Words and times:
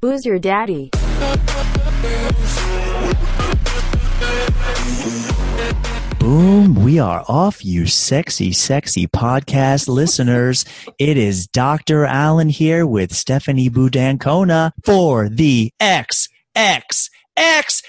Who's 0.00 0.24
your 0.24 0.38
daddy? 0.38 0.90
Boom, 6.20 6.76
we 6.84 7.00
are 7.00 7.24
off, 7.26 7.64
you 7.64 7.86
sexy, 7.86 8.52
sexy 8.52 9.08
podcast 9.08 9.88
listeners. 9.88 10.64
It 11.00 11.16
is 11.16 11.48
Dr. 11.48 12.04
Allen 12.04 12.48
here 12.48 12.86
with 12.86 13.12
Stephanie 13.12 13.70
Budancona 13.70 14.70
for 14.84 15.28
the 15.28 15.72
XX 15.80 16.28
X 16.54 17.10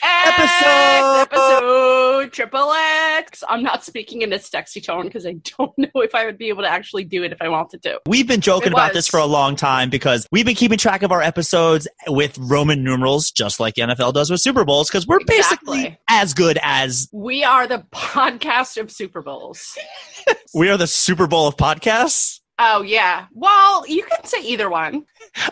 episode. 0.03 1.27
episode 1.31 2.31
triple 2.31 2.71
X. 2.71 3.43
I'm 3.47 3.63
not 3.63 3.83
speaking 3.83 4.21
in 4.21 4.31
a 4.33 4.39
sexy 4.39 4.81
tone 4.81 5.05
because 5.05 5.25
I 5.25 5.35
don't 5.57 5.71
know 5.77 6.01
if 6.01 6.15
I 6.15 6.25
would 6.25 6.37
be 6.37 6.49
able 6.49 6.63
to 6.63 6.69
actually 6.69 7.03
do 7.03 7.23
it 7.23 7.31
if 7.31 7.41
I 7.41 7.49
wanted 7.49 7.83
to. 7.83 7.99
We've 8.07 8.27
been 8.27 8.41
joking 8.41 8.71
about 8.71 8.93
this 8.93 9.07
for 9.07 9.19
a 9.19 9.25
long 9.25 9.55
time 9.55 9.89
because 9.89 10.27
we've 10.31 10.45
been 10.45 10.55
keeping 10.55 10.77
track 10.77 11.03
of 11.03 11.11
our 11.11 11.21
episodes 11.21 11.87
with 12.07 12.37
Roman 12.37 12.83
numerals, 12.83 13.31
just 13.31 13.59
like 13.59 13.75
the 13.75 13.83
NFL 13.83 14.13
does 14.13 14.29
with 14.29 14.41
Super 14.41 14.63
Bowls, 14.63 14.89
because 14.89 15.07
we're 15.07 15.23
basically 15.25 15.97
as 16.09 16.33
good 16.33 16.59
as 16.61 17.09
We 17.11 17.43
are 17.43 17.67
the 17.67 17.79
podcast 17.93 18.79
of 18.79 18.91
Super 18.91 19.21
Bowls. 19.21 19.77
we 20.53 20.69
are 20.69 20.77
the 20.77 20.87
Super 20.87 21.27
Bowl 21.27 21.47
of 21.47 21.57
podcasts. 21.57 22.38
Oh 22.61 22.81
yeah. 22.81 23.27
Well, 23.31 23.87
you 23.87 24.03
can 24.03 24.25
say 24.25 24.43
either 24.43 24.69
one. 24.69 25.05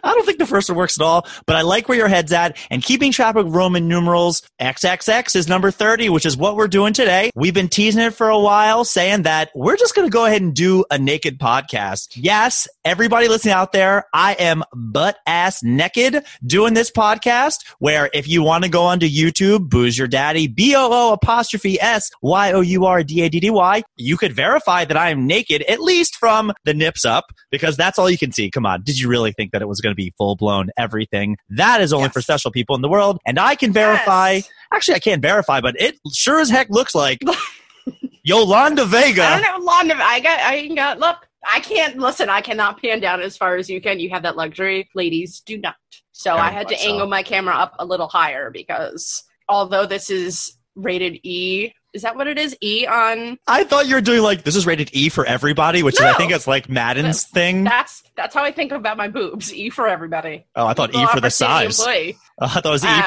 I 0.03 0.13
don't 0.13 0.25
think 0.25 0.39
the 0.39 0.45
first 0.45 0.69
one 0.69 0.77
works 0.77 0.99
at 0.99 1.03
all, 1.03 1.25
but 1.45 1.55
I 1.55 1.61
like 1.61 1.87
where 1.87 1.97
your 1.97 2.07
head's 2.07 2.33
at. 2.33 2.57
And 2.69 2.83
keeping 2.83 3.11
track 3.11 3.35
of 3.35 3.55
Roman 3.55 3.87
numerals, 3.87 4.41
XXX 4.59 5.35
is 5.35 5.47
number 5.47 5.71
30, 5.71 6.09
which 6.09 6.25
is 6.25 6.35
what 6.35 6.55
we're 6.55 6.67
doing 6.67 6.93
today. 6.93 7.31
We've 7.35 7.53
been 7.53 7.69
teasing 7.69 8.01
it 8.01 8.13
for 8.13 8.29
a 8.29 8.39
while, 8.39 8.83
saying 8.83 9.23
that 9.23 9.51
we're 9.55 9.77
just 9.77 9.95
going 9.95 10.07
to 10.07 10.11
go 10.11 10.25
ahead 10.25 10.41
and 10.41 10.53
do 10.53 10.83
a 10.91 10.97
naked 10.97 11.39
podcast. 11.39 12.09
Yes, 12.15 12.67
everybody 12.83 13.27
listening 13.27 13.53
out 13.53 13.71
there, 13.71 14.05
I 14.13 14.33
am 14.33 14.63
butt 14.73 15.17
ass 15.25 15.63
naked 15.63 16.25
doing 16.45 16.73
this 16.73 16.91
podcast. 16.91 17.65
Where 17.79 18.09
if 18.13 18.27
you 18.27 18.43
want 18.43 18.63
to 18.63 18.69
go 18.69 18.83
onto 18.83 19.07
YouTube, 19.07 19.69
Booze 19.69 19.97
Your 19.97 20.07
Daddy, 20.07 20.47
B 20.47 20.75
O 20.75 20.89
O 20.91 21.13
apostrophe 21.13 21.79
S 21.79 22.11
Y 22.21 22.51
O 22.51 22.61
U 22.61 22.85
R 22.85 23.03
D 23.03 23.21
A 23.21 23.29
D 23.29 23.39
D 23.39 23.49
Y, 23.49 23.83
you 23.95 24.17
could 24.17 24.33
verify 24.33 24.85
that 24.85 24.97
I 24.97 25.09
am 25.09 25.27
naked, 25.27 25.61
at 25.63 25.79
least 25.79 26.15
from 26.15 26.51
the 26.65 26.73
nips 26.97 27.05
up, 27.05 27.31
because 27.51 27.77
that's 27.77 27.99
all 27.99 28.09
you 28.09 28.17
can 28.17 28.31
see. 28.31 28.49
Come 28.49 28.65
on. 28.65 28.83
Did 28.83 28.99
you 28.99 29.07
really 29.09 29.31
think 29.31 29.51
that 29.51 29.61
it 29.61 29.67
was 29.67 29.81
going 29.81 29.91
to 29.91 29.95
be 29.95 30.13
full 30.17 30.35
blown 30.35 30.69
everything? 30.77 31.37
That 31.49 31.81
is 31.81 31.93
only 31.93 32.05
Yes. 32.05 32.13
for 32.13 32.21
special 32.21 32.51
people 32.51 32.75
in 32.75 32.81
the 32.81 32.89
world. 32.89 33.19
And 33.25 33.39
I 33.39 33.55
can 33.55 33.71
verify, 33.71 34.33
Yes. 34.33 34.49
actually, 34.73 34.95
I 34.95 34.99
can't 34.99 35.21
verify, 35.21 35.61
but 35.61 35.79
it 35.79 35.97
sure 36.13 36.39
as 36.39 36.49
heck 36.49 36.69
looks 36.69 36.95
like 36.95 37.19
Yolanda 38.23 38.85
Vega. 38.85 39.23
I 39.23 39.41
don't 39.41 39.59
know. 39.59 39.65
Long 39.65 39.91
I 39.91 40.19
got. 40.19 40.39
I 40.39 40.67
got. 40.67 40.99
Look, 40.99 41.17
I 41.47 41.59
can't 41.59 41.97
listen. 41.97 42.29
I 42.29 42.41
cannot 42.41 42.81
pan 42.81 42.99
down 42.99 43.21
as 43.21 43.37
far 43.37 43.55
as 43.55 43.69
you 43.69 43.79
can. 43.81 43.99
You 43.99 44.09
have 44.09 44.23
that 44.23 44.35
luxury. 44.35 44.89
Ladies 44.95 45.41
do 45.41 45.57
not. 45.57 45.75
So 46.11 46.31
Very 46.31 46.47
I 46.47 46.51
had 46.51 46.67
to 46.69 46.77
so. 46.77 46.89
angle 46.89 47.07
my 47.07 47.23
camera 47.23 47.55
up 47.55 47.73
a 47.79 47.85
little 47.85 48.07
higher 48.07 48.49
because 48.49 49.23
although 49.47 49.85
this 49.85 50.09
is 50.09 50.57
rated 50.75 51.19
E, 51.23 51.71
is 51.97 52.03
that 52.03 52.15
what 52.15 52.27
it 52.27 52.37
is? 52.37 52.55
E 52.63 52.85
on 52.85 53.37
I 53.47 53.63
thought 53.63 53.87
you 53.87 53.95
were 53.95 54.01
doing 54.01 54.21
like, 54.21 54.43
this 54.43 54.55
is 54.55 54.65
rated 54.67 54.91
E 54.93 55.09
for 55.09 55.25
everybody, 55.25 55.81
which 55.83 55.95
is, 55.95 56.01
I 56.01 56.13
think 56.13 56.31
it's 56.31 56.47
like 56.47 56.69
Madden's 56.69 57.23
thing. 57.23 57.63
that's 57.63 58.03
that's 58.15 58.33
how 58.33 58.43
I 58.43 58.51
think 58.51 58.71
about 58.71 58.95
my 58.97 59.07
boobs. 59.07 59.53
E 59.53 59.69
for 59.69 59.87
everybody. 59.87 60.45
Oh, 60.55 60.65
I 60.67 60.73
thought 60.73 60.95
E 60.95 61.05
for 61.07 61.19
the 61.19 61.31
size. 61.31 61.79
employee. 61.79 62.15
I 62.39 62.47
thought 62.47 62.65
it 62.65 62.69
was 62.69 62.85
E 62.85 62.87
Uh, 62.87 63.01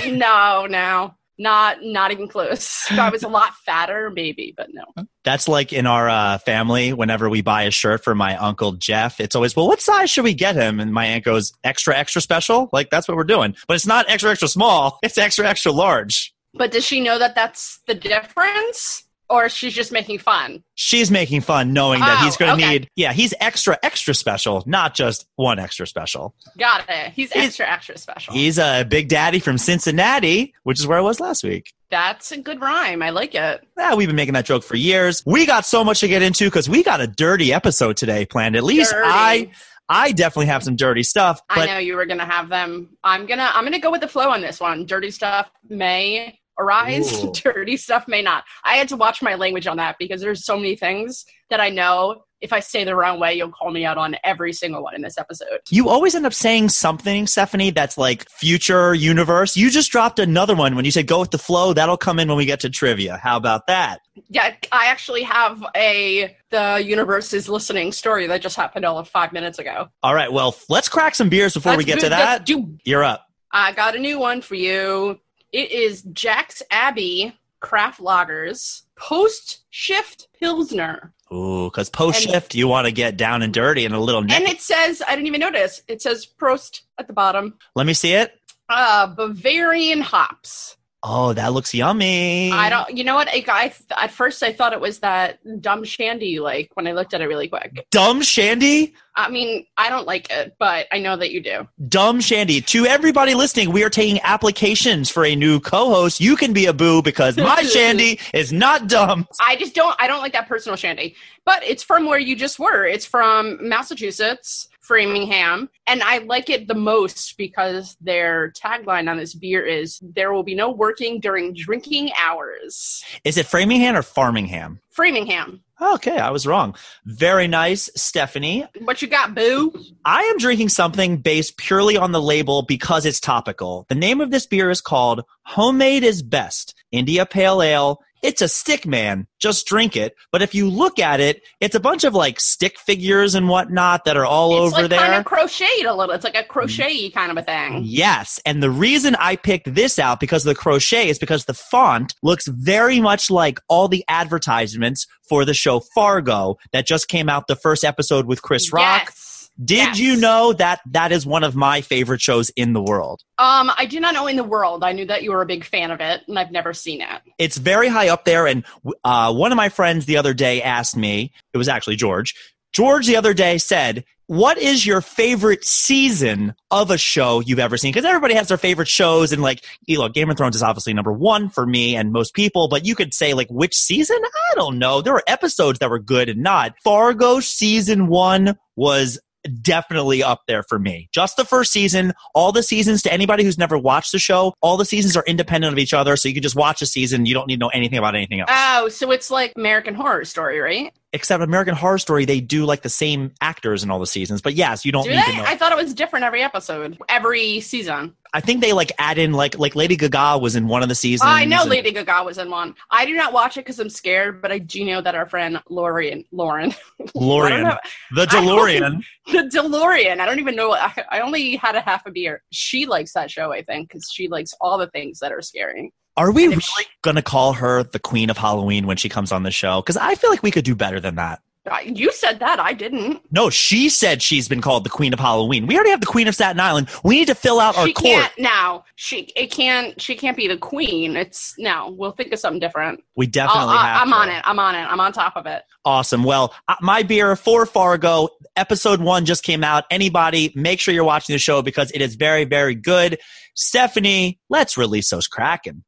for. 0.00 0.10
no, 0.12 0.66
no, 0.70 1.14
not 1.38 1.78
not 1.82 2.12
even 2.12 2.28
close. 2.28 2.90
I 2.90 3.10
was 3.10 3.24
a 3.24 3.28
lot 3.28 3.52
fatter, 3.66 4.10
maybe, 4.10 4.54
but 4.56 4.68
no. 4.72 5.04
That's 5.24 5.48
like 5.48 5.72
in 5.72 5.86
our 5.86 6.08
uh, 6.08 6.38
family. 6.38 6.92
Whenever 6.92 7.28
we 7.28 7.42
buy 7.42 7.64
a 7.64 7.70
shirt 7.72 8.04
for 8.04 8.14
my 8.14 8.36
uncle 8.36 8.72
Jeff, 8.72 9.20
it's 9.20 9.34
always, 9.34 9.56
well, 9.56 9.66
what 9.66 9.80
size 9.80 10.08
should 10.08 10.22
we 10.24 10.34
get 10.34 10.54
him? 10.54 10.78
And 10.78 10.92
my 10.92 11.04
aunt 11.04 11.24
goes, 11.24 11.52
extra, 11.64 11.96
extra 11.96 12.22
special. 12.22 12.70
Like 12.72 12.90
that's 12.90 13.08
what 13.08 13.16
we're 13.16 13.24
doing. 13.24 13.56
But 13.66 13.74
it's 13.74 13.86
not 13.88 14.06
extra, 14.08 14.30
extra 14.30 14.46
small. 14.48 14.98
It's 15.02 15.18
extra, 15.18 15.48
extra 15.48 15.72
large. 15.72 16.32
But 16.56 16.70
does 16.72 16.84
she 16.84 17.00
know 17.00 17.18
that 17.18 17.34
that's 17.34 17.80
the 17.86 17.94
difference, 17.94 19.04
or 19.28 19.48
she's 19.48 19.74
just 19.74 19.92
making 19.92 20.18
fun? 20.18 20.62
She's 20.74 21.10
making 21.10 21.40
fun, 21.42 21.72
knowing 21.72 22.00
that 22.00 22.18
Oh, 22.20 22.24
he's 22.24 22.36
going 22.36 22.56
to 22.58 22.64
okay. 22.64 22.72
need. 22.72 22.90
Yeah, 22.96 23.12
he's 23.12 23.34
extra, 23.40 23.78
extra 23.82 24.14
special, 24.14 24.62
not 24.66 24.94
just 24.94 25.26
one 25.36 25.58
extra 25.58 25.86
special. 25.86 26.34
Got 26.58 26.84
it. 26.88 27.12
He's 27.12 27.32
He's- 27.32 27.46
extra 27.46 27.70
extra 27.70 27.98
special. 27.98 28.34
He's 28.34 28.58
a 28.58 28.84
big 28.84 29.08
daddy 29.08 29.38
from 29.38 29.58
Cincinnati, 29.58 30.54
which 30.64 30.78
is 30.78 30.86
where 30.86 30.98
I 30.98 31.02
was 31.02 31.20
last 31.20 31.42
week. 31.44 31.72
That's 31.90 32.32
a 32.32 32.38
good 32.38 32.60
rhyme. 32.60 33.00
I 33.02 33.10
like 33.10 33.34
it. 33.34 33.64
Yeah, 33.78 33.94
we've 33.94 34.08
been 34.08 34.16
making 34.16 34.34
that 34.34 34.44
joke 34.44 34.64
for 34.64 34.76
years. 34.76 35.22
We 35.24 35.46
got 35.46 35.64
so 35.64 35.84
much 35.84 36.00
to 36.00 36.08
get 36.08 36.20
into 36.20 36.44
because 36.46 36.68
we 36.68 36.82
got 36.82 37.00
a 37.00 37.06
dirty 37.06 37.52
episode 37.52 37.96
today 37.96 38.26
planned. 38.26 38.56
At 38.56 38.64
least 38.64 38.90
Dirty. 38.90 39.08
I, 39.08 39.50
I 39.88 40.10
definitely 40.10 40.46
have 40.46 40.64
some 40.64 40.74
dirty 40.74 41.04
stuff. 41.04 41.40
I 41.48 41.64
know 41.66 41.78
you 41.78 41.94
were 41.94 42.04
gonna 42.06 42.24
have 42.26 42.48
them. 42.48 42.96
I'm 43.04 43.24
gonna 43.26 43.48
I'm 43.54 43.62
gonna 43.62 43.78
go 43.78 43.92
with 43.92 44.00
the 44.00 44.08
flow 44.08 44.30
on 44.30 44.40
this 44.40 44.58
one. 44.58 44.84
Dirty 44.84 45.12
stuff 45.12 45.48
may 45.68 46.40
arise. 46.58 47.12
Ooh. 47.24 47.32
Dirty 47.32 47.76
stuff 47.76 48.06
may 48.08 48.22
not. 48.22 48.44
I 48.64 48.76
had 48.76 48.88
to 48.88 48.96
watch 48.96 49.22
my 49.22 49.34
language 49.34 49.66
on 49.66 49.76
that 49.78 49.96
because 49.98 50.20
there's 50.20 50.44
so 50.44 50.56
many 50.56 50.76
things 50.76 51.24
that 51.50 51.60
I 51.60 51.70
know 51.70 52.22
if 52.40 52.52
I 52.52 52.60
say 52.60 52.84
the 52.84 52.94
wrong 52.94 53.18
way, 53.18 53.34
you'll 53.34 53.50
call 53.50 53.70
me 53.70 53.84
out 53.84 53.96
on 53.96 54.16
every 54.22 54.52
single 54.52 54.82
one 54.82 54.94
in 54.94 55.00
this 55.02 55.16
episode. 55.18 55.60
you 55.70 55.88
always 55.88 56.14
end 56.14 56.26
up 56.26 56.34
saying 56.34 56.68
something, 56.68 57.26
Stephanie, 57.26 57.70
that's 57.70 57.96
like 57.96 58.28
future 58.28 58.94
universe. 58.94 59.56
You 59.56 59.70
just 59.70 59.90
dropped 59.90 60.18
another 60.18 60.54
one 60.54 60.76
when 60.76 60.84
you 60.84 60.90
said 60.90 61.06
go 61.06 61.20
with 61.20 61.30
the 61.30 61.38
flow. 61.38 61.72
That'll 61.72 61.96
come 61.96 62.18
in 62.18 62.28
when 62.28 62.36
we 62.36 62.44
get 62.44 62.60
to 62.60 62.70
trivia. 62.70 63.16
How 63.16 63.36
about 63.36 63.66
that? 63.68 64.00
Yeah, 64.28 64.54
I 64.70 64.86
actually 64.86 65.22
have 65.22 65.64
a 65.74 66.36
the 66.50 66.82
universe 66.84 67.32
is 67.32 67.48
listening 67.48 67.92
story 67.92 68.26
that 68.26 68.42
just 68.42 68.56
happened 68.56 68.84
all 68.84 68.98
of 68.98 69.08
five 69.08 69.32
minutes 69.32 69.58
ago. 69.58 69.88
All 70.02 70.14
right. 70.14 70.30
Well, 70.30 70.56
let's 70.68 70.88
crack 70.88 71.14
some 71.14 71.28
beers 71.28 71.54
before 71.54 71.72
we 71.72 71.78
Let's 71.78 71.86
get 71.86 71.94
do- 71.96 72.00
to 72.02 72.08
that. 72.10 72.46
do 72.46 72.76
You're 72.84 73.04
up. 73.04 73.26
I 73.50 73.72
got 73.72 73.96
a 73.96 73.98
new 73.98 74.18
one 74.18 74.42
for 74.42 74.54
you. 74.54 75.18
It 75.56 75.72
is 75.72 76.02
Jack's 76.12 76.62
Abbey 76.70 77.34
Craft 77.60 78.00
Lagers 78.02 78.82
Post 78.94 79.60
Shift 79.70 80.28
Pilsner. 80.38 81.14
Ooh, 81.32 81.70
because 81.70 81.88
post 81.88 82.20
shift, 82.20 82.54
you 82.54 82.68
want 82.68 82.84
to 82.84 82.92
get 82.92 83.16
down 83.16 83.40
and 83.40 83.54
dirty 83.54 83.86
and 83.86 83.94
a 83.94 83.98
little 83.98 84.20
And 84.20 84.30
it 84.30 84.60
says, 84.60 85.00
I 85.08 85.14
didn't 85.14 85.28
even 85.28 85.40
notice, 85.40 85.80
it 85.88 86.02
says 86.02 86.26
Prost 86.26 86.82
at 86.98 87.06
the 87.06 87.14
bottom. 87.14 87.54
Let 87.74 87.86
me 87.86 87.94
see 87.94 88.12
it. 88.12 88.38
Uh, 88.68 89.06
Bavarian 89.06 90.02
hops. 90.02 90.76
Oh, 91.08 91.32
that 91.34 91.52
looks 91.52 91.72
yummy. 91.72 92.50
I 92.50 92.68
don't, 92.68 92.96
you 92.96 93.04
know 93.04 93.14
what? 93.14 93.28
I, 93.28 93.44
I, 93.46 93.72
at 94.02 94.10
first 94.10 94.42
I 94.42 94.52
thought 94.52 94.72
it 94.72 94.80
was 94.80 94.98
that 94.98 95.38
dumb 95.60 95.84
shandy 95.84 96.40
like 96.40 96.72
when 96.74 96.88
I 96.88 96.92
looked 96.92 97.14
at 97.14 97.20
it 97.20 97.26
really 97.26 97.46
quick. 97.46 97.86
Dumb 97.92 98.22
Shandy? 98.22 98.92
I 99.14 99.30
mean, 99.30 99.66
I 99.78 99.88
don't 99.88 100.06
like 100.06 100.30
it, 100.30 100.56
but 100.58 100.86
I 100.90 100.98
know 100.98 101.16
that 101.16 101.30
you 101.30 101.40
do. 101.40 101.66
Dumb 101.88 102.20
Shandy. 102.20 102.60
To 102.60 102.86
everybody 102.86 103.34
listening, 103.34 103.70
we 103.70 103.84
are 103.84 103.88
taking 103.88 104.20
applications 104.22 105.08
for 105.08 105.24
a 105.24 105.34
new 105.36 105.60
co-host. 105.60 106.20
You 106.20 106.36
can 106.36 106.52
be 106.52 106.66
a 106.66 106.72
boo 106.72 107.02
because 107.02 107.36
my 107.36 107.62
Shandy 107.72 108.18
is 108.34 108.52
not 108.52 108.88
dumb. 108.88 109.26
I 109.40 109.56
just 109.56 109.74
don't 109.74 109.96
I 110.00 110.08
don't 110.08 110.20
like 110.20 110.32
that 110.32 110.48
personal 110.48 110.76
shandy. 110.76 111.14
But 111.44 111.62
it's 111.62 111.82
from 111.82 112.06
where 112.06 112.18
you 112.18 112.34
just 112.34 112.58
were. 112.58 112.84
It's 112.84 113.06
from 113.06 113.58
Massachusetts, 113.66 114.68
Framingham, 114.86 115.68
and 115.86 116.02
I 116.02 116.18
like 116.18 116.48
it 116.48 116.68
the 116.68 116.74
most 116.74 117.36
because 117.36 117.96
their 118.00 118.52
tagline 118.52 119.10
on 119.10 119.16
this 119.16 119.34
beer 119.34 119.64
is 119.64 120.00
there 120.02 120.32
will 120.32 120.44
be 120.44 120.54
no 120.54 120.70
working 120.70 121.20
during 121.20 121.54
drinking 121.54 122.12
hours. 122.24 123.02
Is 123.24 123.36
it 123.36 123.46
Framingham 123.46 123.96
or 123.96 124.02
Farmingham? 124.02 124.78
Framingham. 124.90 125.62
Okay, 125.80 126.16
I 126.16 126.30
was 126.30 126.46
wrong. 126.46 126.74
Very 127.04 127.48
nice, 127.48 127.90
Stephanie. 127.96 128.64
What 128.78 129.02
you 129.02 129.08
got, 129.08 129.34
boo? 129.34 129.74
I 130.04 130.22
am 130.22 130.38
drinking 130.38 130.70
something 130.70 131.18
based 131.18 131.58
purely 131.58 131.98
on 131.98 132.12
the 132.12 132.22
label 132.22 132.62
because 132.62 133.04
it's 133.04 133.20
topical. 133.20 133.84
The 133.88 133.94
name 133.94 134.20
of 134.20 134.30
this 134.30 134.46
beer 134.46 134.70
is 134.70 134.80
called 134.80 135.24
Homemade 135.42 136.02
is 136.02 136.22
Best 136.22 136.74
India 136.92 137.26
Pale 137.26 137.60
Ale. 137.60 138.00
It's 138.22 138.42
a 138.42 138.48
stick 138.48 138.86
man. 138.86 139.26
Just 139.38 139.66
drink 139.66 139.96
it. 139.96 140.14
But 140.32 140.42
if 140.42 140.54
you 140.54 140.68
look 140.68 140.98
at 140.98 141.20
it, 141.20 141.42
it's 141.60 141.74
a 141.74 141.80
bunch 141.80 142.04
of 142.04 142.14
like 142.14 142.40
stick 142.40 142.78
figures 142.78 143.34
and 143.34 143.48
whatnot 143.48 144.04
that 144.04 144.16
are 144.16 144.24
all 144.24 144.66
it's 144.66 144.74
over 144.74 144.82
like 144.82 144.90
there. 144.90 144.98
kind 145.00 145.14
of 145.14 145.24
crocheted 145.24 145.86
a 145.86 145.94
little. 145.94 146.14
It's 146.14 146.24
like 146.24 146.36
a 146.36 146.44
crochet 146.44 147.08
mm. 147.08 147.14
kind 147.14 147.30
of 147.30 147.36
a 147.36 147.42
thing. 147.42 147.82
Yes, 147.84 148.40
and 148.46 148.62
the 148.62 148.70
reason 148.70 149.14
I 149.16 149.36
picked 149.36 149.74
this 149.74 149.98
out 149.98 150.20
because 150.20 150.44
of 150.44 150.48
the 150.48 150.60
crochet 150.60 151.08
is 151.08 151.18
because 151.18 151.44
the 151.44 151.54
font 151.54 152.14
looks 152.22 152.46
very 152.46 153.00
much 153.00 153.30
like 153.30 153.60
all 153.68 153.88
the 153.88 154.04
advertisements 154.08 155.06
for 155.28 155.44
the 155.44 155.54
show 155.54 155.80
Fargo 155.80 156.56
that 156.72 156.86
just 156.86 157.08
came 157.08 157.28
out 157.28 157.46
the 157.46 157.56
first 157.56 157.84
episode 157.84 158.26
with 158.26 158.42
Chris 158.42 158.72
Rock. 158.72 159.04
Yes. 159.06 159.25
Did 159.64 159.76
Yes. 159.76 159.98
you 159.98 160.16
know 160.16 160.52
that 160.52 160.80
that 160.90 161.12
is 161.12 161.24
one 161.24 161.42
of 161.44 161.56
my 161.56 161.80
favorite 161.80 162.20
shows 162.20 162.50
in 162.56 162.72
the 162.74 162.82
world? 162.82 163.22
Um, 163.38 163.70
I 163.76 163.86
did 163.86 164.02
not 164.02 164.12
know 164.14 164.26
in 164.26 164.36
the 164.36 164.44
world. 164.44 164.84
I 164.84 164.92
knew 164.92 165.06
that 165.06 165.22
you 165.22 165.32
were 165.32 165.40
a 165.42 165.46
big 165.46 165.64
fan 165.64 165.90
of 165.90 166.00
it, 166.00 166.22
and 166.28 166.38
I've 166.38 166.50
never 166.50 166.74
seen 166.74 167.00
it. 167.00 167.22
It's 167.38 167.56
very 167.56 167.88
high 167.88 168.08
up 168.08 168.24
there. 168.24 168.46
And 168.46 168.64
uh, 169.04 169.32
one 169.32 169.52
of 169.52 169.56
my 169.56 169.68
friends 169.70 170.04
the 170.06 170.18
other 170.18 170.34
day 170.34 170.62
asked 170.62 170.96
me, 170.96 171.32
it 171.54 171.58
was 171.58 171.68
actually 171.68 171.96
George. 171.96 172.34
George 172.72 173.06
the 173.06 173.16
other 173.16 173.32
day 173.32 173.56
said, 173.56 174.04
What 174.26 174.58
is 174.58 174.84
your 174.84 175.00
favorite 175.00 175.64
season 175.64 176.54
of 176.70 176.90
a 176.90 176.98
show 176.98 177.40
you've 177.40 177.58
ever 177.58 177.78
seen? 177.78 177.92
Because 177.92 178.04
everybody 178.04 178.34
has 178.34 178.48
their 178.48 178.58
favorite 178.58 178.88
shows. 178.88 179.32
And 179.32 179.40
like, 179.40 179.64
you 179.86 179.98
know, 179.98 180.08
Game 180.10 180.28
of 180.28 180.36
Thrones 180.36 180.56
is 180.56 180.62
obviously 180.62 180.92
number 180.92 181.12
one 181.12 181.48
for 181.48 181.64
me 181.64 181.96
and 181.96 182.12
most 182.12 182.34
people. 182.34 182.68
But 182.68 182.84
you 182.84 182.94
could 182.94 183.14
say, 183.14 183.32
like, 183.32 183.48
which 183.48 183.74
season? 183.74 184.18
I 184.22 184.54
don't 184.56 184.78
know. 184.78 185.00
There 185.00 185.14
were 185.14 185.22
episodes 185.26 185.78
that 185.78 185.88
were 185.88 185.98
good 186.00 186.28
and 186.28 186.42
not. 186.42 186.74
Fargo 186.84 187.40
season 187.40 188.08
one 188.08 188.58
was 188.74 189.18
definitely 189.46 190.22
up 190.22 190.42
there 190.46 190.62
for 190.62 190.78
me. 190.78 191.08
Just 191.12 191.36
the 191.36 191.44
first 191.44 191.72
season, 191.72 192.12
all 192.34 192.52
the 192.52 192.62
seasons 192.62 193.02
to 193.02 193.12
anybody 193.12 193.44
who's 193.44 193.58
never 193.58 193.78
watched 193.78 194.12
the 194.12 194.18
show, 194.18 194.54
all 194.60 194.76
the 194.76 194.84
seasons 194.84 195.16
are 195.16 195.24
independent 195.26 195.72
of 195.72 195.78
each 195.78 195.94
other. 195.94 196.16
So 196.16 196.28
you 196.28 196.34
can 196.34 196.42
just 196.42 196.56
watch 196.56 196.82
a 196.82 196.86
season. 196.86 197.26
You 197.26 197.34
don't 197.34 197.46
need 197.46 197.56
to 197.56 197.60
know 197.60 197.68
anything 197.68 197.98
about 197.98 198.14
anything 198.14 198.40
else. 198.40 198.50
Oh, 198.52 198.88
so 198.88 199.10
it's 199.10 199.30
like 199.30 199.52
American 199.56 199.94
Horror 199.94 200.24
Story, 200.24 200.58
right? 200.60 200.92
Except 201.12 201.42
American 201.42 201.74
Horror 201.74 201.98
Story, 201.98 202.24
they 202.24 202.40
do 202.40 202.66
like 202.66 202.82
the 202.82 202.88
same 202.90 203.32
actors 203.40 203.82
in 203.82 203.90
all 203.90 203.98
the 203.98 204.06
seasons. 204.06 204.42
But 204.42 204.54
yes, 204.54 204.84
you 204.84 204.92
don't 204.92 205.04
Do 205.04 205.10
need 205.10 205.18
they? 205.20 205.32
to 205.32 205.36
know. 205.38 205.44
I 205.46 205.56
thought 205.56 205.72
it 205.72 205.78
was 205.82 205.94
different 205.94 206.24
every 206.24 206.42
episode, 206.42 206.98
every 207.08 207.60
season. 207.60 208.14
I 208.36 208.40
think 208.40 208.60
they 208.60 208.74
like 208.74 208.92
add 208.98 209.16
in 209.16 209.32
like 209.32 209.58
like 209.58 209.74
Lady 209.74 209.96
Gaga 209.96 210.36
was 210.36 210.56
in 210.56 210.68
one 210.68 210.82
of 210.82 210.90
the 210.90 210.94
seasons. 210.94 211.26
I 211.26 211.46
know 211.46 211.62
and- 211.62 211.70
Lady 211.70 211.90
Gaga 211.90 212.22
was 212.22 212.36
in 212.36 212.50
one. 212.50 212.74
I 212.90 213.06
do 213.06 213.14
not 213.14 213.32
watch 213.32 213.56
it 213.56 213.60
because 213.60 213.78
I'm 213.78 213.88
scared, 213.88 214.42
but 214.42 214.52
I 214.52 214.58
do 214.58 214.84
know 214.84 215.00
that 215.00 215.14
our 215.14 215.26
friend 215.26 215.58
Lauren, 215.70 216.22
Lauren, 216.30 216.74
I 216.74 216.74
don't 217.00 217.14
DeLorean, 217.14 217.62
know- 217.64 217.78
the 218.14 218.26
DeLorean. 218.26 219.02
the 219.32 219.50
DeLorean. 219.58 220.20
I 220.20 220.26
don't 220.26 220.38
even 220.38 220.54
know. 220.54 220.74
I, 220.74 220.92
I 221.10 221.20
only 221.20 221.56
had 221.56 221.76
a 221.76 221.80
half 221.80 222.04
a 222.04 222.10
beer. 222.10 222.42
She 222.52 222.84
likes 222.84 223.14
that 223.14 223.30
show, 223.30 223.52
I 223.52 223.62
think, 223.62 223.88
because 223.88 224.10
she 224.12 224.28
likes 224.28 224.52
all 224.60 224.76
the 224.76 224.88
things 224.88 225.18
that 225.20 225.32
are 225.32 225.40
scary. 225.40 225.94
Are 226.18 226.30
we 226.30 226.48
really 226.48 226.60
gonna 227.00 227.22
call 227.22 227.54
her 227.54 227.84
the 227.84 227.98
Queen 227.98 228.28
of 228.28 228.36
Halloween 228.36 228.86
when 228.86 228.98
she 228.98 229.08
comes 229.08 229.32
on 229.32 229.44
the 229.44 229.50
show? 229.50 229.80
Because 229.80 229.96
I 229.96 230.14
feel 230.14 230.28
like 230.28 230.42
we 230.42 230.50
could 230.50 230.66
do 230.66 230.74
better 230.74 231.00
than 231.00 231.14
that. 231.14 231.40
You 231.84 232.12
said 232.12 232.38
that. 232.40 232.60
I 232.60 232.72
didn't. 232.72 233.22
No, 233.30 233.50
she 233.50 233.88
said 233.88 234.22
she's 234.22 234.48
been 234.48 234.60
called 234.60 234.84
the 234.84 234.90
Queen 234.90 235.12
of 235.12 235.20
Halloween. 235.20 235.66
We 235.66 235.74
already 235.74 235.90
have 235.90 236.00
the 236.00 236.06
Queen 236.06 236.28
of 236.28 236.34
Staten 236.34 236.60
Island. 236.60 236.88
We 237.04 237.16
need 237.18 237.26
to 237.28 237.34
fill 237.34 237.60
out 237.60 237.76
our 237.76 237.86
she 237.86 237.92
court. 237.92 238.06
can't 238.06 238.32
now. 238.38 238.84
She 238.94 239.30
it 239.36 239.50
can't. 239.50 240.00
She 240.00 240.14
can't 240.14 240.36
be 240.36 240.48
the 240.48 240.56
queen. 240.56 241.16
It's 241.16 241.54
no. 241.58 241.94
We'll 241.96 242.12
think 242.12 242.32
of 242.32 242.38
something 242.38 242.60
different. 242.60 243.02
We 243.16 243.26
I'll, 243.26 243.30
definitely 243.30 243.74
I, 243.74 243.86
have. 243.88 244.02
I'm 244.02 244.08
to. 244.08 244.14
on 244.14 244.28
it. 244.28 244.42
I'm 244.44 244.58
on 244.58 244.74
it. 244.74 244.84
I'm 244.84 245.00
on 245.00 245.12
top 245.12 245.36
of 245.36 245.46
it. 245.46 245.62
Awesome. 245.84 246.24
Well, 246.24 246.54
uh, 246.68 246.76
my 246.80 247.02
beer 247.02 247.36
for 247.36 247.66
Fargo 247.66 248.28
episode 248.56 249.00
one 249.00 249.24
just 249.24 249.42
came 249.42 249.62
out. 249.64 249.84
Anybody, 249.90 250.52
make 250.54 250.80
sure 250.80 250.92
you're 250.94 251.04
watching 251.04 251.34
the 251.34 251.38
show 251.38 251.62
because 251.62 251.90
it 251.92 252.00
is 252.00 252.14
very, 252.16 252.44
very 252.44 252.74
good. 252.74 253.18
Stephanie, 253.54 254.38
let's 254.48 254.76
release 254.76 255.10
those 255.10 255.26
kraken. 255.26 255.84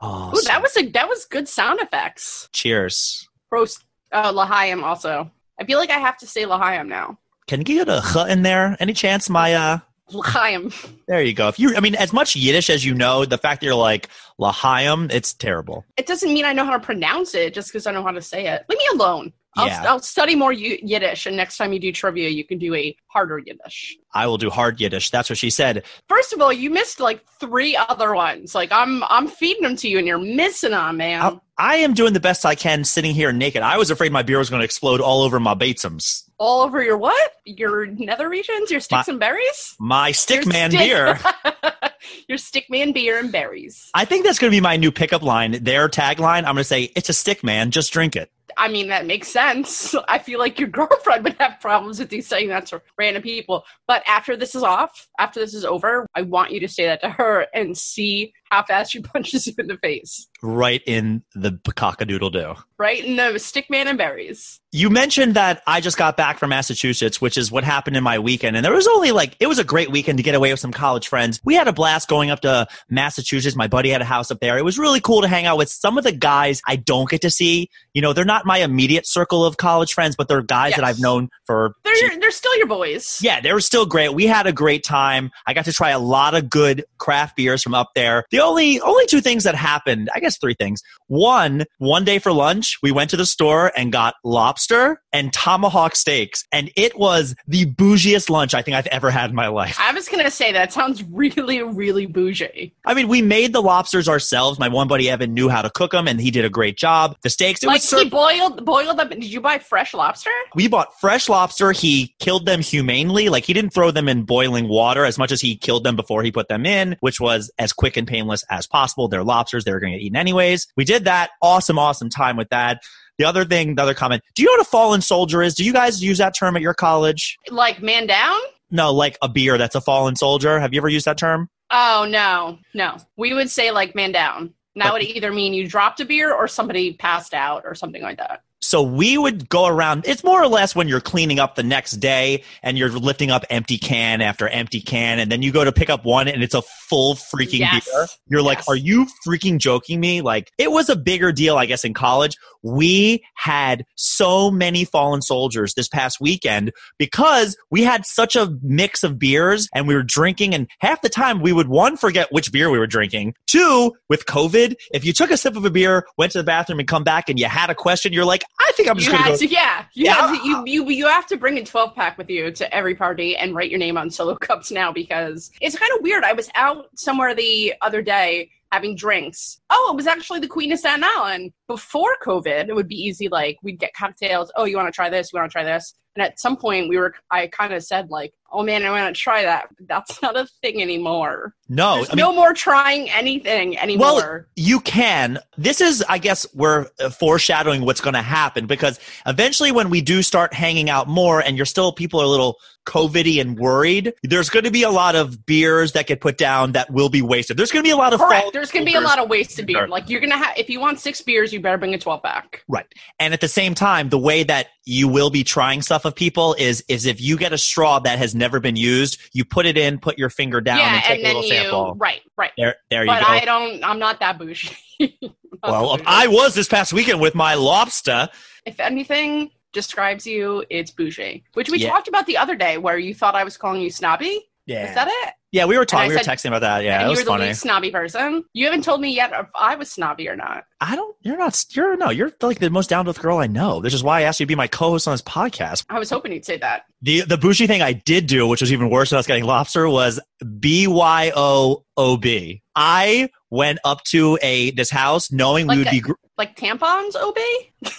Oh, 0.00 0.32
Ooh, 0.36 0.42
that 0.42 0.60
was 0.62 0.76
a 0.76 0.88
that 0.90 1.08
was 1.08 1.24
good 1.24 1.48
sound 1.48 1.80
effects. 1.80 2.48
cheers. 2.52 3.26
Prost, 3.52 3.82
uh, 4.14 4.32
Lahayim 4.32 4.82
also. 4.82 5.30
I 5.60 5.64
feel 5.64 5.78
like 5.78 5.90
I 5.90 5.98
have 5.98 6.16
to 6.18 6.26
say 6.26 6.44
Lahayim 6.44 6.88
now. 6.88 7.18
Can 7.46 7.60
you 7.60 7.64
get 7.64 7.88
a 7.88 7.98
h 7.98 8.28
in 8.30 8.42
there? 8.42 8.76
Any 8.80 8.94
chance 8.94 9.28
my 9.28 9.54
uh 9.54 9.78
Lahayim. 10.10 10.72
there 11.06 11.22
you 11.22 11.34
go. 11.34 11.48
If 11.48 11.58
you 11.58 11.76
I 11.76 11.80
mean 11.80 11.94
as 11.94 12.12
much 12.12 12.36
Yiddish 12.36 12.70
as 12.70 12.84
you 12.84 12.94
know, 12.94 13.24
the 13.24 13.38
fact 13.38 13.60
that 13.60 13.66
you're 13.66 13.74
like 13.74 14.08
Lahayim, 14.40 15.12
it's 15.12 15.34
terrible. 15.34 15.84
It 15.96 16.06
doesn't 16.06 16.32
mean 16.32 16.44
I 16.44 16.52
know 16.52 16.64
how 16.64 16.72
to 16.72 16.80
pronounce 16.80 17.34
it 17.34 17.54
just 17.54 17.68
because 17.68 17.86
I 17.86 17.92
know 17.92 18.02
how 18.02 18.12
to 18.12 18.22
say 18.22 18.46
it. 18.46 18.64
Leave 18.68 18.78
me 18.78 18.88
alone. 18.94 19.32
I'll, 19.56 19.66
Yeah. 19.66 19.84
I'll 19.86 20.00
study 20.00 20.34
more 20.34 20.52
Yiddish, 20.52 21.26
and 21.26 21.36
next 21.36 21.56
time 21.56 21.72
you 21.72 21.78
do 21.78 21.92
trivia, 21.92 22.28
you 22.28 22.44
can 22.44 22.58
do 22.58 22.74
a 22.74 22.96
harder 23.06 23.38
Yiddish. 23.38 23.96
I 24.12 24.26
will 24.26 24.38
do 24.38 24.50
hard 24.50 24.80
Yiddish. 24.80 25.10
That's 25.10 25.28
what 25.30 25.38
she 25.38 25.50
said. 25.50 25.84
First 26.08 26.32
of 26.32 26.40
all, 26.40 26.52
you 26.52 26.70
missed 26.70 27.00
like 27.00 27.24
three 27.40 27.76
other 27.76 28.14
ones. 28.14 28.54
Like 28.54 28.70
I'm, 28.72 29.02
I'm 29.04 29.26
feeding 29.28 29.62
them 29.62 29.76
to 29.76 29.88
you, 29.88 29.98
and 29.98 30.06
you're 30.06 30.18
missing 30.18 30.70
them, 30.72 30.96
man. 30.96 31.22
I, 31.22 31.40
I 31.56 31.76
am 31.76 31.94
doing 31.94 32.12
the 32.12 32.20
best 32.20 32.44
I 32.44 32.54
can 32.54 32.84
sitting 32.84 33.14
here 33.14 33.32
naked. 33.32 33.62
I 33.62 33.78
was 33.78 33.90
afraid 33.90 34.10
my 34.12 34.22
beer 34.22 34.38
was 34.38 34.50
going 34.50 34.60
to 34.60 34.64
explode 34.64 35.00
all 35.00 35.22
over 35.22 35.38
my 35.38 35.54
batesums. 35.54 36.24
All 36.38 36.62
over 36.62 36.82
your 36.82 36.98
what? 36.98 37.32
Your 37.44 37.86
nether 37.86 38.28
regions? 38.28 38.70
Your 38.70 38.80
sticks 38.80 39.06
My- 39.06 39.12
and 39.12 39.20
berries? 39.20 39.76
My 39.78 40.08
Your 40.08 40.14
Stickman 40.14 40.70
stick- 40.70 40.78
beer. 40.80 41.18
your 42.28 42.38
stickman 42.38 42.92
beer 42.92 43.18
and 43.18 43.30
berries. 43.30 43.90
I 43.94 44.04
think 44.04 44.24
that's 44.24 44.38
going 44.38 44.50
to 44.50 44.56
be 44.56 44.60
my 44.60 44.76
new 44.76 44.92
pickup 44.92 45.22
line. 45.22 45.62
Their 45.62 45.88
tagline. 45.88 46.38
I'm 46.38 46.54
going 46.54 46.56
to 46.58 46.64
say, 46.64 46.92
"It's 46.96 47.08
a 47.08 47.14
stick, 47.14 47.44
man. 47.44 47.70
Just 47.70 47.92
drink 47.92 48.16
it." 48.16 48.30
I 48.56 48.68
mean, 48.68 48.88
that 48.88 49.06
makes 49.06 49.28
sense. 49.28 49.94
I 50.08 50.18
feel 50.18 50.38
like 50.38 50.58
your 50.58 50.68
girlfriend 50.70 51.24
would 51.24 51.36
have 51.40 51.60
problems 51.60 51.98
with 51.98 52.12
you 52.12 52.22
saying 52.22 52.48
that 52.48 52.66
to 52.66 52.82
random 52.98 53.22
people. 53.22 53.64
But 53.86 54.02
after 54.06 54.36
this 54.36 54.54
is 54.54 54.62
off, 54.62 55.08
after 55.18 55.40
this 55.40 55.54
is 55.54 55.64
over, 55.64 56.06
I 56.14 56.22
want 56.22 56.52
you 56.52 56.60
to 56.60 56.68
say 56.68 56.86
that 56.86 57.00
to 57.02 57.10
her 57.10 57.46
and 57.54 57.76
see 57.76 58.32
how 58.54 58.62
fast 58.62 58.92
she 58.92 59.00
punches 59.02 59.46
you 59.46 59.54
in 59.58 59.66
the 59.66 59.76
face. 59.78 60.28
Right 60.42 60.82
in 60.86 61.22
the 61.34 61.52
cockadoodle 61.52 62.32
do. 62.32 62.54
Right 62.78 63.04
in 63.04 63.16
the 63.16 63.38
stickman 63.38 63.86
and 63.86 63.98
berries. 63.98 64.60
You 64.72 64.90
mentioned 64.90 65.34
that 65.34 65.62
I 65.66 65.80
just 65.80 65.96
got 65.96 66.16
back 66.16 66.38
from 66.38 66.50
Massachusetts, 66.50 67.20
which 67.20 67.38
is 67.38 67.50
what 67.50 67.64
happened 67.64 67.96
in 67.96 68.02
my 68.02 68.18
weekend. 68.18 68.56
And 68.56 68.64
there 68.64 68.72
was 68.72 68.86
only 68.88 69.12
like, 69.12 69.36
it 69.40 69.46
was 69.46 69.58
a 69.58 69.64
great 69.64 69.90
weekend 69.90 70.18
to 70.18 70.24
get 70.24 70.34
away 70.34 70.52
with 70.52 70.60
some 70.60 70.72
college 70.72 71.08
friends. 71.08 71.40
We 71.44 71.54
had 71.54 71.68
a 71.68 71.72
blast 71.72 72.08
going 72.08 72.30
up 72.30 72.40
to 72.40 72.66
Massachusetts. 72.90 73.56
My 73.56 73.68
buddy 73.68 73.90
had 73.90 74.02
a 74.02 74.04
house 74.04 74.30
up 74.30 74.40
there. 74.40 74.58
It 74.58 74.64
was 74.64 74.78
really 74.78 75.00
cool 75.00 75.22
to 75.22 75.28
hang 75.28 75.46
out 75.46 75.56
with 75.56 75.68
some 75.68 75.96
of 75.96 76.04
the 76.04 76.12
guys 76.12 76.60
I 76.66 76.76
don't 76.76 77.08
get 77.08 77.22
to 77.22 77.30
see. 77.30 77.70
You 77.94 78.02
know, 78.02 78.12
they're 78.12 78.24
not 78.24 78.44
my 78.44 78.58
immediate 78.58 79.06
circle 79.06 79.44
of 79.44 79.56
college 79.56 79.94
friends, 79.94 80.16
but 80.16 80.28
they're 80.28 80.42
guys 80.42 80.74
that 80.74 80.84
I've 80.84 80.98
known 81.00 81.28
for 81.46 81.74
They're 81.84 81.96
your, 81.96 82.18
they're 82.18 82.30
still 82.32 82.56
your 82.58 82.66
boys. 82.66 83.20
Yeah, 83.22 83.40
they 83.40 83.52
were 83.52 83.60
still 83.60 83.86
great. 83.86 84.12
We 84.12 84.26
had 84.26 84.46
a 84.46 84.52
great 84.52 84.84
time. 84.84 85.30
I 85.46 85.54
got 85.54 85.64
to 85.66 85.72
try 85.72 85.90
a 85.90 85.98
lot 86.00 86.34
of 86.34 86.50
good 86.50 86.84
craft 86.98 87.36
beers 87.36 87.62
from 87.62 87.74
up 87.74 87.90
there. 87.94 88.24
The 88.30 88.40
only 88.44 88.80
only 88.80 89.06
two 89.06 89.20
things 89.20 89.44
that 89.44 89.54
happened, 89.54 90.10
I 90.14 90.20
guess 90.20 90.38
three 90.38 90.54
things. 90.54 90.82
One, 91.08 91.64
one 91.78 92.04
day 92.04 92.18
for 92.18 92.32
lunch, 92.32 92.78
we 92.82 92.92
went 92.92 93.10
to 93.10 93.16
the 93.16 93.26
store 93.26 93.72
and 93.76 93.92
got 93.92 94.14
lobster 94.24 95.00
and 95.12 95.32
tomahawk 95.32 95.96
steaks, 95.96 96.44
and 96.52 96.70
it 96.76 96.98
was 96.98 97.34
the 97.46 97.66
bougiest 97.66 98.30
lunch 98.30 98.54
I 98.54 98.62
think 98.62 98.76
I've 98.76 98.86
ever 98.88 99.10
had 99.10 99.30
in 99.30 99.36
my 99.36 99.48
life. 99.48 99.78
I 99.80 99.92
was 99.92 100.08
gonna 100.08 100.30
say 100.30 100.52
that 100.52 100.72
sounds 100.72 101.02
really, 101.04 101.62
really 101.62 102.06
bougie. 102.06 102.74
I 102.84 102.94
mean, 102.94 103.08
we 103.08 103.22
made 103.22 103.52
the 103.52 103.62
lobsters 103.62 104.08
ourselves. 104.08 104.58
My 104.58 104.68
one 104.68 104.88
buddy 104.88 105.10
Evan 105.10 105.34
knew 105.34 105.48
how 105.48 105.62
to 105.62 105.70
cook 105.70 105.92
them, 105.92 106.08
and 106.08 106.20
he 106.20 106.30
did 106.30 106.44
a 106.44 106.50
great 106.50 106.76
job. 106.76 107.16
The 107.22 107.30
steaks, 107.30 107.62
it 107.62 107.66
like 107.66 107.76
was 107.76 107.88
served 107.88 108.04
he 108.04 108.10
boiled 108.10 108.64
boiled 108.64 108.98
them. 108.98 109.08
Did 109.08 109.24
you 109.24 109.40
buy 109.40 109.58
fresh 109.58 109.94
lobster? 109.94 110.30
we 110.54 110.68
bought 110.68 110.98
fresh 111.00 111.28
lobster. 111.28 111.72
He 111.72 112.14
killed 112.18 112.46
them 112.46 112.60
humanely. 112.60 113.28
Like 113.28 113.44
he 113.44 113.52
didn't 113.52 113.72
throw 113.72 113.90
them 113.90 114.08
in 114.08 114.22
boiling 114.24 114.68
water 114.68 115.04
as 115.04 115.18
much 115.18 115.32
as 115.32 115.40
he 115.40 115.56
killed 115.56 115.84
them 115.84 115.96
before 115.96 116.22
he 116.22 116.32
put 116.32 116.48
them 116.48 116.66
in, 116.66 116.96
which 117.00 117.20
was 117.20 117.50
as 117.58 117.72
quick 117.72 117.96
and 117.96 118.06
painless 118.06 118.33
as 118.50 118.66
possible. 118.66 119.06
They're 119.06 119.22
lobsters. 119.22 119.64
They 119.64 119.72
were 119.72 119.80
going 119.80 119.92
to 119.92 119.98
get 119.98 120.04
eaten 120.04 120.16
anyways. 120.16 120.66
We 120.76 120.84
did 120.84 121.04
that. 121.04 121.30
Awesome, 121.40 121.78
awesome 121.78 122.08
time 122.08 122.36
with 122.36 122.48
that. 122.48 122.82
The 123.18 123.24
other 123.24 123.44
thing, 123.44 123.76
the 123.76 123.82
other 123.82 123.94
comment. 123.94 124.22
Do 124.34 124.42
you 124.42 124.48
know 124.48 124.54
what 124.54 124.66
a 124.66 124.70
fallen 124.70 125.00
soldier 125.00 125.42
is? 125.42 125.54
Do 125.54 125.64
you 125.64 125.72
guys 125.72 126.02
use 126.02 126.18
that 126.18 126.34
term 126.36 126.56
at 126.56 126.62
your 126.62 126.74
college? 126.74 127.38
Like 127.48 127.80
man 127.80 128.06
down? 128.06 128.36
No, 128.70 128.92
like 128.92 129.16
a 129.22 129.28
beer 129.28 129.56
that's 129.56 129.76
a 129.76 129.80
fallen 129.80 130.16
soldier. 130.16 130.58
Have 130.58 130.74
you 130.74 130.80
ever 130.80 130.88
used 130.88 131.04
that 131.06 131.18
term? 131.18 131.48
Oh 131.70 132.06
no, 132.08 132.58
no. 132.74 132.96
We 133.16 133.32
would 133.32 133.50
say 133.50 133.70
like 133.70 133.94
man 133.94 134.10
down. 134.10 134.52
That 134.76 134.92
would 134.92 135.02
either 135.02 135.32
mean 135.32 135.54
you 135.54 135.68
dropped 135.68 136.00
a 136.00 136.04
beer 136.04 136.34
or 136.34 136.48
somebody 136.48 136.94
passed 136.94 137.32
out 137.32 137.62
or 137.64 137.76
something 137.76 138.02
like 138.02 138.18
that. 138.18 138.42
So 138.64 138.82
we 138.82 139.18
would 139.18 139.48
go 139.48 139.66
around. 139.66 140.04
It's 140.06 140.24
more 140.24 140.42
or 140.42 140.48
less 140.48 140.74
when 140.74 140.88
you're 140.88 141.00
cleaning 141.00 141.38
up 141.38 141.54
the 141.54 141.62
next 141.62 141.92
day 141.92 142.44
and 142.62 142.78
you're 142.78 142.88
lifting 142.88 143.30
up 143.30 143.44
empty 143.50 143.78
can 143.78 144.20
after 144.20 144.48
empty 144.48 144.80
can, 144.80 145.18
and 145.18 145.30
then 145.30 145.42
you 145.42 145.52
go 145.52 145.64
to 145.64 145.72
pick 145.72 145.90
up 145.90 146.04
one 146.04 146.28
and 146.28 146.42
it's 146.42 146.54
a 146.54 146.62
full 146.62 147.14
freaking 147.14 147.60
Yes. 147.60 147.84
beer. 147.84 148.06
You're 148.28 148.42
like, 148.42 148.60
are 148.68 148.76
you 148.76 149.06
freaking 149.26 149.58
joking 149.58 150.00
me? 150.00 150.20
Like, 150.22 150.50
it 150.58 150.70
was 150.70 150.88
a 150.88 150.96
bigger 150.96 151.30
deal, 151.32 151.56
I 151.56 151.66
guess, 151.66 151.84
in 151.84 151.94
college. 151.94 152.36
We 152.62 153.22
had 153.34 153.84
so 153.96 154.50
many 154.50 154.86
fallen 154.86 155.20
soldiers 155.20 155.74
this 155.74 155.88
past 155.88 156.18
weekend 156.20 156.72
because 156.98 157.56
we 157.70 157.82
had 157.82 158.06
such 158.06 158.36
a 158.36 158.56
mix 158.62 159.02
of 159.02 159.18
beers 159.18 159.68
and 159.74 159.86
we 159.86 159.94
were 159.94 160.02
drinking, 160.02 160.54
and 160.54 160.68
half 160.78 161.02
the 161.02 161.10
time 161.10 161.40
we 161.40 161.52
would 161.52 161.68
one 161.68 161.96
forget 161.98 162.28
which 162.32 162.50
beer 162.50 162.70
we 162.70 162.78
were 162.78 162.86
drinking. 162.86 163.34
Two, 163.46 163.92
with 164.08 164.24
COVID, 164.24 164.76
if 164.92 165.04
you 165.04 165.12
took 165.12 165.30
a 165.30 165.36
sip 165.36 165.56
of 165.56 165.64
a 165.66 165.70
beer, 165.70 166.06
went 166.16 166.32
to 166.32 166.38
the 166.38 166.44
bathroom, 166.44 166.78
and 166.78 166.88
come 166.88 167.04
back 167.04 167.28
and 167.28 167.38
you 167.38 167.46
had 167.46 167.68
a 167.68 167.74
question, 167.74 168.12
you're 168.14 168.24
like, 168.24 168.44
I 168.60 168.72
think 168.76 168.88
I'm 168.88 168.96
just 168.96 169.08
You 169.10 169.16
had 169.16 169.28
go. 169.32 169.36
to, 169.36 169.46
yeah. 169.46 169.84
You, 169.94 170.04
Yeah. 170.06 170.14
had 170.14 170.38
to, 170.40 170.46
you, 170.48 170.62
you, 170.66 170.88
you 170.90 171.06
have 171.08 171.26
to 171.26 171.36
bring 171.36 171.58
a 171.58 171.64
12 171.64 171.94
pack 171.94 172.16
with 172.18 172.30
you 172.30 172.50
to 172.52 172.74
every 172.74 172.94
party 172.94 173.36
and 173.36 173.54
write 173.54 173.70
your 173.70 173.78
name 173.78 173.96
on 173.96 174.10
solo 174.10 174.34
cups 174.40 174.70
now 174.70 174.92
because 174.92 175.50
it's 175.60 175.76
kind 175.78 175.90
of 175.96 176.02
weird. 176.02 176.24
I 176.24 176.32
was 176.32 176.48
out 176.54 176.86
somewhere 176.96 177.34
the 177.34 177.74
other 177.82 178.00
day 178.02 178.50
having 178.72 178.96
drinks. 178.96 179.60
Oh, 179.70 179.90
it 179.92 179.96
was 179.96 180.06
actually 180.06 180.40
the 180.40 180.48
Queen 180.48 180.72
of 180.72 180.78
Staten 180.78 181.04
Island. 181.04 181.52
Before 181.68 182.16
COVID, 182.24 182.68
it 182.68 182.74
would 182.74 182.88
be 182.88 182.96
easy. 182.96 183.28
Like 183.28 183.56
we'd 183.62 183.78
get 183.78 183.92
cocktails. 183.94 184.50
Oh, 184.56 184.64
you 184.64 184.76
want 184.76 184.88
to 184.88 184.92
try 184.92 185.10
this? 185.10 185.32
You 185.32 185.38
want 185.38 185.50
to 185.50 185.52
try 185.52 185.64
this? 185.64 185.94
And 186.16 186.24
at 186.24 186.38
some 186.38 186.56
point, 186.56 186.88
we 186.88 186.96
were. 186.96 187.14
I 187.30 187.48
kind 187.48 187.72
of 187.72 187.82
said 187.82 188.10
like, 188.10 188.32
"Oh 188.52 188.62
man, 188.62 188.84
I 188.84 188.90
want 188.90 189.14
to 189.14 189.20
try 189.20 189.42
that." 189.42 189.68
That's 189.80 190.22
not 190.22 190.36
a 190.36 190.46
thing 190.62 190.80
anymore. 190.80 191.54
no, 191.68 191.96
There's 191.96 192.10
I 192.10 192.14
mean, 192.14 192.18
no 192.24 192.32
more 192.32 192.52
trying 192.52 193.10
anything 193.10 193.78
anymore. 193.78 194.06
Well, 194.06 194.44
you 194.56 194.80
can. 194.80 195.38
This 195.58 195.80
is, 195.80 196.04
I 196.08 196.18
guess, 196.18 196.46
we're 196.54 196.86
uh, 197.00 197.10
foreshadowing 197.10 197.84
what's 197.84 198.00
going 198.00 198.14
to 198.14 198.22
happen 198.22 198.66
because 198.66 199.00
eventually, 199.26 199.72
when 199.72 199.90
we 199.90 200.00
do 200.00 200.22
start 200.22 200.54
hanging 200.54 200.88
out 200.88 201.08
more, 201.08 201.40
and 201.40 201.56
you're 201.56 201.66
still 201.66 201.92
people 201.92 202.20
are 202.20 202.24
a 202.24 202.28
little 202.28 202.58
COVIDy 202.86 203.40
and 203.40 203.58
worried, 203.58 204.12
there's 204.22 204.50
going 204.50 204.64
to 204.64 204.70
be 204.70 204.82
a 204.82 204.90
lot 204.90 205.16
of 205.16 205.44
beers 205.46 205.92
that 205.92 206.06
get 206.06 206.20
put 206.20 206.36
down 206.36 206.72
that 206.72 206.90
will 206.90 207.08
be 207.08 207.22
wasted. 207.22 207.56
There's 207.56 207.72
going 207.72 207.82
to 207.82 207.88
be 207.88 207.92
a 207.92 207.96
lot 207.96 208.12
of 208.12 208.20
Correct. 208.20 208.52
There's 208.52 208.70
going 208.70 208.84
to 208.84 208.90
be 208.90 208.96
a 208.96 209.00
lot 209.00 209.18
of 209.18 209.28
wasted 209.28 209.66
beer. 209.66 209.78
Sure. 209.78 209.88
Like 209.88 210.08
you're 210.08 210.20
going 210.20 210.30
to 210.30 210.36
have, 210.36 210.56
if 210.56 210.68
you 210.68 210.80
want 210.80 211.00
six 211.00 211.20
beers, 211.20 211.52
you 211.52 211.60
better 211.60 211.78
bring 211.78 211.94
a 211.94 211.98
12 211.98 212.22
pack. 212.22 212.64
Right. 212.68 212.86
And 213.18 213.34
at 213.34 213.40
the 213.40 213.48
same 213.48 213.74
time, 213.74 214.08
the 214.08 214.18
way 214.18 214.42
that 214.44 214.68
you 214.84 215.08
will 215.08 215.30
be 215.30 215.44
trying 215.44 215.82
stuff 215.82 216.04
of 216.04 216.14
people 216.14 216.54
is 216.58 216.84
is 216.88 217.06
if 217.06 217.20
you 217.20 217.36
get 217.38 217.52
a 217.52 217.58
straw 217.58 217.98
that 218.00 218.18
has 218.18 218.34
never 218.34 218.60
been 218.60 218.76
used, 218.76 219.18
you 219.32 219.44
put 219.44 219.66
it 219.66 219.78
in, 219.78 219.98
put 219.98 220.18
your 220.18 220.28
finger 220.30 220.60
down, 220.60 220.78
yeah, 220.78 220.94
and 220.94 221.02
take 221.02 221.10
and 221.10 221.20
a 221.20 221.22
then 221.22 221.34
little 221.34 221.42
you, 221.42 221.62
sample. 221.62 221.94
right, 221.96 222.20
right. 222.36 222.52
There, 222.56 222.76
there 222.90 223.02
you 223.02 223.10
go. 223.10 223.18
But. 223.18 223.28
I 223.28 223.44
don't. 223.44 223.82
I'm 223.84 223.98
not 223.98 224.20
that 224.20 224.38
bougie. 224.38 224.76
Well. 225.62 225.98
I 226.04 226.26
was 226.26 226.54
this 226.54 226.68
past 226.68 226.92
weekend 226.92 227.22
with 227.22 227.34
my 227.34 227.54
lobster. 227.54 228.28
if 228.66 228.80
anything, 228.80 229.50
describes 229.74 230.26
you, 230.26 230.64
it's 230.70 230.90
bougie. 230.90 231.44
Which 231.54 231.68
we 231.70 231.78
Yeah. 231.78 231.90
talked 231.90 232.08
about 232.08 232.26
the 232.26 232.38
other 232.38 232.54
day, 232.56 232.78
where 232.78 232.96
you 232.98 233.14
thought 233.14 233.34
I 233.34 233.44
was 233.44 233.56
calling 233.56 233.82
you 233.82 233.90
snobby. 233.90 234.40
Yeah. 234.66 234.88
Is 234.88 234.94
that 234.94 235.08
it? 235.08 235.34
yeah, 235.52 235.66
we 235.66 235.76
were 235.76 235.84
talking. 235.84 236.08
We 236.08 236.14
were 236.16 236.22
said- 236.22 236.36
texting 236.38 236.46
about 236.48 236.62
that. 236.62 236.82
Yeah, 236.82 237.00
and 237.02 237.10
it 237.10 237.12
you 237.12 237.18
were 237.24 237.38
the 237.38 237.44
least 237.44 237.60
snobby 237.60 237.90
person. 237.90 238.44
You 238.54 238.64
haven't 238.64 238.82
told 238.82 239.00
me 239.02 239.14
yet 239.14 239.30
if 239.32 239.46
I 239.54 239.74
was 239.76 239.90
snobby 239.90 240.26
or 240.28 240.34
not. 240.36 240.64
I 240.80 240.96
don't. 240.96 241.14
You're 241.20 241.36
not. 241.36 241.62
You're 241.70 241.96
no. 241.98 242.08
You're 242.10 242.32
like 242.40 242.58
the 242.60 242.70
most 242.70 242.88
down 242.88 243.04
to 243.04 243.10
earth 243.10 243.20
girl 243.20 243.36
I 243.38 243.46
know. 243.46 243.80
This 243.82 243.92
is 243.92 244.02
why 244.02 244.20
I 244.20 244.22
asked 244.22 244.40
you 244.40 244.46
to 244.46 244.48
be 244.48 244.54
my 244.54 244.66
co-host 244.66 245.06
on 245.06 245.12
this 245.12 245.20
podcast. 245.22 245.84
I 245.90 245.98
was 245.98 246.08
hoping 246.08 246.32
you'd 246.32 246.46
say 246.46 246.56
that. 246.58 246.84
The 247.02 247.20
the 247.20 247.36
bougie 247.36 247.66
thing 247.66 247.82
I 247.82 247.92
did 247.92 248.26
do, 248.26 248.46
which 248.48 248.62
was 248.62 248.72
even 248.72 248.88
worse 248.88 249.10
than 249.10 249.18
us 249.18 249.26
getting 249.26 249.44
lobster, 249.44 249.86
was 249.88 250.18
B 250.60 250.86
Y 250.86 251.30
O 251.36 251.84
O 251.98 252.16
B. 252.16 252.62
I 252.74 253.28
went 253.54 253.78
up 253.84 254.02
to 254.04 254.38
a 254.42 254.70
this 254.72 254.90
house 254.90 255.30
knowing 255.32 255.66
we 255.66 255.78
would 255.78 255.86
a- 255.86 255.90
be. 255.90 256.00
Gr- 256.00 256.12
Like 256.36 256.56
tampons, 256.56 257.14
OB? 257.16 257.36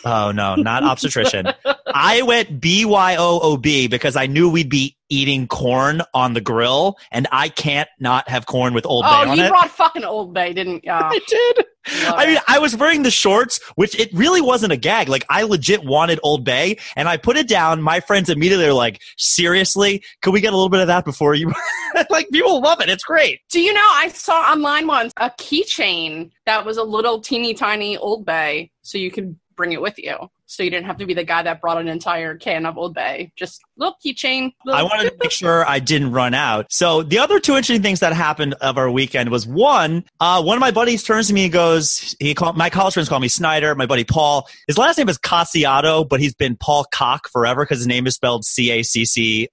oh 0.06 0.32
no, 0.32 0.56
not 0.56 0.84
obstetrician. 0.92 1.48
I 1.88 2.22
went 2.24 2.60
B 2.60 2.86
Y 2.86 3.16
O 3.18 3.40
O 3.42 3.58
B 3.58 3.88
because 3.88 4.16
I 4.16 4.28
knew 4.28 4.50
we'd 4.50 4.70
be 4.70 4.98
eating 5.10 5.48
corn 5.48 6.02
on 6.14 6.34
the 6.34 6.42
grill, 6.42 6.98
and 7.12 7.28
I 7.32 7.50
can't 7.50 7.88
not 8.00 8.28
have 8.30 8.46
corn 8.46 8.74
with 8.74 8.86
Old 8.86 9.04
Bay 9.06 9.10
Oh, 9.12 9.30
on 9.32 9.38
you 9.38 9.44
it. 9.46 9.50
brought 9.50 9.70
fucking 9.72 10.04
Old 10.04 10.34
Bay, 10.34 10.52
didn't 10.54 10.84
you? 10.84 10.92
I 10.92 11.20
did. 11.28 11.66
I 11.88 12.26
mean, 12.26 12.38
I 12.48 12.60
was 12.60 12.76
wearing 12.76 13.04
the 13.04 13.12
shorts, 13.12 13.60
which 13.76 13.98
it 14.00 14.14
really 14.14 14.42
wasn't 14.42 14.74
a 14.74 14.78
gag. 14.78 15.10
Like, 15.10 15.26
I 15.30 15.44
legit 15.44 15.84
wanted 15.84 16.20
Old 16.24 16.44
Bay, 16.44 16.78
and 16.96 17.08
I 17.08 17.18
put 17.18 17.38
it 17.38 17.48
down. 17.48 17.82
My 17.82 18.00
friends 18.00 18.30
immediately 18.30 18.66
are 18.66 18.74
like, 18.74 19.02
seriously? 19.18 20.04
Could 20.22 20.34
we 20.34 20.42
get 20.42 20.54
a 20.54 20.56
little 20.56 20.70
bit 20.70 20.82
of 20.82 20.88
that 20.88 21.06
before 21.06 21.36
you? 21.36 21.54
like, 22.10 22.30
people 22.32 22.62
love 22.62 22.82
it. 22.82 22.90
It's 22.90 23.04
great. 23.04 23.42
Do 23.50 23.60
you 23.62 23.74
know 23.74 23.88
I 23.94 24.10
saw 24.10 24.42
online 24.42 24.88
once 24.88 25.14
a 25.18 25.30
keychain 25.32 26.32
that 26.46 26.66
was 26.66 26.78
a 26.78 26.84
little 26.84 27.22
teeny 27.22 27.54
tiny 27.54 27.98
Old 27.98 28.26
Bay, 28.26 28.72
so 28.82 28.98
you 28.98 29.12
could 29.12 29.36
bring 29.56 29.72
it 29.72 29.82
with 29.82 29.98
you. 29.98 30.30
So 30.48 30.64
you 30.64 30.70
didn't 30.70 30.86
have 30.86 30.98
to 30.98 31.06
be 31.06 31.14
the 31.14 31.24
guy 31.24 31.44
that 31.44 31.62
brought 31.62 31.80
an 31.80 31.88
entire 31.88 32.36
can 32.38 32.66
of 32.66 32.78
Old 32.78 32.94
Bay. 32.94 33.32
Just 33.36 33.62
little 33.78 33.98
keychain. 34.06 34.54
I 34.72 34.84
wanted 34.84 35.10
to 35.10 35.18
make 35.20 35.32
sure 35.32 35.66
I 35.68 35.80
didn't 35.80 36.12
run 36.12 36.34
out. 36.34 36.68
So 36.72 37.04
the 37.04 37.20
other 37.20 37.40
two 37.40 37.54
interesting 37.54 37.82
things 37.82 38.00
that 38.02 38.14
happened 38.14 38.54
of 38.62 38.78
our 38.78 38.90
weekend 38.90 39.30
was 39.30 39.48
one, 39.48 40.06
uh, 40.20 40.42
one 40.44 40.56
of 40.56 40.62
my 40.62 40.72
buddies 40.72 41.04
turns 41.04 41.28
to 41.28 41.34
me 41.34 41.46
and 41.46 41.54
goes, 41.54 42.16
he 42.20 42.34
called, 42.34 42.58
my 42.58 42.70
college 42.70 42.94
friends 42.94 43.10
call 43.10 43.20
me 43.20 43.28
Snyder. 43.28 43.74
My 43.76 43.86
buddy 43.86 44.04
Paul, 44.04 44.48
his 44.68 44.78
last 44.78 44.98
name 44.98 45.10
is 45.10 45.18
Cacciato, 45.18 46.08
but 46.08 46.20
he's 46.20 46.36
been 46.36 46.56
Paul 46.56 46.86
Cock 46.92 47.28
forever 47.30 47.64
because 47.64 47.80
his 47.80 47.88
name 47.88 48.06
is 48.08 48.16
spelled 48.16 48.46
C-A-C-C-I-A-T-O. 48.46 49.50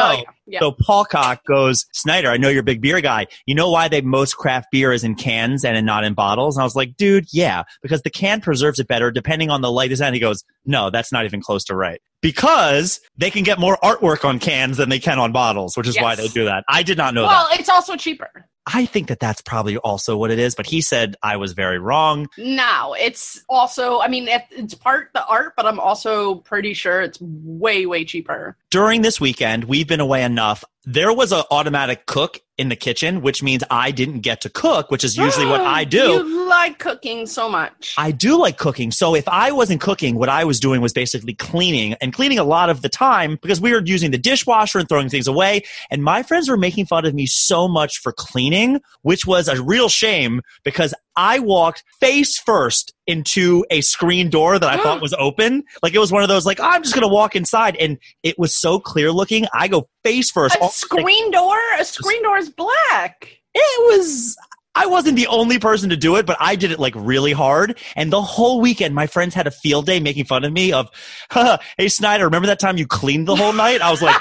Oh, 0.00 0.12
yeah. 0.12 0.22
yeah. 0.46 0.60
So 0.60 0.72
Paul 0.72 1.04
Cock 1.04 1.44
goes, 1.46 1.86
Snyder, 1.92 2.30
I 2.30 2.38
know 2.38 2.48
you're 2.48 2.60
a 2.60 2.64
big 2.64 2.80
beer 2.80 3.00
guy. 3.00 3.26
You 3.46 3.54
know 3.54 3.70
why 3.70 3.88
they 3.88 4.00
most 4.00 4.36
craft 4.36 4.68
beer 4.72 4.92
is 4.92 5.04
in 5.04 5.14
cans 5.14 5.64
and 5.64 5.84
not 5.84 6.04
in 6.04 6.14
bottles? 6.14 6.56
And 6.56 6.62
I 6.62 6.64
was 6.64 6.74
like, 6.74 6.96
dude, 6.96 7.26
yeah, 7.32 7.64
because 7.82 8.02
the 8.02 8.10
can 8.10 8.40
preserves 8.40 8.78
it 8.78 8.88
better 8.88 9.10
depending 9.10 9.50
on 9.50 9.60
the 9.60 9.70
light 9.70 9.89
design. 9.90 10.14
He 10.14 10.20
goes, 10.20 10.44
no, 10.64 10.88
that's 10.88 11.12
not 11.12 11.26
even 11.26 11.42
close 11.42 11.64
to 11.64 11.76
right. 11.76 12.00
Because 12.22 13.00
they 13.16 13.30
can 13.30 13.42
get 13.44 13.58
more 13.58 13.78
artwork 13.82 14.24
on 14.24 14.38
cans 14.38 14.76
than 14.76 14.88
they 14.88 14.98
can 14.98 15.18
on 15.18 15.32
bottles, 15.32 15.76
which 15.76 15.88
is 15.88 15.96
why 15.96 16.12
Yes. 16.12 16.18
they 16.18 16.28
do 16.28 16.44
that. 16.44 16.64
I 16.68 16.82
did 16.82 16.98
not 16.98 17.14
know 17.14 17.22
well, 17.22 17.30
that. 17.30 17.50
Well, 17.50 17.58
it's 17.60 17.68
also 17.68 17.96
cheaper. 17.96 18.46
I 18.72 18.84
think 18.84 19.08
that 19.08 19.20
that's 19.20 19.40
probably 19.40 19.78
also 19.78 20.16
what 20.16 20.30
it 20.30 20.38
is, 20.38 20.54
but 20.54 20.66
he 20.66 20.80
said 20.80 21.16
I 21.22 21.36
was 21.36 21.54
very 21.54 21.78
wrong. 21.78 22.28
No, 22.36 22.94
it's 22.98 23.42
also, 23.48 24.00
I 24.00 24.08
mean, 24.08 24.28
it's 24.50 24.74
part 24.74 25.10
the 25.14 25.24
art, 25.26 25.54
but 25.56 25.66
I'm 25.66 25.80
also 25.80 26.36
pretty 26.36 26.74
sure 26.74 27.00
it's 27.00 27.18
way, 27.20 27.86
way 27.86 28.04
cheaper. 28.04 28.56
During 28.70 29.02
this 29.02 29.20
weekend, 29.20 29.64
we've 29.64 29.88
been 29.88 30.00
away 30.00 30.22
enough. 30.22 30.62
There 30.84 31.12
was 31.12 31.32
an 31.32 31.42
automatic 31.50 32.06
cook 32.06 32.40
in 32.56 32.68
the 32.68 32.76
kitchen, 32.76 33.22
which 33.22 33.42
means 33.42 33.64
I 33.70 33.90
didn't 33.90 34.20
get 34.20 34.42
to 34.42 34.50
cook, 34.50 34.90
which 34.90 35.04
is 35.04 35.16
usually 35.16 35.46
what 35.46 35.60
oh, 35.60 35.64
I 35.64 35.84
do. 35.84 35.98
You 35.98 36.48
like 36.48 36.78
cooking 36.78 37.26
so 37.26 37.48
much. 37.48 37.94
I 37.98 38.12
do 38.12 38.38
like 38.38 38.58
cooking. 38.58 38.90
So 38.90 39.14
if 39.14 39.26
I 39.28 39.50
wasn't 39.52 39.80
cooking, 39.80 40.16
what 40.16 40.28
I 40.28 40.44
was 40.44 40.60
doing 40.60 40.80
was 40.80 40.92
basically 40.92 41.34
cleaning 41.34 41.94
and 42.00 42.09
cleaning 42.12 42.38
a 42.38 42.44
lot 42.44 42.70
of 42.70 42.82
the 42.82 42.88
time 42.88 43.38
because 43.42 43.60
we 43.60 43.72
were 43.72 43.82
using 43.84 44.10
the 44.10 44.18
dishwasher 44.18 44.78
and 44.78 44.88
throwing 44.88 45.08
things 45.08 45.26
away. 45.26 45.62
And 45.90 46.02
my 46.02 46.22
friends 46.22 46.48
were 46.48 46.56
making 46.56 46.86
fun 46.86 47.04
of 47.04 47.14
me 47.14 47.26
so 47.26 47.68
much 47.68 47.98
for 47.98 48.12
cleaning, 48.12 48.80
which 49.02 49.26
was 49.26 49.48
a 49.48 49.62
real 49.62 49.88
shame 49.88 50.40
because 50.64 50.94
I 51.16 51.38
walked 51.38 51.84
face 52.00 52.38
first 52.38 52.94
into 53.06 53.64
a 53.70 53.80
screen 53.80 54.30
door 54.30 54.58
that 54.58 54.68
I 54.68 54.82
thought 54.82 55.02
was 55.02 55.14
open. 55.18 55.64
Like 55.82 55.94
it 55.94 55.98
was 55.98 56.12
one 56.12 56.22
of 56.22 56.28
those, 56.28 56.46
like, 56.46 56.60
oh, 56.60 56.64
I'm 56.64 56.82
just 56.82 56.94
going 56.94 57.06
to 57.06 57.12
walk 57.12 57.36
inside. 57.36 57.76
And 57.76 57.98
it 58.22 58.38
was 58.38 58.54
so 58.54 58.78
clear 58.78 59.12
looking. 59.12 59.46
I 59.52 59.68
go 59.68 59.88
face 60.04 60.30
first. 60.30 60.56
a 60.56 60.60
like- 60.60 60.72
screen 60.72 61.30
door? 61.30 61.58
A 61.78 61.84
screen 61.84 62.22
door 62.22 62.38
is 62.38 62.50
black. 62.50 63.28
it 63.54 63.92
was 63.92 64.36
I 64.74 64.86
wasn't 64.86 65.16
the 65.16 65.26
only 65.26 65.58
person 65.58 65.90
to 65.90 65.96
do 65.96 66.16
it, 66.16 66.26
but 66.26 66.36
I 66.40 66.56
did 66.56 66.70
it 66.70 66.78
like 66.78 66.94
really 66.96 67.32
hard. 67.32 67.78
And 67.96 68.12
the 68.12 68.22
whole 68.22 68.60
weekend, 68.60 68.94
my 68.94 69.06
friends 69.06 69.34
had 69.34 69.46
a 69.46 69.50
field 69.50 69.86
day 69.86 70.00
making 70.00 70.26
fun 70.26 70.44
of 70.44 70.52
me 70.52 70.72
of, 70.72 70.90
hey 71.76 71.88
Snyder, 71.88 72.24
remember 72.24 72.46
that 72.46 72.60
time 72.60 72.78
you 72.78 72.86
cleaned 72.86 73.26
the 73.26 73.36
whole 73.36 73.52
night? 73.52 73.80
I 73.80 73.90
was 73.90 74.02
like, 74.02 74.20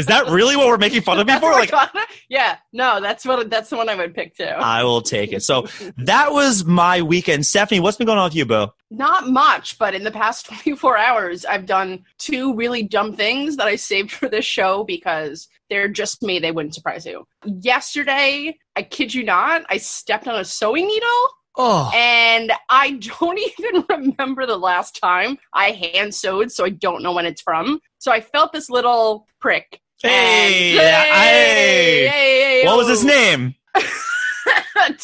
is 0.00 0.06
that 0.06 0.28
really 0.28 0.56
what 0.56 0.66
we're 0.66 0.78
making 0.78 1.02
fun 1.02 1.20
of 1.20 1.26
me 1.26 1.38
for? 1.38 1.52
Like, 1.52 1.72
yeah, 2.28 2.56
no, 2.72 3.00
that's 3.00 3.24
what 3.24 3.48
that's 3.48 3.70
the 3.70 3.76
one 3.76 3.88
I 3.88 3.94
would 3.94 4.14
pick 4.14 4.36
too. 4.36 4.44
I 4.44 4.82
will 4.82 5.02
take 5.02 5.32
it. 5.32 5.42
So 5.42 5.66
that 5.98 6.32
was 6.32 6.64
my 6.64 7.02
weekend. 7.02 7.46
Stephanie, 7.46 7.80
what's 7.80 7.96
been 7.96 8.06
going 8.06 8.18
on 8.18 8.24
with 8.24 8.34
you, 8.34 8.46
Boo? 8.46 8.68
Not 8.90 9.28
much, 9.28 9.78
but 9.78 9.94
in 9.94 10.02
the 10.02 10.10
past 10.10 10.46
24 10.64 10.98
hours, 10.98 11.44
I've 11.44 11.66
done 11.66 12.04
two 12.18 12.54
really 12.54 12.82
dumb 12.82 13.14
things 13.14 13.56
that 13.56 13.68
I 13.68 13.76
saved 13.76 14.10
for 14.10 14.28
this 14.28 14.44
show 14.44 14.84
because 14.84 15.48
they're 15.68 15.88
just 15.88 16.22
me. 16.22 16.38
They 16.38 16.50
wouldn't 16.50 16.74
surprise 16.74 17.06
you. 17.06 17.26
Yesterday, 17.44 18.58
I 18.74 18.82
kid 18.82 19.14
you 19.14 19.24
not, 19.24 19.62
I 19.68 19.76
stepped 19.76 20.26
on 20.26 20.40
a 20.40 20.44
sewing 20.44 20.86
needle 20.86 21.28
Oh, 21.56 21.90
and 21.94 22.52
I 22.68 22.92
don't 23.20 23.38
even 23.38 23.84
remember 23.88 24.46
the 24.46 24.56
last 24.56 24.98
time 25.00 25.38
I 25.52 25.70
hand 25.72 26.14
sewed, 26.14 26.52
so 26.52 26.64
I 26.64 26.70
don't 26.70 27.02
know 27.02 27.12
when 27.12 27.26
it's 27.26 27.42
from. 27.42 27.80
So 27.98 28.12
I 28.12 28.20
felt 28.20 28.52
this 28.52 28.70
little 28.70 29.26
prick. 29.40 29.80
Hey, 30.02 30.78
and- 30.78 31.10
hey, 31.12 32.08
hey, 32.08 32.66
what 32.66 32.76
was 32.76 32.88
his 32.88 33.04
oh. 33.04 33.08
name? 33.08 33.54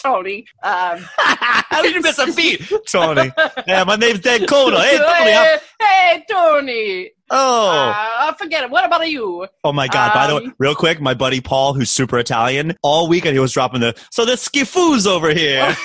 Tony. 0.02 0.46
Um, 0.62 0.98
How 1.18 1.82
did 1.82 1.94
you 1.94 2.00
miss 2.00 2.18
a 2.18 2.32
beat, 2.36 2.70
Tony? 2.88 3.30
Yeah, 3.66 3.84
my 3.84 3.96
name's 3.96 4.20
Dan 4.20 4.46
Coda. 4.46 4.80
Hey, 4.80 4.96
Tony. 4.96 5.30
hey, 5.30 5.34
I'm- 5.34 5.58
hey, 5.80 6.24
Tony. 6.30 7.10
Oh. 7.30 7.92
Uh, 7.94 8.32
forget 8.34 8.64
it. 8.64 8.70
What 8.70 8.84
about 8.84 9.08
you? 9.10 9.46
Oh 9.64 9.72
my 9.72 9.88
god! 9.88 10.14
By 10.14 10.26
the 10.28 10.36
way, 10.36 10.44
Um, 10.44 10.54
real 10.58 10.74
quick, 10.76 11.00
my 11.00 11.14
buddy 11.14 11.40
Paul, 11.40 11.74
who's 11.74 11.90
super 11.90 12.18
Italian, 12.18 12.76
all 12.82 13.08
weekend 13.08 13.34
he 13.34 13.40
was 13.40 13.52
dropping 13.52 13.80
the 13.80 13.94
so 14.10 14.24
the 14.24 14.32
skifus 14.36 15.06
over 15.06 15.34
here. 15.34 15.76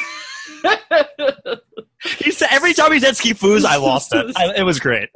he 2.20 2.32
said 2.32 2.50
every 2.52 2.74
time 2.74 2.92
he 2.92 3.00
said 3.00 3.16
skifus, 3.16 3.66
I 3.66 3.78
lost 3.78 4.14
it. 4.14 4.32
I, 4.36 4.54
it 4.58 4.64
was 4.64 4.80
great. 4.80 5.10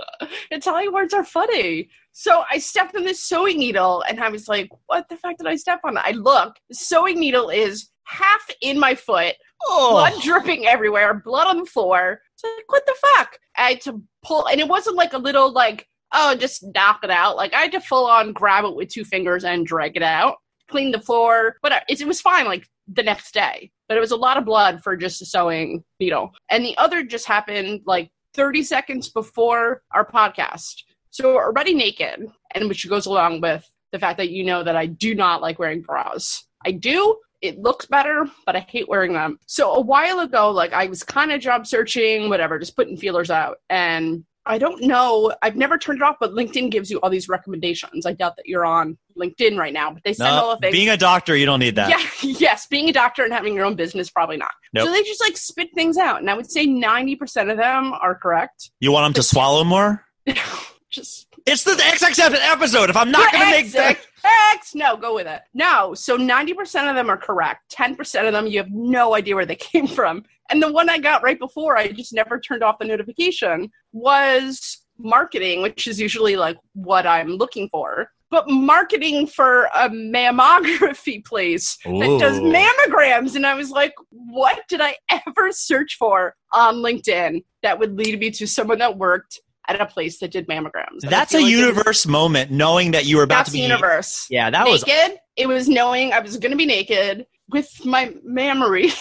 Italian 0.49 0.93
words 0.93 1.13
are 1.13 1.23
funny. 1.23 1.89
So 2.17 2.45
I 2.49 2.59
stepped 2.59 2.95
on 2.95 3.03
this 3.03 3.21
sewing 3.21 3.57
needle 3.57 4.01
and 4.07 4.21
I 4.21 4.29
was 4.29 4.47
like, 4.47 4.69
what 4.85 5.09
the 5.09 5.17
fuck 5.17 5.35
did 5.37 5.47
I 5.47 5.57
step 5.57 5.81
on? 5.83 5.97
I 5.97 6.11
look, 6.11 6.55
the 6.69 6.75
sewing 6.75 7.19
needle 7.19 7.49
is 7.49 7.89
half 8.05 8.49
in 8.61 8.79
my 8.79 8.95
foot, 8.95 9.35
oh. 9.67 9.91
blood 9.91 10.13
Oh, 10.15 10.21
dripping 10.23 10.65
everywhere, 10.65 11.13
blood 11.13 11.47
on 11.47 11.57
the 11.57 11.65
floor. 11.65 12.21
It's 12.33 12.43
like, 12.45 12.71
what 12.71 12.85
the 12.85 12.95
fuck? 13.17 13.37
I 13.57 13.71
had 13.71 13.81
to 13.81 14.01
pull, 14.23 14.47
and 14.47 14.61
it 14.61 14.67
wasn't 14.69 14.95
like 14.95 15.11
a 15.11 15.17
little, 15.17 15.51
like, 15.51 15.89
oh, 16.13 16.35
just 16.35 16.63
knock 16.73 17.01
it 17.03 17.11
out. 17.11 17.35
Like, 17.35 17.53
I 17.53 17.63
had 17.63 17.73
to 17.73 17.81
full 17.81 18.05
on 18.07 18.31
grab 18.31 18.63
it 18.63 18.75
with 18.75 18.87
two 18.87 19.03
fingers 19.03 19.43
and 19.43 19.65
drag 19.65 19.97
it 19.97 20.03
out, 20.03 20.37
clean 20.69 20.93
the 20.93 21.01
floor, 21.01 21.57
but 21.61 21.83
it, 21.89 21.99
it 21.99 22.07
was 22.07 22.21
fine, 22.21 22.45
like, 22.45 22.65
the 22.87 23.03
next 23.03 23.33
day. 23.33 23.71
But 23.89 23.97
it 23.97 24.01
was 24.01 24.11
a 24.11 24.15
lot 24.15 24.37
of 24.37 24.45
blood 24.45 24.81
for 24.85 24.95
just 24.95 25.21
a 25.21 25.25
sewing 25.25 25.83
needle. 25.99 26.31
And 26.49 26.63
the 26.63 26.77
other 26.77 27.03
just 27.03 27.27
happened, 27.27 27.81
like, 27.85 28.09
30 28.35 28.63
seconds 28.63 29.09
before 29.09 29.81
our 29.93 30.09
podcast. 30.09 30.75
So 31.15 31.37
already 31.37 31.73
naked, 31.73 32.27
and 32.53 32.67
which 32.67 32.89
goes 32.89 33.05
along 33.05 33.39
with 33.39 33.65
the 33.93 33.99
fact 33.99 34.17
that 34.17 34.31
you 34.31 34.43
know 34.43 34.63
that 34.63 34.75
I 34.75 34.85
do 34.85 35.15
not 35.15 35.41
like 35.41 35.57
wearing 35.59 35.81
bras. 35.81 36.45
I 36.65 36.71
do. 36.71 37.15
It 37.41 37.57
looks 37.57 37.85
better, 37.85 38.29
but 38.45 38.57
I 38.57 38.59
hate 38.59 38.89
wearing 38.89 39.13
them. 39.13 39.39
So 39.45 39.75
a 39.75 39.79
while 39.79 40.19
ago, 40.19 40.51
like 40.51 40.73
I 40.73 40.87
was 40.87 41.03
kind 41.03 41.31
of 41.31 41.39
job 41.39 41.67
searching, 41.67 42.27
whatever, 42.27 42.59
just 42.59 42.75
putting 42.75 42.97
feelers 42.97 43.31
out. 43.31 43.59
And 43.69 44.25
I 44.45 44.57
don't 44.57 44.83
know, 44.83 45.33
I've 45.41 45.55
never 45.55 45.77
turned 45.77 45.99
it 45.99 46.03
off, 46.03 46.17
but 46.19 46.31
LinkedIn 46.31 46.69
gives 46.69 46.91
you 46.91 46.99
all 46.99 47.09
these 47.09 47.29
recommendations. 47.29 48.05
I 48.05 48.11
doubt 48.11 48.35
that 48.35 48.45
you're 48.45 48.65
on 48.65 48.97
LinkedIn 49.17 49.57
right 49.57 49.71
now, 49.71 49.91
but 49.91 50.03
they 50.03 50.11
send 50.11 50.35
all 50.35 50.49
the 50.49 50.55
of 50.55 50.59
things. 50.59 50.73
being 50.73 50.89
a 50.89 50.97
doctor, 50.97 51.37
you 51.37 51.45
don't 51.45 51.61
need 51.61 51.77
that. 51.77 51.89
Yeah, 51.89 52.05
yes, 52.39 52.67
being 52.67 52.89
a 52.89 52.93
doctor 52.93 53.23
and 53.23 53.31
having 53.31 53.53
your 53.53 53.63
own 53.63 53.75
business, 53.75 54.09
probably 54.09 54.35
not. 54.35 54.51
Nope. 54.73 54.87
So 54.87 54.91
they 54.91 55.01
just 55.03 55.21
like 55.21 55.37
spit 55.37 55.69
things 55.73 55.97
out. 55.97 56.19
And 56.19 56.29
I 56.29 56.33
would 56.33 56.51
say 56.51 56.67
90% 56.67 57.51
of 57.51 57.55
them 57.55 57.93
are 57.93 58.15
correct. 58.15 58.71
You 58.81 58.91
want 58.91 59.05
them 59.05 59.13
to 59.13 59.23
swallow 59.23 59.63
more? 59.63 60.03
just 60.95 61.27
It's 61.45 61.63
the 61.63 61.71
XXF 61.71 62.35
episode. 62.41 62.89
If 62.89 62.97
I'm 62.97 63.11
not 63.11 63.31
going 63.31 63.45
to 63.45 63.51
make 63.51 63.71
that, 63.73 63.91
X, 63.91 64.07
X, 64.53 64.75
no, 64.75 64.97
go 64.97 65.13
with 65.13 65.27
it. 65.27 65.41
No, 65.53 65.93
so 65.93 66.17
90% 66.17 66.89
of 66.89 66.95
them 66.95 67.09
are 67.09 67.17
correct. 67.17 67.75
10% 67.75 68.25
of 68.25 68.33
them, 68.33 68.47
you 68.47 68.57
have 68.57 68.71
no 68.71 69.13
idea 69.13 69.35
where 69.35 69.45
they 69.45 69.55
came 69.71 69.87
from. 69.87 70.23
And 70.49 70.61
the 70.61 70.71
one 70.71 70.89
I 70.89 70.97
got 70.97 71.23
right 71.23 71.37
before, 71.37 71.77
I 71.77 71.89
just 71.89 72.13
never 72.13 72.39
turned 72.39 72.63
off 72.63 72.79
the 72.79 72.85
notification, 72.85 73.69
was 73.91 74.85
marketing, 74.97 75.61
which 75.61 75.87
is 75.87 75.99
usually 75.99 76.35
like 76.35 76.57
what 76.73 77.05
I'm 77.05 77.29
looking 77.29 77.67
for. 77.69 78.09
But 78.31 78.49
marketing 78.49 79.27
for 79.27 79.65
a 79.75 79.89
mammography 79.89 81.23
place 81.25 81.77
that 81.83 82.17
does 82.19 82.39
mammograms. 82.39 83.35
And 83.35 83.45
I 83.45 83.53
was 83.53 83.69
like, 83.69 83.93
what 84.09 84.61
did 84.67 84.81
I 84.81 84.95
ever 85.09 85.51
search 85.51 85.95
for 85.97 86.35
on 86.53 86.75
LinkedIn 86.75 87.43
that 87.63 87.79
would 87.79 87.97
lead 87.97 88.19
me 88.19 88.31
to 88.31 88.47
someone 88.47 88.79
that 88.79 88.97
worked 88.97 89.39
at 89.67 89.79
a 89.81 89.85
place 89.85 90.19
that 90.19 90.31
did 90.31 90.47
mammograms. 90.47 91.03
And 91.03 91.11
That's 91.11 91.33
a 91.33 91.37
like 91.37 91.51
it 91.51 91.55
was- 91.55 91.59
universe 91.67 92.05
moment, 92.07 92.51
knowing 92.51 92.91
that 92.91 93.05
you 93.05 93.17
were 93.17 93.23
about 93.23 93.37
That's 93.37 93.49
to 93.49 93.53
the 93.53 93.59
be. 93.59 93.63
universe. 93.63 94.27
Yeah, 94.29 94.49
that 94.49 94.67
was. 94.67 94.85
naked. 94.85 95.19
It 95.35 95.47
was 95.47 95.67
knowing 95.67 96.13
I 96.13 96.19
was 96.19 96.37
going 96.37 96.51
to 96.51 96.57
be 96.57 96.65
naked 96.65 97.25
with 97.49 97.85
my 97.85 98.13
mammaries. 98.27 98.97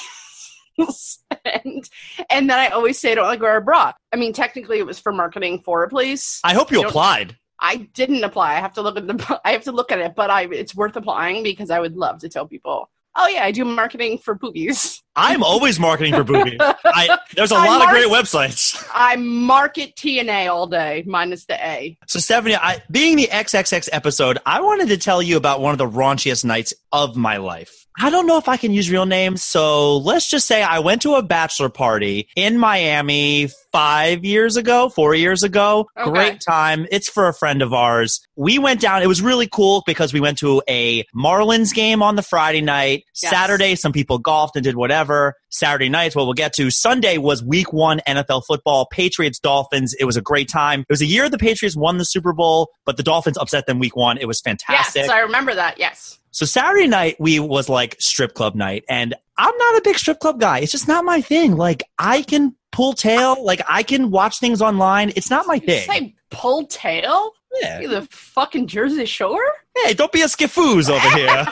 and 1.44 1.88
and 2.30 2.50
then 2.50 2.58
I 2.58 2.68
always 2.68 2.98
say 2.98 3.12
I 3.12 3.14
don't 3.14 3.26
like 3.26 3.40
wear 3.40 3.56
a 3.56 3.62
bra. 3.62 3.92
I 4.12 4.16
mean, 4.16 4.32
technically, 4.32 4.78
it 4.78 4.86
was 4.86 4.98
for 4.98 5.12
marketing 5.12 5.60
for 5.64 5.84
a 5.84 5.88
place. 5.88 6.40
I 6.44 6.54
hope 6.54 6.70
you 6.70 6.78
don't- 6.78 6.86
applied. 6.86 7.36
I 7.60 7.76
didn't 7.94 8.24
apply. 8.24 8.56
I 8.56 8.60
have 8.60 8.74
to 8.74 8.82
look 8.82 8.96
at 8.96 9.06
the. 9.06 9.40
I 9.44 9.52
have 9.52 9.62
to 9.64 9.72
look 9.72 9.92
at 9.92 10.00
it, 10.00 10.14
but 10.16 10.30
I 10.30 10.42
it's 10.50 10.74
worth 10.74 10.96
applying 10.96 11.42
because 11.44 11.70
I 11.70 11.78
would 11.80 11.96
love 11.96 12.18
to 12.20 12.28
tell 12.28 12.46
people. 12.46 12.90
Oh 13.16 13.28
yeah, 13.28 13.44
I 13.44 13.52
do 13.52 13.64
marketing 13.64 14.18
for 14.18 14.34
boobies. 14.34 15.02
I'm 15.14 15.44
always 15.44 15.78
marketing 15.78 16.14
for 16.14 16.24
boobies. 16.24 16.58
I, 16.60 17.18
there's 17.36 17.52
a 17.52 17.56
I 17.56 17.66
lot 17.66 17.82
of 17.82 17.88
great 17.90 18.08
websites. 18.08 18.84
I 18.92 19.14
market 19.16 19.94
TNA 19.94 20.52
all 20.52 20.66
day, 20.66 21.04
minus 21.06 21.44
the 21.46 21.54
A. 21.54 21.96
So, 22.08 22.18
Stephanie, 22.18 22.56
I, 22.56 22.82
being 22.90 23.16
the 23.16 23.28
XXX 23.28 23.88
episode, 23.92 24.38
I 24.44 24.60
wanted 24.60 24.88
to 24.88 24.96
tell 24.96 25.22
you 25.22 25.36
about 25.36 25.60
one 25.60 25.72
of 25.72 25.78
the 25.78 25.88
raunchiest 25.88 26.44
nights 26.44 26.74
of 26.90 27.14
my 27.16 27.36
life. 27.36 27.83
I 28.00 28.10
don't 28.10 28.26
know 28.26 28.38
if 28.38 28.48
I 28.48 28.56
can 28.56 28.72
use 28.72 28.90
real 28.90 29.06
names, 29.06 29.44
so 29.44 29.98
let's 29.98 30.28
just 30.28 30.46
say 30.46 30.62
I 30.62 30.80
went 30.80 31.02
to 31.02 31.14
a 31.14 31.22
bachelor 31.22 31.68
party 31.68 32.28
in 32.34 32.58
Miami 32.58 33.48
five 33.70 34.24
years 34.24 34.56
ago, 34.56 34.88
four 34.88 35.14
years 35.14 35.44
ago. 35.44 35.88
Okay. 35.96 36.10
Great 36.10 36.40
time. 36.40 36.86
It's 36.90 37.08
for 37.08 37.28
a 37.28 37.34
friend 37.34 37.62
of 37.62 37.72
ours. 37.72 38.20
We 38.34 38.58
went 38.58 38.80
down. 38.80 39.02
It 39.02 39.06
was 39.06 39.22
really 39.22 39.46
cool 39.46 39.84
because 39.86 40.12
we 40.12 40.18
went 40.18 40.38
to 40.38 40.60
a 40.68 41.04
Marlins 41.14 41.72
game 41.72 42.02
on 42.02 42.16
the 42.16 42.22
Friday 42.22 42.60
night. 42.60 43.04
Yes. 43.22 43.30
Saturday, 43.30 43.76
some 43.76 43.92
people 43.92 44.18
golfed 44.18 44.56
and 44.56 44.64
did 44.64 44.74
whatever. 44.74 45.34
Saturday 45.50 45.88
nights, 45.88 46.16
what 46.16 46.24
we'll 46.24 46.34
get 46.34 46.52
to. 46.54 46.72
Sunday 46.72 47.18
was 47.18 47.44
week 47.44 47.72
one 47.72 48.00
NFL 48.08 48.42
football, 48.46 48.86
Patriots, 48.90 49.38
Dolphins. 49.38 49.94
It 50.00 50.04
was 50.04 50.16
a 50.16 50.22
great 50.22 50.48
time. 50.48 50.80
It 50.80 50.86
was 50.90 51.00
a 51.00 51.06
year 51.06 51.28
the 51.28 51.38
Patriots 51.38 51.76
won 51.76 51.98
the 51.98 52.04
Super 52.04 52.32
Bowl, 52.32 52.70
but 52.84 52.96
the 52.96 53.04
Dolphins 53.04 53.38
upset 53.38 53.66
them 53.66 53.78
week 53.78 53.94
one. 53.94 54.18
It 54.18 54.26
was 54.26 54.40
fantastic. 54.40 55.02
Yes, 55.02 55.10
I 55.10 55.20
remember 55.20 55.54
that. 55.54 55.78
Yes. 55.78 56.18
So 56.34 56.44
Saturday 56.46 56.88
night 56.88 57.14
we 57.20 57.38
was 57.38 57.68
like 57.68 57.94
strip 58.00 58.34
club 58.34 58.56
night, 58.56 58.84
and 58.88 59.14
I'm 59.38 59.56
not 59.56 59.76
a 59.78 59.82
big 59.84 59.96
strip 59.96 60.18
club 60.18 60.40
guy. 60.40 60.58
It's 60.58 60.72
just 60.72 60.88
not 60.88 61.04
my 61.04 61.20
thing. 61.20 61.56
Like 61.56 61.84
I 61.96 62.22
can 62.22 62.56
pull 62.72 62.92
tail, 62.92 63.42
like 63.44 63.60
I 63.68 63.84
can 63.84 64.10
watch 64.10 64.40
things 64.40 64.60
online. 64.60 65.12
It's 65.14 65.30
not 65.30 65.46
my 65.46 65.60
thing. 65.60 65.88
say 65.88 66.16
pull 66.30 66.66
tail? 66.66 67.30
Yeah. 67.62 67.78
You 67.82 67.88
the 67.88 68.02
fucking 68.10 68.66
Jersey 68.66 69.04
Shore? 69.04 69.44
Hey, 69.76 69.94
don't 69.94 70.10
be 70.10 70.22
a 70.22 70.26
skifoos 70.26 70.90
over 70.90 71.08
here. 71.16 71.46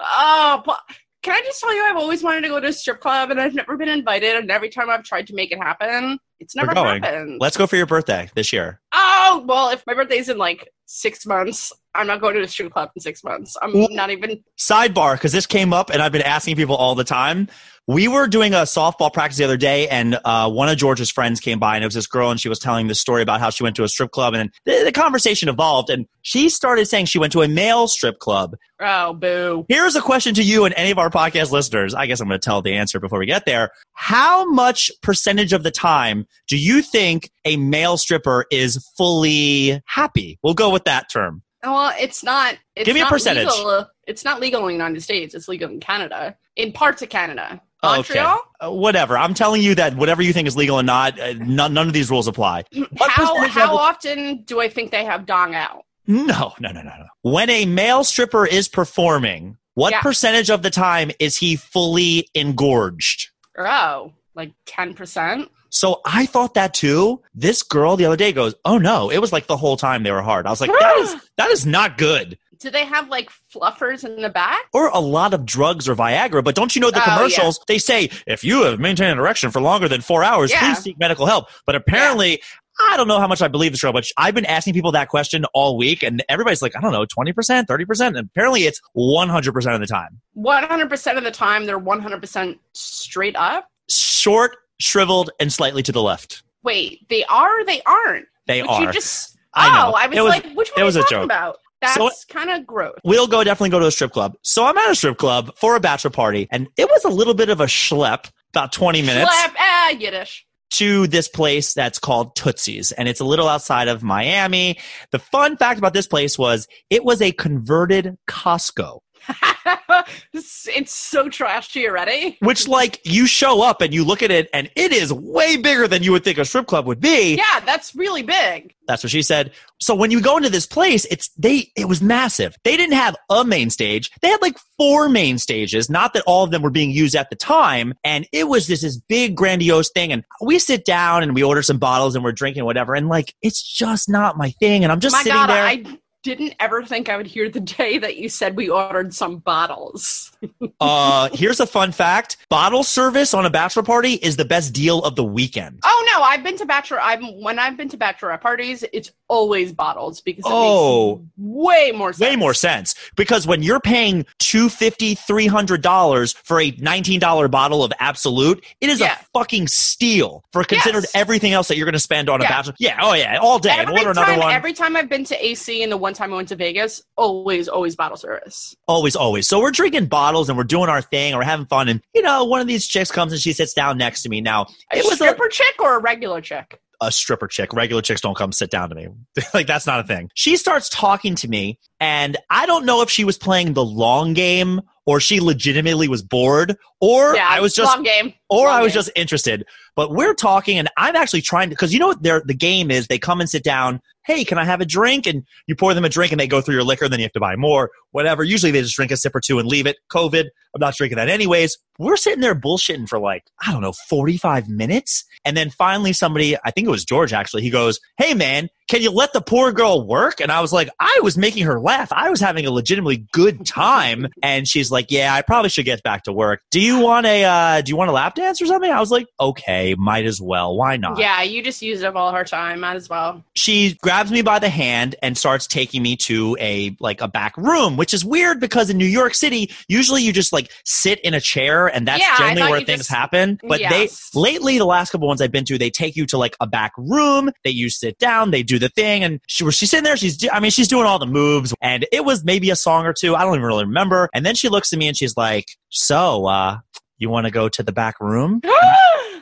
oh, 0.00 0.62
but 0.66 0.80
can 1.22 1.34
I 1.36 1.40
just 1.44 1.60
tell 1.60 1.72
you, 1.72 1.84
I've 1.84 1.96
always 1.96 2.24
wanted 2.24 2.40
to 2.40 2.48
go 2.48 2.58
to 2.58 2.66
a 2.66 2.72
strip 2.72 3.00
club 3.00 3.30
and 3.30 3.40
I've 3.40 3.54
never 3.54 3.76
been 3.76 3.88
invited. 3.88 4.34
And 4.34 4.50
every 4.50 4.70
time 4.70 4.90
I've 4.90 5.04
tried 5.04 5.28
to 5.28 5.34
make 5.36 5.52
it 5.52 5.58
happen, 5.58 6.18
it's 6.40 6.54
never 6.56 6.72
going. 6.74 7.02
happened. 7.02 7.38
Let's 7.40 7.56
go 7.56 7.66
for 7.66 7.76
your 7.76 7.86
birthday 7.86 8.30
this 8.34 8.52
year. 8.52 8.80
oh, 8.92 9.44
well, 9.46 9.70
if 9.70 9.84
my 9.86 9.94
birthday's 9.94 10.28
in 10.28 10.38
like 10.38 10.72
six 10.86 11.26
months, 11.26 11.72
I'm 11.94 12.06
not 12.06 12.20
going 12.20 12.34
to 12.34 12.40
a 12.40 12.48
strip 12.48 12.72
club 12.72 12.90
in 12.96 13.02
six 13.02 13.22
months. 13.22 13.56
I'm 13.60 13.72
Well- 13.74 13.88
not 13.90 14.10
even. 14.10 14.42
Sidebar, 14.58 15.14
because 15.14 15.32
this 15.32 15.46
came 15.46 15.72
up 15.72 15.90
and 15.90 16.00
I've 16.02 16.12
been 16.12 16.22
asking 16.22 16.56
people 16.56 16.76
all 16.76 16.94
the 16.94 17.04
time. 17.04 17.48
We 17.86 18.06
were 18.06 18.26
doing 18.26 18.52
a 18.52 18.58
softball 18.58 19.10
practice 19.10 19.38
the 19.38 19.44
other 19.44 19.56
day, 19.56 19.88
and 19.88 20.18
uh, 20.22 20.50
one 20.50 20.68
of 20.68 20.76
George's 20.76 21.10
friends 21.10 21.40
came 21.40 21.58
by, 21.58 21.74
and 21.74 21.82
it 21.82 21.86
was 21.86 21.94
this 21.94 22.06
girl, 22.06 22.30
and 22.30 22.38
she 22.38 22.50
was 22.50 22.58
telling 22.58 22.86
this 22.86 23.00
story 23.00 23.22
about 23.22 23.40
how 23.40 23.48
she 23.48 23.62
went 23.62 23.76
to 23.76 23.82
a 23.82 23.88
strip 23.88 24.10
club, 24.10 24.34
and 24.34 24.52
the, 24.66 24.82
the 24.84 24.92
conversation 24.92 25.48
evolved, 25.48 25.88
and 25.88 26.04
she 26.20 26.50
started 26.50 26.84
saying 26.84 27.06
she 27.06 27.18
went 27.18 27.32
to 27.32 27.40
a 27.40 27.48
male 27.48 27.88
strip 27.88 28.18
club. 28.18 28.56
Oh, 28.78 29.14
boo. 29.14 29.64
Here's 29.70 29.96
a 29.96 30.02
question 30.02 30.34
to 30.34 30.42
you 30.42 30.66
and 30.66 30.74
any 30.76 30.90
of 30.90 30.98
our 30.98 31.08
podcast 31.08 31.50
listeners. 31.50 31.94
I 31.94 32.04
guess 32.04 32.20
I'm 32.20 32.28
going 32.28 32.38
to 32.38 32.44
tell 32.44 32.60
the 32.60 32.74
answer 32.74 33.00
before 33.00 33.18
we 33.20 33.24
get 33.26 33.46
there. 33.46 33.70
How 33.94 34.44
much 34.50 34.90
percentage 35.00 35.54
of 35.54 35.62
the 35.62 35.70
time 35.70 36.26
do 36.48 36.56
you 36.56 36.82
think 36.82 37.30
a 37.44 37.56
male 37.56 37.96
stripper 37.96 38.46
is 38.50 38.84
fully 38.96 39.82
happy? 39.86 40.38
We'll 40.42 40.54
go 40.54 40.70
with 40.70 40.84
that 40.84 41.10
term. 41.10 41.42
Well, 41.62 41.92
it's 41.98 42.22
not. 42.22 42.56
It's 42.76 42.86
Give 42.86 42.94
me 42.94 43.00
a 43.00 43.04
not 43.04 43.10
percentage. 43.12 43.48
Legal. 43.48 43.86
It's 44.06 44.24
not 44.24 44.40
legal 44.40 44.60
in 44.62 44.66
the 44.68 44.72
United 44.72 45.02
States. 45.02 45.34
It's 45.34 45.48
legal 45.48 45.68
in 45.70 45.80
Canada, 45.80 46.36
in 46.56 46.72
parts 46.72 47.02
of 47.02 47.08
Canada. 47.08 47.60
Okay. 47.84 47.96
Montreal. 47.96 48.40
Uh, 48.64 48.72
whatever. 48.72 49.16
I'm 49.18 49.34
telling 49.34 49.62
you 49.62 49.74
that 49.76 49.96
whatever 49.96 50.20
you 50.22 50.32
think 50.32 50.48
is 50.48 50.56
legal 50.56 50.78
and 50.78 50.86
not, 50.86 51.18
uh, 51.20 51.34
none, 51.34 51.74
none 51.74 51.86
of 51.86 51.92
these 51.92 52.10
rules 52.10 52.26
apply. 52.26 52.64
What 52.96 53.10
How 53.10 53.46
how 53.48 53.74
of- 53.74 53.78
often 53.80 54.42
do 54.44 54.60
I 54.60 54.68
think 54.68 54.90
they 54.90 55.04
have 55.04 55.26
dong 55.26 55.54
out? 55.54 55.84
No, 56.06 56.54
no, 56.58 56.70
no, 56.72 56.80
no, 56.82 56.82
no. 56.82 57.06
When 57.22 57.50
a 57.50 57.66
male 57.66 58.02
stripper 58.02 58.46
is 58.46 58.66
performing, 58.68 59.58
what 59.74 59.90
Yeah. 59.92 60.00
percentage 60.00 60.50
of 60.50 60.62
the 60.62 60.70
time 60.70 61.10
is 61.20 61.36
he 61.36 61.54
fully 61.54 62.28
engorged? 62.34 63.28
Oh, 63.58 64.12
like 64.34 64.52
ten 64.66 64.94
percent. 64.94 65.50
So 65.70 66.00
I 66.06 66.26
thought 66.26 66.54
that 66.54 66.74
too. 66.74 67.22
This 67.34 67.62
girl 67.62 67.96
the 67.96 68.04
other 68.06 68.16
day 68.16 68.32
goes, 68.32 68.54
"Oh 68.64 68.78
no, 68.78 69.10
it 69.10 69.18
was 69.18 69.32
like 69.32 69.46
the 69.46 69.56
whole 69.56 69.76
time 69.76 70.02
they 70.02 70.10
were 70.12 70.22
hard." 70.22 70.46
I 70.46 70.50
was 70.50 70.60
like, 70.60 70.70
"That 70.70 70.96
is 70.98 71.14
that 71.36 71.50
is 71.50 71.66
not 71.66 71.98
good." 71.98 72.38
Do 72.60 72.70
they 72.70 72.84
have 72.84 73.08
like 73.08 73.30
fluffers 73.54 74.02
in 74.04 74.20
the 74.20 74.28
back? 74.30 74.64
Or 74.72 74.88
a 74.88 74.98
lot 74.98 75.32
of 75.32 75.46
drugs 75.46 75.88
or 75.88 75.94
Viagra, 75.94 76.42
but 76.42 76.56
don't 76.56 76.74
you 76.74 76.80
know 76.80 76.90
the 76.90 76.98
Oh, 76.98 77.04
yeah. 77.06 77.16
commercials? 77.16 77.60
They 77.68 77.78
say 77.78 78.10
if 78.26 78.42
you 78.42 78.64
have 78.64 78.80
maintained 78.80 79.12
an 79.12 79.18
erection 79.18 79.52
for 79.52 79.60
longer 79.60 79.86
than 79.88 80.00
four 80.00 80.24
hours, 80.24 80.50
Yeah. 80.50 80.60
please 80.74 80.82
seek 80.82 80.98
medical 80.98 81.24
help. 81.26 81.46
But 81.66 81.76
apparently, 81.76 82.42
I 82.90 82.96
don't 82.96 83.06
know 83.06 83.20
how 83.20 83.28
much 83.28 83.42
I 83.42 83.48
believe 83.48 83.70
this 83.70 83.80
girl, 83.80 83.92
but 83.92 84.06
I've 84.16 84.34
been 84.34 84.44
asking 84.46 84.74
people 84.74 84.90
that 84.92 85.08
question 85.08 85.44
all 85.54 85.76
week, 85.76 86.02
and 86.02 86.24
everybody's 86.28 86.60
like, 86.60 86.74
I 86.76 86.80
don't 86.80 86.90
know, 86.92 87.04
twenty 87.04 87.32
percent, 87.32 87.68
thirty 87.68 87.84
percent, 87.84 88.16
and 88.16 88.26
apparently 88.28 88.62
it's 88.64 88.80
one 88.92 89.28
hundred 89.28 89.52
percent 89.52 89.74
of 89.76 89.80
the 89.80 89.86
time. 89.86 90.20
One 90.34 90.64
hundred 90.64 90.88
percent 90.88 91.16
of 91.16 91.22
the 91.22 91.30
time, 91.30 91.64
they're 91.64 91.78
one 91.78 92.00
hundred 92.00 92.20
percent 92.20 92.58
straight 92.74 93.36
up. 93.36 93.68
Short, 93.88 94.56
shriveled, 94.80 95.30
and 95.40 95.52
slightly 95.52 95.82
to 95.84 95.92
the 95.92 96.02
left. 96.02 96.42
Wait, 96.62 97.06
they 97.08 97.24
are. 97.24 97.60
or 97.60 97.64
They 97.64 97.82
aren't. 97.82 98.26
They 98.46 98.60
But 98.62 98.70
are. 98.70 98.82
You 98.82 98.92
just. 98.92 99.36
I 99.54 99.68
know. 99.70 99.92
Oh, 99.92 99.96
I 99.96 100.06
was, 100.06 100.18
was- 100.18 100.28
like, 100.30 100.44
which 100.54 100.70
one 100.70 100.80
it 100.80 100.84
was 100.84 100.96
are 100.96 101.00
a 101.00 101.02
talking 101.02 101.16
joke. 101.18 101.24
about? 101.24 101.56
That's 101.80 101.94
So- 101.94 102.10
kind 102.28 102.50
of 102.50 102.66
gross. 102.66 102.96
we'll 103.04 103.28
go 103.28 103.44
definitely 103.44 103.70
go 103.70 103.78
to 103.80 103.86
a 103.86 103.90
strip 103.90 104.12
club. 104.12 104.34
So 104.42 104.64
I'm 104.64 104.76
at 104.76 104.90
a 104.90 104.94
strip 104.96 105.16
club 105.16 105.52
for 105.56 105.76
a 105.76 105.80
bachelor 105.80 106.10
party, 106.10 106.48
and 106.50 106.66
it 106.76 106.88
was 106.88 107.04
a 107.04 107.08
little 107.08 107.34
bit 107.34 107.50
of 107.50 107.60
a 107.60 107.66
schlep, 107.66 108.30
about 108.50 108.72
20 108.72 109.02
minutes, 109.02 109.30
Slap, 109.30 109.54
ah, 109.58 109.90
Yiddish. 109.90 110.44
to 110.72 111.06
this 111.06 111.28
place 111.28 111.74
that's 111.74 111.98
called 112.00 112.34
Tootsie's, 112.34 112.90
and 112.92 113.08
it's 113.08 113.20
a 113.20 113.24
little 113.24 113.48
outside 113.48 113.86
of 113.88 114.02
Miami. 114.02 114.78
The 115.12 115.18
fun 115.20 115.56
fact 115.56 115.78
about 115.78 115.94
this 115.94 116.06
place 116.08 116.36
was 116.36 116.66
it 116.90 117.04
was 117.04 117.22
a 117.22 117.30
converted 117.32 118.16
Costco. 118.28 118.98
it's, 120.32 120.92
so 120.92 121.28
trashy 121.28 121.86
already. 121.86 122.38
Which, 122.40 122.66
like, 122.66 123.00
you 123.04 123.26
show 123.26 123.62
up 123.62 123.80
and 123.82 123.92
you 123.92 124.04
look 124.04 124.22
at 124.22 124.30
it, 124.30 124.48
and 124.52 124.70
it 124.74 124.92
is 124.92 125.12
way 125.12 125.56
bigger 125.56 125.86
than 125.86 126.02
you 126.02 126.12
would 126.12 126.24
think 126.24 126.38
a 126.38 126.44
strip 126.44 126.66
club 126.66 126.86
would 126.86 127.00
be. 127.00 127.36
Yeah, 127.36 127.60
that's 127.60 127.94
really 127.94 128.22
big. 128.22 128.74
That's 128.86 129.04
what 129.04 129.10
she 129.10 129.22
said. 129.22 129.52
So 129.80 129.94
when 129.94 130.10
you 130.10 130.20
go 130.20 130.38
into 130.38 130.48
this 130.48 130.66
place, 130.66 131.04
it's 131.10 131.28
they 131.36 131.70
it 131.76 131.86
was 131.86 132.00
massive. 132.00 132.56
They 132.64 132.76
didn't 132.76 132.96
have 132.96 133.16
a 133.28 133.44
main 133.44 133.68
stage. 133.68 134.10
They 134.22 134.28
had 134.28 134.40
like 134.40 134.56
four 134.78 135.10
main 135.10 135.36
stages, 135.36 135.90
not 135.90 136.14
that 136.14 136.24
all 136.26 136.42
of 136.42 136.50
them 136.50 136.62
were 136.62 136.70
being 136.70 136.90
used 136.90 137.14
at 137.14 137.28
the 137.28 137.36
time, 137.36 137.92
and 138.02 138.26
it 138.32 138.48
was 138.48 138.66
this 138.66 138.80
this 138.80 138.96
big 138.96 139.36
grandiose 139.36 139.90
thing 139.90 140.12
and 140.12 140.24
we 140.40 140.58
sit 140.58 140.84
down 140.84 141.22
and 141.22 141.34
we 141.34 141.42
order 141.42 141.62
some 141.62 141.78
bottles 141.78 142.14
and 142.14 142.24
we're 142.24 142.32
drinking 142.32 142.64
whatever 142.64 142.94
and 142.94 143.08
like 143.08 143.34
it's 143.42 143.62
just 143.62 144.08
not 144.08 144.36
my 144.36 144.50
thing 144.52 144.82
and 144.82 144.92
I'm 144.92 145.00
just 145.00 145.14
My 145.14 145.22
sitting 145.22 145.34
God, 145.34 145.50
there 145.50 145.64
I 145.64 145.84
didn't 146.22 146.54
ever 146.60 146.82
think 146.84 147.08
I 147.08 147.16
would 147.16 147.26
hear 147.26 147.48
the 147.48 147.60
day 147.60 147.98
that 147.98 148.16
you 148.16 148.28
said 148.28 148.56
we 148.56 148.68
ordered 148.68 149.14
some 149.14 149.38
bottles. 149.38 150.32
uh 150.80 151.28
here's 151.32 151.60
a 151.60 151.66
fun 151.66 151.92
fact. 151.92 152.36
Bottle 152.48 152.84
service 152.84 153.34
on 153.34 153.46
a 153.46 153.50
bachelor 153.50 153.82
party 153.82 154.14
is 154.14 154.36
the 154.36 154.44
best 154.44 154.72
deal 154.72 155.02
of 155.04 155.16
the 155.16 155.24
weekend. 155.24 155.80
Oh 155.84 156.08
no, 156.14 156.22
I've 156.22 156.42
been 156.42 156.56
to 156.58 156.66
bachelor. 156.66 157.00
I'm 157.00 157.40
when 157.42 157.58
I've 157.58 157.76
been 157.76 157.88
to 157.90 157.96
bachelorette 157.96 158.40
parties, 158.40 158.84
it's 158.92 159.12
always 159.28 159.72
bottles 159.72 160.20
because 160.20 160.44
it 160.44 160.50
Oh. 160.52 161.16
makes 161.16 161.28
way 161.36 161.92
more 161.94 162.12
sense. 162.12 162.20
way 162.30 162.36
more 162.36 162.54
sense 162.54 162.94
because 163.16 163.46
when 163.46 163.62
you're 163.62 163.80
paying 163.80 164.24
$250 164.40 165.16
$300 165.18 166.34
for 166.44 166.60
a 166.60 166.70
$19 166.72 167.50
bottle 167.50 167.84
of 167.84 167.92
absolute 168.00 168.64
it 168.80 168.88
is 168.90 169.00
Yeah. 169.00 169.16
a 169.20 169.24
fucking 169.38 169.68
steal 169.68 170.44
for 170.52 170.64
considered 170.64 171.04
Yes. 171.04 171.12
everything 171.14 171.52
else 171.52 171.68
that 171.68 171.76
you're 171.76 171.84
going 171.86 171.92
to 171.92 171.98
spend 171.98 172.28
on 172.28 172.40
a 172.40 172.44
Yeah. 172.44 172.48
bachelor 172.50 172.74
yeah 172.78 172.98
oh 173.00 173.12
yeah 173.14 173.38
all 173.40 173.58
day 173.58 173.70
and 173.70 173.80
Every 173.88 173.94
order 173.94 174.10
another 174.10 174.26
time, 174.32 174.38
one 174.40 174.52
every 174.54 174.72
time 174.72 174.96
I've 174.96 175.08
been 175.08 175.24
to 175.24 175.46
AC 175.46 175.82
and 175.82 175.92
the 175.92 175.96
one 175.96 176.14
time 176.14 176.32
I 176.32 176.36
went 176.36 176.48
to 176.48 176.56
Vegas, 176.56 177.02
always, 177.16 177.68
always 177.68 177.96
bottle 177.96 178.16
service. 178.16 178.74
always 178.86 179.14
always 179.16 179.46
so 179.48 179.60
we're 179.60 179.70
drinking 179.70 180.06
bottles 180.06 180.48
and 180.48 180.56
we're 180.58 180.64
doing 180.64 180.88
our 180.88 181.02
thing 181.02 181.32
and 181.32 181.38
we're 181.38 181.44
having 181.44 181.66
fun 181.66 181.88
and 181.88 182.02
you 182.14 182.22
know 182.22 182.44
one 182.44 182.60
of 182.60 182.66
these 182.66 182.86
chicks 182.86 183.10
comes 183.12 183.32
and 183.32 183.40
she 183.40 183.52
sits 183.52 183.72
down 183.74 183.98
next 183.98 184.22
to 184.22 184.28
me 184.28 184.40
now 184.40 184.66
A 184.92 184.98
it 184.98 185.04
was 185.04 185.14
a, 185.14 185.16
stripper 185.16 185.48
chick 185.48 185.74
or 185.80 185.96
a 185.96 185.98
regular 186.00 186.40
chick? 186.40 186.80
A 187.00 187.12
stripper 187.12 187.46
chick. 187.46 187.72
Regular 187.72 188.02
chicks 188.02 188.20
don't 188.20 188.36
come 188.36 188.52
sit 188.52 188.70
down 188.70 188.88
to 188.88 188.94
me. 188.94 189.08
like 189.54 189.66
that's 189.66 189.86
not 189.86 190.00
a 190.00 190.04
thing. 190.04 190.30
She 190.34 190.56
starts 190.56 190.88
talking 190.88 191.34
to 191.36 191.48
me 191.48 191.78
and 192.00 192.36
I 192.50 192.66
don't 192.66 192.86
know 192.86 193.02
if 193.02 193.10
she 193.10 193.24
was 193.24 193.38
playing 193.38 193.74
the 193.74 193.84
long 193.84 194.34
game 194.34 194.82
or 195.06 195.20
she 195.20 195.40
legitimately 195.40 196.08
was 196.08 196.22
bored 196.22 196.76
or 197.00 197.34
yeah, 197.34 197.48
I 197.48 197.60
was 197.60 197.74
just 197.74 197.94
long 197.94 198.02
game. 198.02 198.34
Or 198.48 198.68
I 198.68 198.82
was 198.82 198.92
just 198.92 199.10
interested. 199.14 199.66
But 199.94 200.12
we're 200.12 200.34
talking, 200.34 200.78
and 200.78 200.88
I'm 200.96 201.16
actually 201.16 201.42
trying 201.42 201.70
to 201.70 201.74
because 201.74 201.92
you 201.92 201.98
know 201.98 202.08
what 202.08 202.22
the 202.22 202.54
game 202.54 202.90
is. 202.90 203.08
They 203.08 203.18
come 203.18 203.40
and 203.40 203.50
sit 203.50 203.64
down. 203.64 204.00
Hey, 204.24 204.44
can 204.44 204.58
I 204.58 204.64
have 204.64 204.82
a 204.82 204.84
drink? 204.84 205.26
And 205.26 205.44
you 205.66 205.74
pour 205.74 205.94
them 205.94 206.04
a 206.04 206.08
drink, 206.08 206.32
and 206.32 206.40
they 206.40 206.46
go 206.46 206.60
through 206.60 206.74
your 206.74 206.84
liquor. 206.84 207.06
And 207.06 207.12
then 207.12 207.20
you 207.20 207.24
have 207.24 207.32
to 207.32 207.40
buy 207.40 207.56
more, 207.56 207.90
whatever. 208.12 208.44
Usually 208.44 208.70
they 208.70 208.82
just 208.82 208.94
drink 208.94 209.10
a 209.10 209.16
sip 209.16 209.34
or 209.34 209.40
two 209.40 209.58
and 209.58 209.66
leave 209.68 209.86
it. 209.86 209.96
COVID, 210.12 210.48
I'm 210.74 210.80
not 210.80 210.94
drinking 210.94 211.16
that 211.16 211.28
anyways. 211.28 211.78
We're 211.98 212.16
sitting 212.16 212.40
there 212.40 212.54
bullshitting 212.54 213.08
for 213.08 213.18
like 213.18 213.44
I 213.66 213.72
don't 213.72 213.82
know, 213.82 213.92
45 214.08 214.68
minutes, 214.68 215.24
and 215.44 215.56
then 215.56 215.70
finally 215.70 216.12
somebody, 216.12 216.56
I 216.64 216.70
think 216.70 216.86
it 216.86 216.90
was 216.90 217.04
George 217.04 217.32
actually, 217.32 217.62
he 217.62 217.70
goes, 217.70 217.98
"Hey 218.18 218.34
man, 218.34 218.68
can 218.88 219.02
you 219.02 219.10
let 219.10 219.32
the 219.32 219.40
poor 219.40 219.72
girl 219.72 220.06
work?" 220.06 220.40
And 220.40 220.52
I 220.52 220.60
was 220.60 220.72
like, 220.72 220.88
I 221.00 221.20
was 221.22 221.36
making 221.36 221.64
her 221.64 221.80
laugh. 221.80 222.12
I 222.12 222.30
was 222.30 222.40
having 222.40 222.66
a 222.66 222.70
legitimately 222.70 223.26
good 223.32 223.66
time, 223.66 224.28
and 224.42 224.68
she's 224.68 224.92
like, 224.92 225.10
"Yeah, 225.10 225.34
I 225.34 225.42
probably 225.42 225.70
should 225.70 225.86
get 225.86 226.02
back 226.04 226.24
to 226.24 226.32
work. 226.32 226.60
Do 226.70 226.80
you 226.80 227.00
want 227.00 227.26
a 227.26 227.44
uh, 227.44 227.80
do 227.80 227.90
you 227.90 227.96
want 227.96 228.10
a 228.10 228.14
lap 228.14 228.36
dance 228.38 228.62
or 228.62 228.66
something?" 228.66 228.90
I 228.90 229.00
was 229.00 229.10
like, 229.10 229.26
"Okay, 229.40 229.94
might 229.98 230.24
as 230.26 230.40
well. 230.40 230.76
Why 230.76 230.96
not?" 230.96 231.18
Yeah, 231.18 231.42
you 231.42 231.62
just 231.62 231.82
used 231.82 232.04
up 232.04 232.14
all 232.16 232.32
her 232.32 232.44
time. 232.44 232.80
Might 232.80 232.96
as 232.96 233.08
well. 233.08 233.44
She 233.54 233.98
grabs 234.02 234.30
me 234.30 234.42
by 234.42 234.58
the 234.58 234.68
hand 234.68 235.14
and 235.22 235.36
starts 235.36 235.66
taking 235.66 236.02
me 236.02 236.16
to 236.16 236.56
a 236.60 236.96
like 237.00 237.20
a 237.20 237.28
back 237.28 237.56
room, 237.56 237.96
which 237.96 238.14
is 238.14 238.24
weird 238.24 238.60
because 238.60 238.88
in 238.90 238.96
New 238.96 239.04
York 239.06 239.34
City, 239.34 239.70
usually 239.88 240.22
you 240.22 240.32
just 240.32 240.52
like 240.52 240.70
sit 240.84 241.20
in 241.20 241.34
a 241.34 241.40
chair 241.40 241.86
and 241.88 242.06
that's 242.08 242.22
Yeah, 242.22 242.36
generally 242.38 242.70
where 242.70 242.80
things 242.82 243.00
just- 243.00 243.10
happen. 243.10 243.58
But 243.68 243.80
Yes. 243.80 244.30
they 244.34 244.40
lately 244.40 244.78
the 244.78 244.84
last 244.86 245.10
couple 245.10 245.28
ones 245.28 245.40
I've 245.42 245.52
been 245.52 245.64
to, 245.66 245.76
they 245.78 245.90
take 245.90 246.16
you 246.16 246.24
to 246.26 246.38
like 246.38 246.56
a 246.60 246.66
back 246.66 246.92
room, 246.96 247.50
they 247.64 247.70
you 247.70 247.90
sit 247.90 248.18
down, 248.18 248.50
they 248.50 248.62
do 248.62 248.78
the 248.78 248.88
thing 248.88 249.24
and 249.24 249.40
she 249.48 249.64
was 249.64 249.74
she's 249.74 249.90
sitting 249.90 250.04
there, 250.04 250.16
she's 250.16 250.38
I 250.52 250.60
mean 250.60 250.70
she's 250.70 250.88
doing 250.88 251.04
all 251.06 251.18
the 251.18 251.26
moves 251.26 251.74
and 251.80 252.06
it 252.12 252.24
was 252.24 252.44
maybe 252.44 252.70
a 252.70 252.76
song 252.76 253.04
or 253.06 253.12
two, 253.12 253.34
I 253.34 253.42
don't 253.42 253.54
even 253.54 253.66
really 253.66 253.84
remember. 253.84 254.28
And 254.34 254.44
then 254.46 254.54
she 254.54 254.68
looks 254.68 254.92
at 254.92 254.98
me 254.98 255.08
and 255.08 255.16
she's 255.16 255.36
like, 255.36 255.66
"So, 255.88 256.46
uh 256.46 256.78
you 257.18 257.28
want 257.28 257.46
to 257.46 257.50
go 257.50 257.68
to 257.68 257.82
the 257.82 257.92
back 257.92 258.20
room?" 258.20 258.60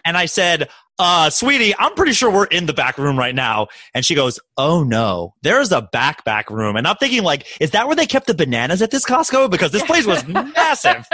And 0.04 0.16
I 0.16 0.26
said, 0.26 0.68
uh, 0.98 1.28
sweetie, 1.30 1.74
I'm 1.78 1.94
pretty 1.94 2.12
sure 2.12 2.30
we're 2.30 2.46
in 2.46 2.66
the 2.66 2.72
back 2.72 2.96
room 2.96 3.18
right 3.18 3.34
now. 3.34 3.68
And 3.92 4.04
she 4.04 4.14
goes, 4.14 4.38
Oh 4.56 4.82
no, 4.82 5.34
there's 5.42 5.72
a 5.72 5.82
back 5.82 6.24
back 6.24 6.50
room. 6.50 6.76
And 6.76 6.86
I'm 6.86 6.96
thinking 6.96 7.22
like, 7.22 7.46
is 7.60 7.72
that 7.72 7.86
where 7.86 7.96
they 7.96 8.06
kept 8.06 8.26
the 8.26 8.34
bananas 8.34 8.80
at 8.82 8.90
this 8.90 9.04
Costco? 9.04 9.50
Because 9.50 9.72
this 9.72 9.82
place 9.82 10.06
was 10.06 10.26
massive. 10.28 11.06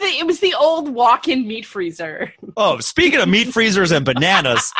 it 0.00 0.26
was 0.26 0.40
the 0.40 0.54
old 0.54 0.88
walk-in 0.94 1.46
meat 1.46 1.66
freezer. 1.66 2.32
Oh, 2.56 2.80
speaking 2.80 3.20
of 3.20 3.28
meat 3.28 3.52
freezers 3.52 3.90
and 3.90 4.04
bananas, 4.04 4.72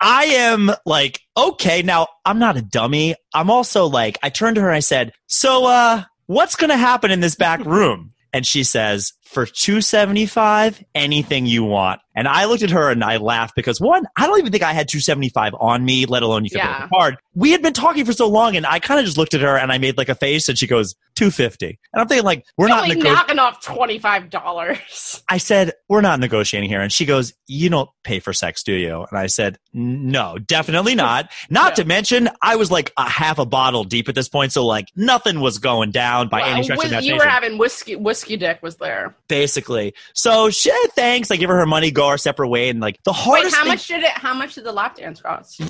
I 0.00 0.24
am 0.24 0.70
like, 0.86 1.20
okay, 1.36 1.82
now 1.82 2.08
I'm 2.24 2.38
not 2.38 2.56
a 2.56 2.62
dummy. 2.62 3.16
I'm 3.34 3.50
also 3.50 3.86
like, 3.86 4.18
I 4.22 4.30
turned 4.30 4.56
to 4.56 4.62
her 4.62 4.68
and 4.68 4.76
I 4.76 4.80
said, 4.80 5.12
so, 5.26 5.66
uh, 5.66 6.04
what's 6.26 6.54
going 6.54 6.70
to 6.70 6.76
happen 6.76 7.10
in 7.10 7.20
this 7.20 7.34
back 7.34 7.64
room? 7.64 8.12
And 8.32 8.46
she 8.46 8.64
says, 8.64 9.12
for 9.32 9.46
275, 9.46 10.84
anything 10.94 11.46
you 11.46 11.64
want. 11.64 12.02
And 12.14 12.28
I 12.28 12.44
looked 12.44 12.62
at 12.62 12.70
her 12.70 12.90
and 12.90 13.02
I 13.02 13.16
laughed 13.16 13.54
because 13.56 13.80
one, 13.80 14.04
I 14.16 14.26
don't 14.26 14.38
even 14.38 14.52
think 14.52 14.62
I 14.62 14.72
had 14.72 14.88
275 14.88 15.54
on 15.58 15.84
me, 15.84 16.06
let 16.06 16.22
alone 16.22 16.44
you 16.44 16.50
could 16.50 16.60
pay 16.60 16.66
Yeah. 16.68 16.84
a 16.84 16.88
card. 16.88 17.16
We 17.34 17.52
had 17.52 17.62
been 17.62 17.72
talking 17.72 18.04
for 18.04 18.12
so 18.12 18.28
long 18.28 18.54
and 18.56 18.66
I 18.66 18.78
kind 18.80 19.00
of 19.00 19.06
just 19.06 19.16
looked 19.16 19.32
at 19.34 19.40
her 19.40 19.56
and 19.56 19.72
I 19.72 19.78
made 19.78 19.96
like 19.96 20.08
a 20.10 20.14
face 20.14 20.48
and 20.48 20.58
she 20.58 20.66
goes, 20.66 20.94
250. 21.14 21.78
And 21.92 22.00
I'm 22.00 22.08
thinking 22.08 22.24
like, 22.24 22.44
we're 22.56 22.68
not 22.68 22.88
negotiating. 22.88 23.12
knocking 23.12 23.38
off 23.38 23.62
twenty-five 23.62 24.30
dollars. 24.30 25.22
I 25.28 25.36
said, 25.38 25.72
We're 25.88 26.00
not 26.00 26.20
negotiating 26.20 26.70
here. 26.70 26.80
And 26.80 26.90
she 26.90 27.04
goes, 27.04 27.34
You 27.46 27.68
don't 27.68 27.90
pay 28.02 28.18
for 28.18 28.32
sex, 28.32 28.62
do 28.62 28.72
you? 28.72 29.04
And 29.10 29.18
I 29.18 29.26
said, 29.26 29.58
No, 29.74 30.38
definitely 30.38 30.94
not. 30.94 31.30
Not 31.50 31.72
Yeah. 31.72 31.74
to 31.82 31.84
mention, 31.84 32.28
I 32.40 32.56
was 32.56 32.70
like 32.70 32.92
a 32.96 33.08
half 33.08 33.38
a 33.38 33.44
bottle 33.44 33.84
deep 33.84 34.08
at 34.08 34.14
this 34.14 34.28
point. 34.30 34.52
So, 34.52 34.64
like, 34.64 34.86
nothing 34.96 35.40
was 35.40 35.58
going 35.58 35.90
down 35.90 36.28
by 36.28 36.42
any 36.48 36.62
stretch 36.62 36.78
of 36.78 36.82
the 36.84 36.88
you 36.88 36.92
imagination. 36.94 37.18
were 37.18 37.30
having 37.30 37.58
whiskey. 37.58 37.96
Whiskey 37.96 38.36
dick 38.38 38.62
was 38.62 38.76
there. 38.76 39.14
basically. 39.28 39.92
So, 40.14 40.48
she, 40.48 40.70
thanks. 40.96 41.30
I 41.30 41.36
give 41.36 41.50
her 41.50 41.58
her 41.58 41.66
money, 41.66 41.90
go 42.02 42.08
our 42.08 42.18
separate 42.18 42.48
way. 42.48 42.68
And 42.68 42.80
like, 42.80 42.98
the 43.04 43.12
Wait, 43.12 43.16
hardest 43.18 43.54
how 43.54 43.62
thing, 43.62 43.68
much 43.72 43.86
did 43.86 44.02
it? 44.02 44.10
How 44.10 44.34
much 44.34 44.54
did 44.54 44.64
the 44.64 44.72
lap 44.72 44.96
dance 44.96 45.20
cost? 45.20 45.60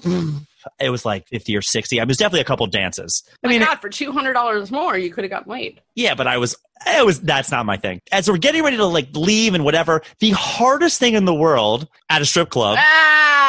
it 0.78 0.90
was 0.90 1.04
like 1.04 1.26
50 1.28 1.56
or 1.56 1.62
60. 1.62 1.98
I 1.98 2.00
mean, 2.00 2.02
it 2.02 2.08
was 2.08 2.16
definitely 2.16 2.40
a 2.40 2.44
couple 2.44 2.66
dances. 2.66 3.22
I 3.42 3.46
My 3.46 3.52
mean, 3.52 3.62
God, 3.62 3.80
for 3.80 3.88
two 3.88 4.12
hundred 4.12 4.34
dollars 4.34 4.70
more, 4.70 4.96
you 4.96 5.10
could 5.12 5.24
have 5.24 5.30
gotten 5.30 5.50
laid. 5.52 5.80
Yeah, 5.94 6.14
but 6.14 6.26
I 6.26 6.38
was, 6.38 6.56
it 6.86 7.04
was, 7.04 7.20
that's 7.20 7.50
not 7.50 7.66
my 7.66 7.76
thing. 7.76 8.00
As 8.10 8.30
we're 8.30 8.38
getting 8.38 8.62
ready 8.62 8.76
to 8.76 8.86
like 8.86 9.08
leave 9.14 9.54
and 9.54 9.64
whatever, 9.64 10.02
the 10.20 10.30
hardest 10.30 10.98
thing 10.98 11.14
in 11.14 11.24
the 11.24 11.34
world 11.34 11.86
at 12.10 12.22
a 12.22 12.24
strip 12.24 12.50
club 12.50 12.76
Ah, 12.80 13.41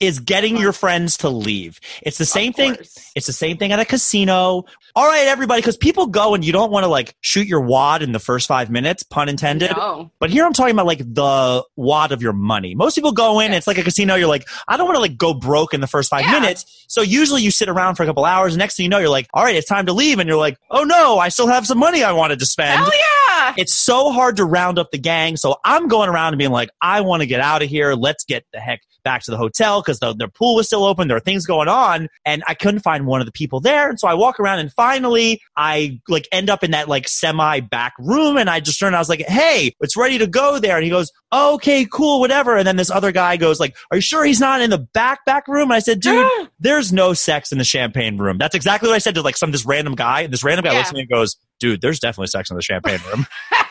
is 0.00 0.18
getting 0.18 0.56
your 0.56 0.72
friends 0.72 1.18
to 1.18 1.28
leave. 1.28 1.78
It's 2.02 2.16
the 2.18 2.24
same 2.24 2.52
thing. 2.54 2.74
It's 3.14 3.26
the 3.26 3.32
same 3.34 3.58
thing 3.58 3.70
at 3.70 3.78
a 3.80 3.84
casino. 3.84 4.64
All 4.96 5.06
right, 5.06 5.26
everybody, 5.26 5.60
because 5.60 5.76
people 5.76 6.06
go 6.06 6.34
and 6.34 6.42
you 6.44 6.52
don't 6.52 6.72
want 6.72 6.84
to 6.84 6.88
like 6.88 7.14
shoot 7.20 7.46
your 7.46 7.60
wad 7.60 8.02
in 8.02 8.12
the 8.12 8.18
first 8.18 8.48
five 8.48 8.70
minutes, 8.70 9.02
pun 9.02 9.28
intended. 9.28 9.70
No. 9.76 10.10
But 10.18 10.30
here 10.30 10.44
I'm 10.44 10.52
talking 10.52 10.74
about 10.74 10.86
like 10.86 10.98
the 11.00 11.62
wad 11.76 12.12
of 12.12 12.22
your 12.22 12.32
money. 12.32 12.74
Most 12.74 12.94
people 12.94 13.12
go 13.12 13.38
in, 13.40 13.52
Yeah. 13.52 13.58
it's 13.58 13.66
like 13.66 13.78
a 13.78 13.82
casino. 13.84 14.14
You're 14.16 14.26
like, 14.26 14.48
I 14.66 14.76
don't 14.76 14.86
want 14.86 14.96
to 14.96 15.00
like 15.00 15.16
go 15.16 15.34
broke 15.34 15.74
in 15.74 15.80
the 15.80 15.86
first 15.86 16.08
five 16.10 16.22
Yeah. 16.22 16.40
minutes. 16.40 16.86
So 16.88 17.02
usually 17.02 17.42
you 17.42 17.50
sit 17.50 17.68
around 17.68 17.94
for 17.96 18.02
a 18.02 18.06
couple 18.06 18.24
hours. 18.24 18.54
And 18.54 18.58
next 18.58 18.76
thing 18.76 18.84
you 18.84 18.90
know, 18.90 18.98
you're 18.98 19.08
like, 19.10 19.28
all 19.34 19.44
right, 19.44 19.54
it's 19.54 19.68
time 19.68 19.86
to 19.86 19.92
leave. 19.92 20.18
And 20.18 20.26
you're 20.28 20.38
like, 20.38 20.58
oh 20.70 20.82
no, 20.82 21.18
I 21.18 21.28
still 21.28 21.46
have 21.46 21.66
some 21.66 21.78
money 21.78 22.02
I 22.02 22.12
wanted 22.12 22.38
to 22.40 22.46
spend. 22.46 22.78
Hell 22.78 22.90
yeah! 22.90 23.54
It's 23.58 23.74
so 23.74 24.10
hard 24.10 24.36
to 24.36 24.44
round 24.44 24.78
up 24.78 24.90
the 24.90 24.98
gang. 24.98 25.36
So 25.36 25.56
I'm 25.64 25.88
going 25.88 26.08
around 26.08 26.32
and 26.32 26.38
being 26.38 26.50
like, 26.50 26.70
I 26.80 27.02
want 27.02 27.20
to 27.20 27.26
get 27.26 27.40
out 27.40 27.62
of 27.62 27.68
here. 27.68 27.94
Let's 27.94 28.24
get 28.24 28.44
the 28.52 28.58
heck 28.60 28.80
back 29.02 29.22
to 29.24 29.30
the 29.30 29.36
hotel 29.36 29.80
because 29.82 29.98
the, 30.00 30.14
their 30.14 30.28
pool 30.28 30.56
was 30.56 30.66
still 30.66 30.84
open. 30.84 31.08
There 31.08 31.16
are 31.16 31.20
things 31.20 31.46
going 31.46 31.68
on. 31.68 32.08
And 32.24 32.42
I 32.46 32.54
couldn't 32.54 32.80
find 32.80 33.06
one 33.06 33.20
of 33.20 33.26
the 33.26 33.32
people 33.32 33.60
there. 33.60 33.88
And 33.88 33.98
so 33.98 34.08
I 34.08 34.14
walk 34.14 34.38
around 34.40 34.58
and 34.60 34.72
finally 34.72 35.40
I 35.56 36.00
like 36.08 36.28
end 36.32 36.50
up 36.50 36.62
in 36.64 36.70
that 36.72 36.88
like 36.88 37.08
semi 37.08 37.60
back 37.60 37.92
room. 37.98 38.36
And 38.36 38.48
I 38.50 38.60
just 38.60 38.78
turned, 38.78 38.94
I 38.96 38.98
was 38.98 39.08
like, 39.08 39.20
Hey, 39.22 39.74
it's 39.80 39.96
ready 39.96 40.18
to 40.18 40.26
go 40.26 40.58
there. 40.58 40.76
And 40.76 40.84
he 40.84 40.90
goes, 40.90 41.10
okay, 41.32 41.86
cool, 41.92 42.18
whatever. 42.20 42.56
And 42.56 42.66
then 42.66 42.76
this 42.76 42.90
other 42.90 43.12
guy 43.12 43.36
goes 43.36 43.60
like, 43.60 43.76
are 43.90 43.96
you 43.98 44.00
sure 44.00 44.24
he's 44.24 44.40
not 44.40 44.60
in 44.60 44.70
the 44.70 44.78
back, 44.78 45.24
back 45.24 45.46
room? 45.46 45.64
And 45.70 45.74
I 45.74 45.78
said, 45.78 46.00
dude, 46.00 46.26
there's 46.60 46.92
no 46.92 47.12
sex 47.12 47.52
in 47.52 47.58
the 47.58 47.64
champagne 47.64 48.18
room. 48.18 48.36
That's 48.38 48.54
exactly 48.54 48.88
what 48.88 48.96
I 48.96 48.98
said 48.98 49.14
to 49.14 49.22
like 49.22 49.36
some 49.36 49.52
this 49.52 49.64
random 49.64 49.94
guy. 49.94 50.22
And 50.22 50.32
this 50.32 50.42
random 50.42 50.64
guy 50.64 50.72
Yeah. 50.72 50.78
looks 50.78 50.90
at 50.90 50.94
me 50.94 51.00
and 51.02 51.08
goes, 51.10 51.36
dude, 51.60 51.80
there's 51.82 52.00
definitely 52.00 52.26
sex 52.28 52.50
in 52.50 52.56
the 52.56 52.62
champagne 52.62 52.98
room. 53.12 53.26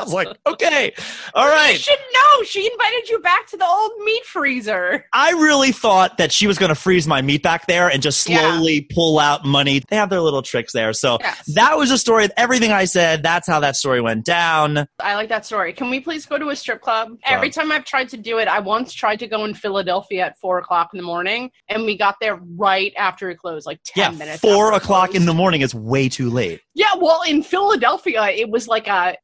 I 0.00 0.04
was 0.04 0.12
like, 0.12 0.28
okay, 0.46 0.92
all 1.34 1.46
right. 1.46 1.60
You 1.70 1.72
right. 1.72 1.80
should 1.80 1.98
know. 2.12 2.42
She 2.44 2.70
invited 2.70 3.08
you 3.08 3.18
back 3.20 3.46
to 3.48 3.56
the 3.56 3.66
old 3.66 3.92
meat 4.04 4.24
freezer. 4.24 5.04
I 5.12 5.30
really 5.32 5.72
thought 5.72 6.16
that 6.18 6.32
she 6.32 6.46
was 6.46 6.58
going 6.58 6.70
to 6.70 6.74
freeze 6.74 7.06
my 7.06 7.22
meat 7.22 7.42
back 7.42 7.66
there 7.66 7.88
and 7.88 8.02
just 8.02 8.28
Yeah. 8.28 8.52
slowly 8.52 8.82
pull 8.94 9.18
out 9.18 9.44
money. 9.44 9.82
They 9.88 9.96
have 9.96 10.10
their 10.10 10.20
little 10.20 10.42
tricks 10.42 10.72
there. 10.72 10.92
So 10.92 11.18
Yes. 11.20 11.42
that 11.54 11.76
was 11.76 11.90
a 11.90 11.98
story. 11.98 12.28
Everything 12.36 12.72
I 12.72 12.84
said, 12.84 13.22
that's 13.22 13.46
how 13.46 13.60
that 13.60 13.76
story 13.76 14.00
went 14.00 14.24
down. 14.24 14.86
I 15.00 15.14
like 15.14 15.28
that 15.28 15.44
story. 15.46 15.72
Can 15.72 15.90
we 15.90 16.00
please 16.00 16.24
go 16.26 16.38
to 16.38 16.48
a 16.48 16.56
strip 16.56 16.80
club? 16.80 17.10
Every 17.24 17.50
time 17.50 17.70
I've 17.72 17.84
tried 17.84 18.08
to 18.10 18.16
do 18.16 18.38
it, 18.38 18.48
I 18.48 18.60
once 18.60 18.92
tried 18.92 19.18
to 19.20 19.26
go 19.26 19.44
in 19.44 19.54
Philadelphia 19.54 20.26
at 20.26 20.38
four 20.38 20.58
o'clock 20.58 20.90
in 20.94 20.98
the 20.98 21.04
morning, 21.04 21.50
and 21.68 21.84
we 21.84 21.96
got 21.96 22.16
there 22.20 22.40
right 22.56 22.92
after 22.96 23.30
it 23.30 23.36
closed, 23.38 23.66
like 23.66 23.80
ten 23.84 24.12
Yeah, 24.12 24.18
minutes. 24.18 24.40
four 24.40 24.72
o'clock 24.72 25.14
in 25.14 25.26
the 25.26 25.34
morning 25.34 25.60
is 25.60 25.74
way 25.74 26.08
too 26.08 26.30
late. 26.30 26.60
Yeah, 26.74 26.94
well, 26.98 27.22
in 27.22 27.42
Philadelphia, 27.42 28.24
it 28.28 28.48
was 28.50 28.66
like 28.68 28.86
a 28.88 29.16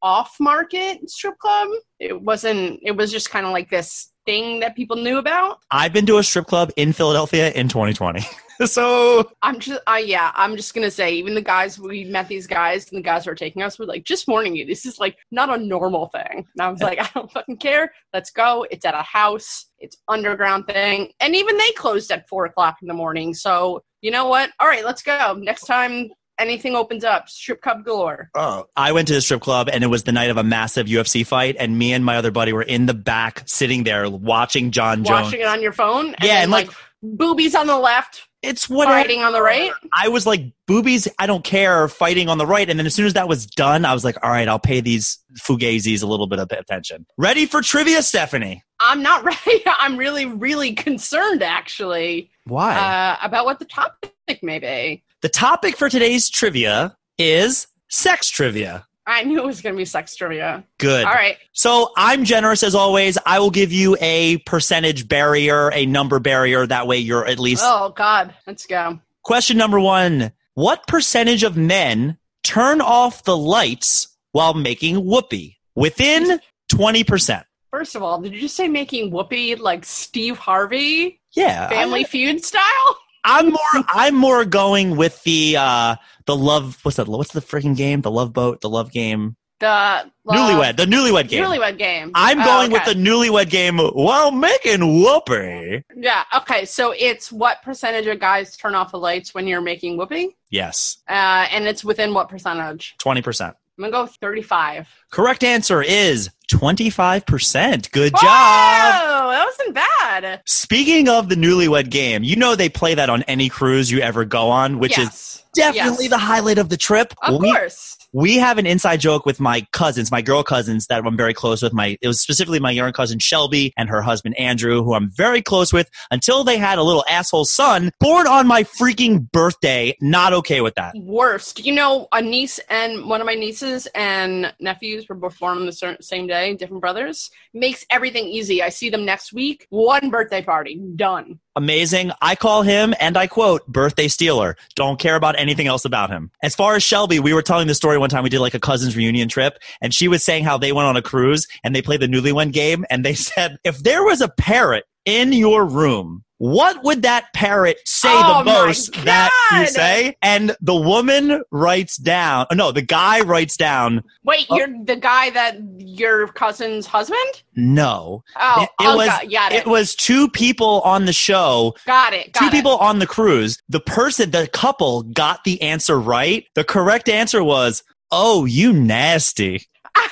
off-market 0.67 1.09
strip 1.11 1.39
club. 1.39 1.69
It 1.99 2.21
wasn't. 2.21 2.81
It 2.83 2.93
was 2.93 3.11
just 3.11 3.31
kind 3.31 3.47
of 3.47 3.53
like 3.53 3.71
this 3.71 4.13
thing 4.27 4.61
that 4.61 4.75
people 4.75 4.97
knew 4.97 5.19
about. 5.19 5.59
I've 5.71 5.93
been 5.93 6.07
to 6.07 6.19
a 6.19 6.23
strip 6.23 6.47
club 6.47 6.73
in 6.77 6.93
Philadelphia 6.93 7.53
in 7.53 7.69
2020. 7.69 8.27
so 8.67 9.31
I'm 9.43 9.61
just, 9.61 9.81
uh, 9.87 10.01
yeah, 10.03 10.33
I'm 10.35 10.57
just 10.57 10.75
gonna 10.75 10.91
say, 10.91 11.13
even 11.13 11.35
the 11.35 11.43
guys 11.43 11.79
we 11.79 12.05
met, 12.05 12.29
these 12.29 12.47
guys, 12.47 12.91
and 12.91 12.99
the 12.99 13.03
guys 13.03 13.25
who 13.25 13.31
were 13.31 13.37
taking 13.37 13.63
us 13.63 13.79
were 13.79 13.87
like, 13.87 14.05
just 14.05 14.27
warning 14.27 14.57
you, 14.57 14.67
this 14.67 14.85
is 14.85 14.99
like 14.99 15.17
not 15.31 15.49
a 15.49 15.63
normal 15.63 16.09
thing. 16.09 16.25
And 16.57 16.61
I 16.61 16.69
was 16.69 16.83
like, 16.83 16.99
I 17.01 17.09
don't 17.15 17.31
fucking 17.31 17.59
care. 17.59 17.93
Let's 18.13 18.31
go. 18.31 18.67
It's 18.71 18.85
at 18.85 18.95
a 18.95 19.03
house. 19.03 19.67
It's 19.79 19.97
underground 20.09 20.67
thing, 20.67 21.13
and 21.21 21.35
even 21.35 21.57
they 21.57 21.71
closed 21.73 22.11
at 22.11 22.29
four 22.29 22.47
o'clock 22.47 22.79
in 22.83 22.89
the 22.89 22.95
morning. 22.95 23.33
So 23.35 23.83
you 24.03 24.11
know 24.11 24.27
what? 24.27 24.51
All 24.61 24.69
right, 24.69 24.85
let's 24.85 25.03
go. 25.03 25.35
Next 25.41 25.67
time 25.67 26.11
anything 26.39 26.75
opens 26.75 27.05
up, 27.05 27.29
strip 27.29 27.63
club 27.63 27.85
galore. 27.85 28.31
Oh. 28.35 28.67
I 28.77 28.93
went 28.93 29.09
to 29.09 29.15
the 29.15 29.21
strip 29.21 29.41
club 29.41 29.69
and 29.73 29.83
it 29.85 29.89
was 29.89 30.05
the 30.05 30.13
night 30.13 30.31
of 30.31 30.37
a 30.37 30.45
massive 30.45 30.87
UFC 30.87 31.27
fight, 31.27 31.57
and 31.59 31.79
me 31.79 31.93
and 31.93 32.05
my 32.05 32.17
other 32.17 32.31
buddy 32.31 32.53
were 32.53 32.63
in 32.63 32.87
the 32.87 32.95
back 32.95 33.43
sitting 33.47 33.85
there 33.85 34.09
watching 34.11 34.71
Jon 34.71 35.05
Jones. 35.05 35.25
Watching 35.25 35.41
it 35.41 35.47
on 35.47 35.63
your 35.63 35.73
phone, 35.73 36.15
and 36.15 36.25
Yeah, 36.25 36.43
and, 36.43 36.51
like, 36.51 36.71
boobies 37.03 37.55
on 37.55 37.67
the 37.67 37.79
left, 37.79 38.23
It's 38.43 38.69
what 38.69 38.87
fighting 38.87 39.23
on 39.23 39.33
the 39.33 39.43
right. 39.43 39.71
I 39.95 40.09
was 40.09 40.27
like, 40.27 40.53
boobies, 40.67 41.09
I 41.19 41.27
don't 41.27 41.45
care, 41.45 41.89
fighting 41.89 42.29
on 42.29 42.39
the 42.39 42.47
right. 42.47 42.69
And 42.69 42.79
then 42.79 42.87
as 42.87 42.95
soon 42.95 43.07
as 43.07 43.15
that 43.15 43.29
was 43.29 43.47
done, 43.47 43.85
I 43.85 43.93
was 43.95 44.05
like, 44.05 44.17
all 44.23 44.31
right, 44.31 44.49
I'll 44.49 44.59
pay 44.59 44.81
these 44.81 45.19
fugazis 45.41 46.03
a 46.03 46.07
little 46.07 46.27
bit 46.27 46.39
of 46.39 46.51
attention. 46.51 47.07
Ready 47.17 47.47
for 47.47 47.61
trivia, 47.63 48.03
Stephanie? 48.03 48.63
I'm 48.81 49.03
not 49.03 49.25
ready. 49.47 49.63
I'm 49.67 49.97
really, 49.97 50.27
really 50.27 50.75
concerned, 50.75 51.43
actually, 51.43 52.31
Why? 52.45 52.75
uh, 52.77 53.27
about 53.27 53.45
what 53.47 53.59
the 53.59 53.65
topic 53.65 54.13
may 54.43 54.59
be. 54.59 55.03
The 55.27 55.31
topic 55.31 55.77
for 55.77 55.89
today's 55.89 56.31
trivia 56.31 56.97
is 57.19 57.67
sex 57.89 58.31
trivia. 58.31 58.87
I 59.09 59.25
knew 59.25 59.43
it 59.43 59.45
was 59.45 59.61
going 59.61 59.75
to 59.75 59.77
be 59.77 59.85
sex 59.85 60.15
trivia. 60.15 60.63
Good. 60.79 61.05
All 61.05 61.13
right. 61.13 61.37
So 61.53 61.91
I'm 61.97 62.23
generous 62.25 62.63
as 62.63 62.77
always. 62.77 63.19
I 63.27 63.41
will 63.41 63.51
give 63.51 63.73
you 63.73 63.97
a 64.01 64.37
percentage 64.47 65.09
barrier, 65.09 65.73
a 65.73 65.85
number 65.85 66.21
barrier. 66.21 66.65
That 66.65 66.87
way 66.87 66.99
you're 66.99 67.27
at 67.27 67.41
least. 67.41 67.65
Oh, 67.67 67.93
God. 67.97 68.35
Let's 68.47 68.67
go. 68.67 69.01
Question 69.25 69.57
number 69.57 69.81
one 69.81 70.31
What 70.55 70.87
percentage 70.87 71.43
of 71.43 71.57
men 71.57 72.19
turn 72.45 72.81
off 72.81 73.25
the 73.25 73.37
lights 73.37 74.17
while 74.31 74.55
making 74.55 75.05
whoopee? 75.05 75.57
Within 75.75 76.39
20%. 76.71 77.43
First 77.73 77.97
of 77.97 78.03
all, 78.05 78.21
did 78.21 78.33
you 78.33 78.43
just 78.43 78.55
say 78.55 78.69
making 78.69 79.11
whoopee 79.11 79.57
like 79.57 79.85
Steve 79.85 80.39
Harvey, 80.39 81.21
Yeah. 81.35 81.69
Family 81.69 82.03
I, 82.03 82.05
Feud 82.05 82.45
style? 82.45 82.97
I'm 83.27 83.51
more 83.51 83.85
I'm 83.89 84.15
more 84.15 84.45
going 84.45 84.97
with 84.97 85.23
the 85.25 85.57
uh 85.59 85.97
the 86.27 86.37
love 86.37 86.79
what's 86.83 86.97
that 86.97 87.09
what's 87.09 87.33
the 87.33 87.41
freaking 87.41 87.77
game? 87.77 88.01
The 88.01 88.11
love 88.11 88.33
boat, 88.33 88.61
the 88.61 88.71
love 88.71 88.93
game. 88.93 89.37
The 89.59 89.69
uh, 89.69 90.05
newlywed, 90.29 90.77
the 90.77 90.85
newlywed 90.85 91.29
game. 91.29 91.43
Newlywed 91.43 91.79
game. 91.79 92.11
I'm 92.15 92.41
Oh, 92.43 92.45
going 92.45 92.73
with 92.73 92.85
the 92.85 92.93
newlywed 92.93 93.49
game 93.49 93.79
while 93.79 94.31
making 94.31 95.03
whoopee. 95.03 95.83
Yeah. 95.97 96.25
Okay. 96.37 96.67
So 96.67 96.93
it's 96.97 97.33
what 97.33 97.63
percentage 97.63 98.07
of 98.07 98.21
guys 98.21 98.55
turn 98.57 98.75
off 98.75 98.93
the 98.93 98.99
lights 98.99 99.33
when 99.33 99.47
you're 99.47 99.63
making 99.63 99.97
whoopee? 99.97 100.37
Yes. 100.51 100.99
Uh, 101.09 101.47
and 101.51 101.67
it's 101.67 101.83
within 101.83 102.13
what 102.13 102.29
percentage? 102.29 102.97
20%. 102.99 103.55
I'm 103.79 103.91
gonna 103.91 103.93
go 103.93 104.07
35. 104.07 104.89
Correct 105.11 105.45
answer 105.45 105.83
is 105.83 106.31
25%. 106.49 107.91
Good 107.93 108.13
job. 108.13 108.23
that 108.23 109.45
wasn't 109.47 109.75
bad. 109.75 110.41
Speaking 110.47 111.09
of 111.09 111.29
the 111.29 111.35
newlywed 111.35 111.91
game, 111.91 112.23
you 112.23 112.37
know 112.37 112.55
they 112.55 112.69
play 112.69 112.95
that 112.95 113.11
on 113.11 113.23
any 113.25 113.49
cruise 113.49 113.91
you 113.91 114.01
ever 114.01 114.25
go 114.25 114.49
on, 114.51 114.79
which 114.79 114.99
is 114.99 115.43
definitely 115.55 116.05
Yes. 116.05 116.11
the 116.11 116.19
highlight 116.19 116.59
of 116.59 116.69
the 116.71 116.77
trip. 116.77 117.13
Of 117.23 117.41
we, 117.41 117.53
course. 117.53 117.96
We 118.13 118.37
have 118.37 118.59
an 118.59 118.67
inside 118.67 119.01
joke 119.01 119.27
with 119.27 119.41
my 119.41 119.67
cousins, 119.73 120.11
my 120.11 120.23
girl 120.23 120.43
cousins 120.43 120.87
that 120.87 121.05
I'm 121.05 121.17
very 121.17 121.35
close 121.35 121.63
with. 121.63 121.73
My 121.73 121.97
it 122.01 122.09
was 122.09 122.21
specifically 122.21 122.61
my 122.61 122.71
younger 122.71 122.93
cousin 122.93 123.19
Shelby 123.19 123.73
and 123.77 123.89
her 123.89 124.03
husband 124.03 124.39
Andrew, 124.39 124.83
who 124.83 124.95
I'm 124.95 125.11
very 125.11 125.43
close 125.43 125.73
with, 125.73 125.91
until 126.11 126.45
they 126.45 126.59
had 126.59 126.79
a 126.79 126.83
little 126.83 127.05
asshole 127.09 127.45
son 127.45 127.91
born 128.01 128.27
on 128.27 128.47
my 128.47 128.65
freaking 128.65 129.31
birthday. 129.31 129.97
Not 130.01 130.33
okay 130.33 130.61
with 130.61 130.75
that. 130.75 130.95
Worst. 130.97 131.65
You 131.65 131.73
know, 131.73 132.09
a 132.13 132.23
niece 132.23 132.59
and 132.71 133.09
one 133.09 133.21
of 133.21 133.27
my 133.27 133.35
nieces 133.35 133.87
and 133.95 134.53
nephews 134.61 135.09
were 135.09 135.15
born 135.15 135.59
on 135.59 135.67
the 135.67 135.97
same 136.01 136.27
day, 136.27 136.55
different 136.55 136.81
brothers. 136.81 137.31
Makes 137.55 137.85
everything 137.91 138.27
easy. 138.27 138.63
I 138.63 138.69
see 138.69 138.91
them 138.91 139.05
next 139.05 139.33
week. 139.33 139.67
One 139.71 140.11
birthday 140.11 140.43
party. 140.43 140.81
Done. 140.97 141.41
Amazing. 141.57 142.13
I 142.21 142.37
call 142.37 142.63
him, 142.63 142.95
and 143.01 143.17
I 143.17 143.27
quote, 143.27 143.67
birthday 143.67 144.09
stealer. 144.09 144.59
Don't 144.75 144.99
care 144.99 145.17
about 145.17 145.39
anything 145.39 145.67
else 145.67 145.87
about 145.87 146.11
him. 146.11 146.31
As 146.43 146.55
far 146.55 146.77
as 146.77 146.83
Shelby, 146.83 147.19
we 147.19 147.33
were 147.33 147.41
telling 147.41 147.67
the 147.67 147.75
story 147.75 147.96
one 148.01 148.11
time 148.11 148.23
we 148.23 148.31
did 148.31 148.41
like 148.41 148.55
a 148.55 148.61
cousin's 148.61 148.97
reunion 148.97 149.29
trip, 149.29 149.59
and 149.81 149.95
she 149.95 150.09
was 150.09 150.25
saying 150.25 150.45
how 150.45 150.59
they 150.59 150.73
went 150.73 150.87
on 150.87 150.97
a 150.97 151.03
cruise 151.03 151.47
and 151.65 151.75
they 151.75 151.83
played 151.83 152.01
the 152.01 152.07
newlywed 152.07 152.53
game, 152.53 152.85
and 152.91 153.05
they 153.05 153.15
said, 153.15 153.59
if 153.65 153.79
there 153.79 154.05
was 154.05 154.21
a 154.21 154.29
parrot 154.29 154.85
in 155.07 155.33
your 155.33 155.65
room, 155.65 156.23
what 156.39 156.85
would 156.85 157.01
that 157.01 157.33
parrot 157.33 157.79
say 157.87 158.11
Oh 158.13 158.41
the 158.45 158.45
most 158.45 158.93
that 159.07 159.31
you 159.59 159.67
say? 159.67 160.15
And 160.21 160.55
the 160.61 160.75
woman 160.77 161.43
writes 161.51 161.97
down, 161.97 162.45
oh, 162.51 162.55
no, 162.55 162.73
the 162.73 162.83
guy 162.83 163.21
writes 163.23 163.57
down, 163.57 164.05
Wait, 164.23 164.45
Oh. 164.51 164.57
you're 164.59 164.69
the 164.85 164.97
guy 164.97 165.31
that 165.31 165.57
your 165.79 166.29
cousin's 166.29 166.85
husband? 166.87 167.43
no. 167.55 168.23
Oh, 168.39 168.63
It- 168.65 168.85
it 168.85 168.87
oh, 168.87 168.97
was- 168.97 169.07
got 169.07 169.53
it. 169.53 169.61
It 169.61 169.67
was 169.67 169.95
two 169.95 170.29
people 170.29 170.83
on 170.83 171.07
the 171.07 171.13
show 171.15 171.75
got 171.87 172.13
it. 172.13 172.35
Got 172.35 172.41
two 172.41 172.47
it. 172.49 172.53
people 172.53 172.77
on 172.77 172.99
the 172.99 173.07
cruise. 173.07 173.57
The 173.71 173.81
person, 173.81 174.31
the 174.33 174.47
couple 174.49 175.05
got 175.05 175.45
the 175.45 175.63
answer 175.63 175.99
right. 175.99 176.45
The 176.55 176.65
correct 176.65 177.09
answer 177.09 177.43
was, 177.43 177.83
"Oh, 178.11 178.45
you 178.45 178.75
nasty." 178.75 179.67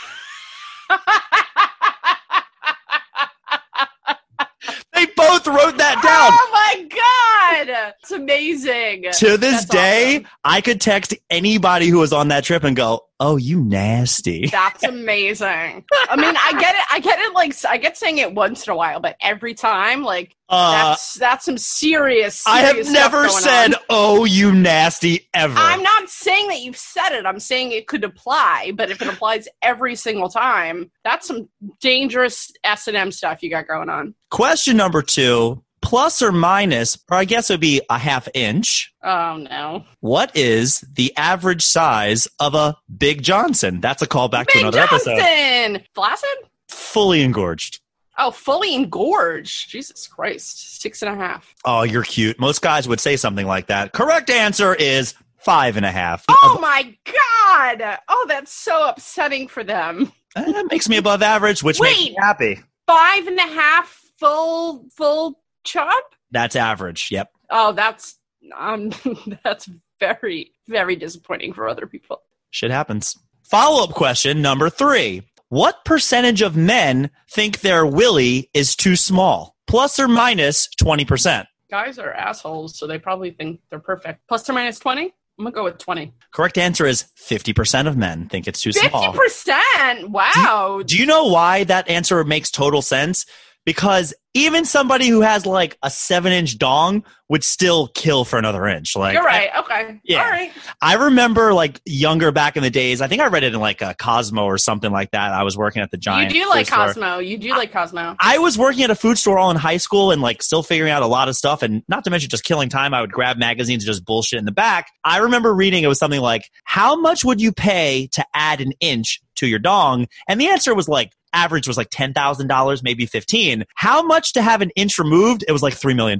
They 4.92 4.93
both 5.06 5.46
wrote 5.46 5.76
that 5.78 6.00
down. 6.02 6.30
Oh 6.32 6.50
my 6.52 6.82
god! 6.88 7.23
It's 7.68 8.10
amazing. 8.10 9.06
to 9.12 9.36
this 9.36 9.64
That's 9.64 9.66
day, 9.66 10.16
awesome. 10.16 10.28
I 10.44 10.60
could 10.60 10.80
text 10.80 11.14
anybody 11.30 11.88
who 11.88 11.98
was 11.98 12.12
on 12.12 12.28
that 12.28 12.44
trip 12.44 12.64
and 12.64 12.76
go, 12.76 13.06
"Oh, 13.20 13.36
you 13.36 13.60
nasty." 13.60 14.46
That's 14.48 14.82
amazing. 14.82 15.84
I 16.08 16.16
mean, 16.16 16.34
I 16.36 16.52
get 16.60 16.74
it. 16.74 16.84
I 16.90 17.00
get 17.00 17.18
it. 17.18 17.32
Like, 17.34 17.54
I 17.64 17.76
get 17.76 17.96
saying 17.96 18.18
it 18.18 18.34
once 18.34 18.66
in 18.66 18.72
a 18.72 18.76
while, 18.76 19.00
but 19.00 19.16
every 19.20 19.54
time, 19.54 20.02
like, 20.02 20.34
Uh, 20.48 20.88
that's 20.90 21.14
that's 21.14 21.44
some 21.46 21.56
serious. 21.58 22.42
I 22.46 22.60
have 22.60 22.86
never 22.90 23.28
said, 23.28 23.74
on. 23.74 23.80
"Oh, 23.88 24.24
you 24.24 24.52
nasty," 24.52 25.28
ever. 25.32 25.58
I'm 25.58 25.82
not 25.82 26.08
saying 26.10 26.48
that 26.48 26.60
you've 26.60 26.76
said 26.76 27.10
it. 27.12 27.24
I'm 27.26 27.40
saying 27.40 27.72
it 27.72 27.86
could 27.86 28.04
apply, 28.04 28.72
but 28.76 28.90
if 28.90 29.00
it 29.00 29.08
applies 29.08 29.48
every 29.62 29.96
single 29.96 30.28
time, 30.28 30.90
that's 31.02 31.26
some 31.26 31.48
dangerous 31.80 32.52
S 32.62 32.86
and 32.88 32.96
M 32.96 33.10
stuff 33.10 33.42
you 33.42 33.50
got 33.50 33.66
going 33.66 33.88
on. 33.88 34.14
Question 34.30 34.76
number 34.76 35.00
two: 35.00 35.62
plus 35.84 36.22
or 36.22 36.32
minus, 36.32 36.98
or 37.10 37.18
I 37.18 37.24
guess 37.24 37.50
it 37.50 37.52
would 37.54 37.60
be 37.60 37.82
a 37.90 37.98
half 37.98 38.26
inch. 38.34 38.92
Oh 39.04 39.36
no, 39.36 39.84
What 40.00 40.34
is 40.36 40.80
the 40.92 41.14
average 41.16 41.62
size 41.62 42.26
of 42.40 42.54
a 42.54 42.76
Big 42.96 43.22
Johnson? 43.22 43.80
That's 43.80 44.02
a 44.02 44.06
callback 44.08 44.46
to 44.46 44.54
Big 44.54 44.62
another 44.62 44.80
episode. 44.80 45.18
Johnson, 45.18 45.82
flaccid. 45.94 46.28
Fully 46.68 47.22
engorged. 47.22 47.80
Oh, 48.16 48.30
fully 48.30 48.74
engorged. 48.74 49.68
Jesus 49.70 50.06
Christ, 50.08 50.80
six 50.80 51.02
and 51.02 51.12
a 51.12 51.16
half. 51.16 51.54
Oh, 51.64 51.82
you're 51.82 52.04
cute. 52.04 52.40
Most 52.40 52.62
guys 52.62 52.88
would 52.88 53.00
say 53.00 53.16
something 53.16 53.46
like 53.46 53.66
that. 53.66 53.92
Correct 53.92 54.30
answer 54.30 54.74
is 54.74 55.14
five 55.38 55.76
and 55.76 55.84
a 55.84 55.90
half. 55.90 56.24
Oh 56.30 56.58
my 56.60 56.96
god! 57.04 57.98
Oh, 58.08 58.26
that's 58.28 58.52
so 58.52 58.88
upsetting 58.88 59.48
for 59.48 59.62
them. 59.64 60.10
Uh, 60.36 60.50
that 60.50 60.66
makes 60.70 60.88
me 60.88 60.96
above 60.96 61.22
average, 61.22 61.62
which 61.62 61.80
makes 61.80 62.00
me 62.00 62.16
happy. 62.18 62.60
Five 62.86 63.26
and 63.26 63.38
a 63.38 63.42
half 63.42 64.00
full 64.18 64.86
full 64.96 65.40
chub. 65.64 66.02
That's 66.30 66.56
average. 66.56 67.08
Yep. 67.10 67.30
Oh, 67.50 67.72
that's 67.72 68.16
um, 68.56 68.92
that's 69.44 69.68
very 70.00 70.52
very 70.68 70.96
disappointing 70.96 71.52
for 71.52 71.68
other 71.68 71.86
people. 71.86 72.22
Shit 72.50 72.70
happens. 72.70 73.16
Follow 73.42 73.84
up 73.84 73.90
question 73.90 74.40
number 74.42 74.70
three. 74.70 75.22
What 75.48 75.84
percentage 75.84 76.42
of 76.42 76.56
men 76.56 77.10
think 77.30 77.60
their 77.60 77.84
willy 77.86 78.50
is 78.54 78.74
too 78.74 78.96
small? 78.96 79.54
Plus 79.66 79.98
or 79.98 80.08
minus 80.08 80.68
20%. 80.80 81.46
Guys 81.70 81.98
are 81.98 82.12
assholes, 82.12 82.78
so 82.78 82.86
they 82.86 82.98
probably 82.98 83.30
think 83.30 83.60
they're 83.70 83.78
perfect. 83.78 84.20
Plus 84.28 84.48
or 84.48 84.52
minus 84.52 84.78
twenty. 84.78 85.04
I'm 85.38 85.44
gonna 85.44 85.50
go 85.52 85.64
with 85.64 85.78
twenty. 85.78 86.12
Correct 86.32 86.58
answer 86.58 86.86
is 86.86 87.04
50% 87.18 87.86
of 87.88 87.96
men 87.96 88.28
think 88.28 88.46
it's 88.46 88.60
too 88.60 88.72
Fifty 88.72 88.88
small. 88.88 89.12
percent. 89.12 90.10
Wow. 90.10 90.82
Do 90.84 90.96
you 90.96 91.06
know 91.06 91.26
why 91.26 91.64
that 91.64 91.88
answer 91.88 92.22
makes 92.24 92.50
total 92.50 92.82
sense? 92.82 93.26
Because 93.64 94.14
even 94.34 94.64
somebody 94.64 95.08
who 95.08 95.20
has 95.20 95.46
like 95.46 95.78
a 95.82 95.90
seven 95.90 96.32
inch 96.32 96.58
dong 96.58 97.04
would 97.28 97.44
still 97.44 97.88
kill 97.88 98.24
for 98.24 98.36
another 98.36 98.66
inch. 98.66 98.94
Like 98.96 99.14
You're 99.14 99.22
right. 99.22 99.48
Okay. 99.58 100.00
Yeah. 100.04 100.24
All 100.24 100.30
right. 100.30 100.52
I 100.82 100.94
remember 100.94 101.54
like 101.54 101.80
younger 101.86 102.32
back 102.32 102.56
in 102.56 102.62
the 102.62 102.70
days. 102.70 103.00
I 103.00 103.06
think 103.06 103.22
I 103.22 103.28
read 103.28 103.44
it 103.44 103.54
in 103.54 103.60
like 103.60 103.80
a 103.80 103.94
Cosmo 103.94 104.44
or 104.44 104.58
something 104.58 104.90
like 104.90 105.12
that. 105.12 105.32
I 105.32 105.44
was 105.44 105.56
working 105.56 105.82
at 105.82 105.90
the 105.90 105.96
giant. 105.96 106.34
you 106.34 106.42
do 106.42 106.50
like 106.50 106.66
store. 106.66 106.86
Cosmo. 106.86 107.18
You 107.18 107.38
do 107.38 107.50
like 107.50 107.72
Cosmo. 107.72 108.16
I 108.20 108.38
was 108.38 108.58
working 108.58 108.82
at 108.82 108.90
a 108.90 108.94
food 108.96 109.18
store 109.18 109.38
all 109.38 109.50
in 109.50 109.56
high 109.56 109.78
school 109.78 110.10
and 110.10 110.20
like 110.20 110.42
still 110.42 110.64
figuring 110.64 110.90
out 110.92 111.02
a 111.02 111.06
lot 111.06 111.28
of 111.28 111.36
stuff 111.36 111.62
and 111.62 111.82
not 111.88 112.04
to 112.04 112.10
mention 112.10 112.28
just 112.28 112.44
killing 112.44 112.68
time. 112.68 112.92
I 112.92 113.00
would 113.00 113.12
grab 113.12 113.38
magazines 113.38 113.84
and 113.84 113.86
just 113.86 114.04
bullshit 114.04 114.40
in 114.40 114.44
the 114.44 114.52
back. 114.52 114.88
I 115.04 115.18
remember 115.18 115.54
reading 115.54 115.84
it 115.84 115.88
was 115.88 115.98
something 115.98 116.20
like, 116.20 116.50
how 116.64 116.96
much 116.96 117.24
would 117.24 117.40
you 117.40 117.52
pay 117.52 118.08
to 118.12 118.24
add 118.34 118.60
an 118.60 118.72
inch 118.80 119.20
to 119.36 119.46
your 119.46 119.60
dong? 119.60 120.08
And 120.28 120.40
the 120.40 120.48
answer 120.48 120.74
was 120.74 120.88
like, 120.88 121.12
average 121.34 121.66
was 121.68 121.76
like 121.76 121.90
$10,000, 121.90 122.82
maybe 122.82 123.06
15. 123.06 123.64
How 123.74 124.02
much 124.02 124.32
to 124.34 124.42
have 124.42 124.62
an 124.62 124.70
inch 124.76 124.98
removed? 124.98 125.44
It 125.48 125.52
was 125.52 125.62
like 125.62 125.74
$3 125.74 125.94
million. 125.94 126.18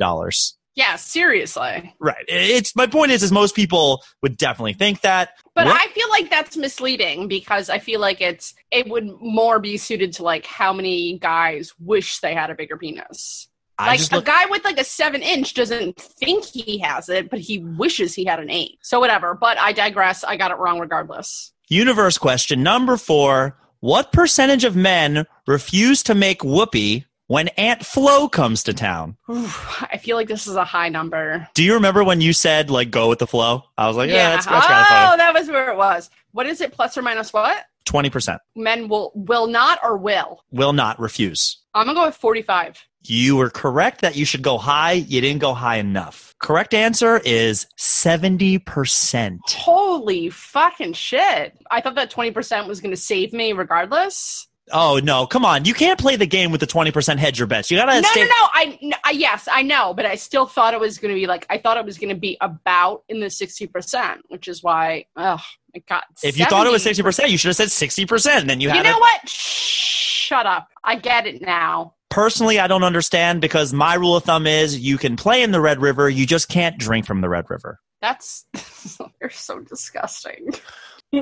Yeah. 0.77 0.97
Seriously. 0.97 1.95
Right. 2.01 2.25
It's 2.27 2.75
my 2.75 2.87
point 2.89 3.13
is, 3.13 3.23
is 3.23 3.31
most 3.31 3.55
people 3.55 4.03
would 4.23 4.37
definitely 4.37 4.73
think 4.73 5.03
that. 5.03 5.31
But 5.55 5.67
What- 5.67 5.81
I 5.81 5.87
feel 5.93 6.09
like 6.11 6.31
that's 6.31 6.57
misleading 6.57 7.29
because 7.29 7.71
I 7.71 7.79
feel 7.79 8.01
like 8.01 8.21
it's 8.21 8.55
it 8.73 8.89
would 8.89 9.09
more 9.21 9.61
be 9.61 9.77
suited 9.77 10.13
to 10.15 10.25
like 10.25 10.45
how 10.47 10.73
many 10.73 11.19
guys 11.21 11.73
wish 11.79 12.19
they 12.19 12.35
had 12.35 12.51
a 12.51 12.57
bigger 12.57 12.77
penis. 12.77 13.49
I 13.79 13.89
like 13.89 13.99
just 13.99 14.13
a 14.13 14.21
guy 14.21 14.47
with 14.47 14.65
like 14.65 14.79
a 14.79 14.85
seven 14.85 15.23
inch 15.23 15.55
doesn't 15.55 15.97
think 16.01 16.45
he 16.45 16.79
has 16.79 17.09
it, 17.09 17.31
but 17.31 17.39
he 17.41 17.59
wishes 17.59 18.15
he 18.15 18.25
had 18.25 18.39
an 18.41 18.51
eight. 18.51 18.79
So 18.83 18.99
whatever. 19.01 19.35
But 19.35 19.59
I 19.59 19.73
digress. 19.73 20.25
I 20.25 20.37
got 20.37 20.51
it 20.51 20.59
wrong 20.59 20.79
regardless. 20.81 21.53
universe 21.69 22.19
question 22.19 22.63
number 22.65 22.97
four. 22.97 23.57
What 23.85 24.13
percentage 24.13 24.65
of 24.65 24.75
men 24.75 25.27
refuse 25.47 26.03
to 26.05 26.15
make 26.15 26.43
whoopee 26.43 27.05
when 27.27 27.49
Aunt 27.49 27.85
Flo 27.85 28.31
comes 28.31 28.63
to 28.63 28.73
town? 28.73 29.19
I 29.29 30.01
feel 30.03 30.17
like 30.17 30.27
this 30.27 30.47
is 30.47 30.57
a 30.57 30.65
high 30.65 30.89
number. 30.89 31.47
Do 31.53 31.63
you 31.63 31.75
remember 31.75 32.03
when 32.03 32.23
you 32.23 32.33
said 32.33 32.71
like 32.71 32.91
go 32.91 33.11
with 33.11 33.19
the 33.19 33.27
flow? 33.27 33.65
I 33.77 33.87
was 33.87 33.99
like, 33.99 34.09
yeah, 34.09 34.31
that's, 34.31 34.47
that's 34.47 34.65
oh, 34.65 34.69
kind 34.69 34.81
of 34.81 34.87
funny. 34.87 35.17
that 35.19 35.35
was 35.35 35.49
where 35.49 35.71
it 35.71 35.77
was. 35.77 36.09
What 36.33 36.47
is 36.47 36.63
it? 36.63 36.73
Plus 36.73 36.97
or 36.97 37.03
minus 37.03 37.31
what? 37.35 37.63
Twenty 37.85 38.09
percent 38.09 38.41
Men 38.57 38.89
will 38.89 39.13
will 39.15 39.49
not 39.49 39.81
or 39.83 39.99
will. 39.99 40.43
will 40.51 40.73
not 40.73 40.99
refuse. 40.99 41.59
I'm 41.75 41.85
gonna 41.85 41.99
go 41.99 42.07
with 42.07 42.17
forty 42.17 42.41
five. 42.41 42.83
You 43.07 43.37
were 43.37 43.51
correct 43.51 44.01
that 44.01 44.17
you 44.17 44.25
should 44.25 44.43
go 44.43 44.57
high. 44.59 44.93
You 44.93 45.21
didn't 45.21 45.41
go 45.41 45.53
high 45.55 45.77
enough. 45.77 46.35
Correct 46.39 46.73
answer 46.75 47.21
is 47.25 47.67
seventy 47.77 48.59
percent. 48.59 49.41
Holy 49.49 50.31
fucking 50.31 50.95
shit! 50.95 51.57
I 51.71 51.81
thought 51.81 51.95
that 51.97 52.11
twenty 52.11 52.31
percent 52.31 52.67
was 52.69 52.81
gonna 52.81 52.97
save 52.97 53.33
me 53.33 53.53
regardless. 53.53 54.49
Oh 54.73 54.99
no, 55.05 55.27
come 55.27 55.45
on! 55.45 55.67
You 55.67 55.75
can't 55.75 55.99
play 56.01 56.17
the 56.17 56.27
game 56.27 56.51
with 56.51 56.61
the 56.61 56.67
twenty 56.67 56.91
percent 56.91 57.21
hedge 57.21 57.39
your 57.39 57.47
bets. 57.47 57.71
You 57.71 57.77
gotta 57.77 58.01
No, 58.01 58.09
stay. 58.09 58.21
no, 58.23 58.27
no. 58.27 58.49
I, 58.55 58.79
no, 58.81 58.97
I 59.05 59.11
yes, 59.11 59.47
I 59.53 59.61
know, 59.63 59.93
but 59.95 60.07
I 60.07 60.15
still 60.15 60.47
thought 60.47 60.73
it 60.73 60.81
was 60.81 60.97
going 60.99 61.15
to 61.15 61.21
be 61.21 61.27
like 61.27 61.47
I 61.51 61.59
thought 61.59 61.77
it 61.77 61.85
was 61.85 61.99
going 61.99 62.09
to 62.09 62.15
be 62.19 62.39
about 62.41 63.05
in 63.11 63.21
the 63.21 63.29
sixty 63.29 63.67
percent, 63.67 64.23
which 64.29 64.49
is 64.49 64.63
why. 64.63 65.05
Oh 65.17 65.43
my 65.75 65.83
god! 65.87 66.05
If 66.23 66.39
you 66.39 66.47
thought 66.47 66.67
it 66.67 66.71
was 66.73 66.83
sixty 66.83 67.03
percent, 67.03 67.31
you 67.31 67.37
should 67.37 67.49
have 67.49 67.57
said 67.57 67.71
sixty 67.71 68.07
percent. 68.07 68.41
And 68.41 68.49
then 68.51 68.63
you 68.63 68.69
have 68.71 68.79
You 68.79 68.83
know 68.85 68.97
it. 68.97 69.01
what? 69.01 69.29
Shut 69.29 70.47
up. 70.47 70.69
I 70.83 70.97
get 70.97 71.27
it 71.27 71.43
now. 71.43 71.93
Personally, 72.15 72.61
I 72.61 72.69
don't 72.69 72.85
understand 72.85 73.41
because 73.41 73.73
my 73.73 73.95
rule 73.95 74.15
of 74.15 74.23
thumb 74.23 74.47
is 74.47 74.79
you 74.79 74.99
can 74.99 75.17
play 75.17 75.43
in 75.43 75.51
the 75.51 75.61
Red 75.61 75.83
River, 75.83 76.09
you 76.09 76.27
just 76.27 76.49
can't 76.49 76.79
drink 76.79 77.07
from 77.07 77.21
the 77.23 77.29
Red 77.29 77.51
River. 77.51 77.81
That's 78.01 78.45
you're 79.21 79.31
so 79.31 79.59
disgusting. 79.59 80.51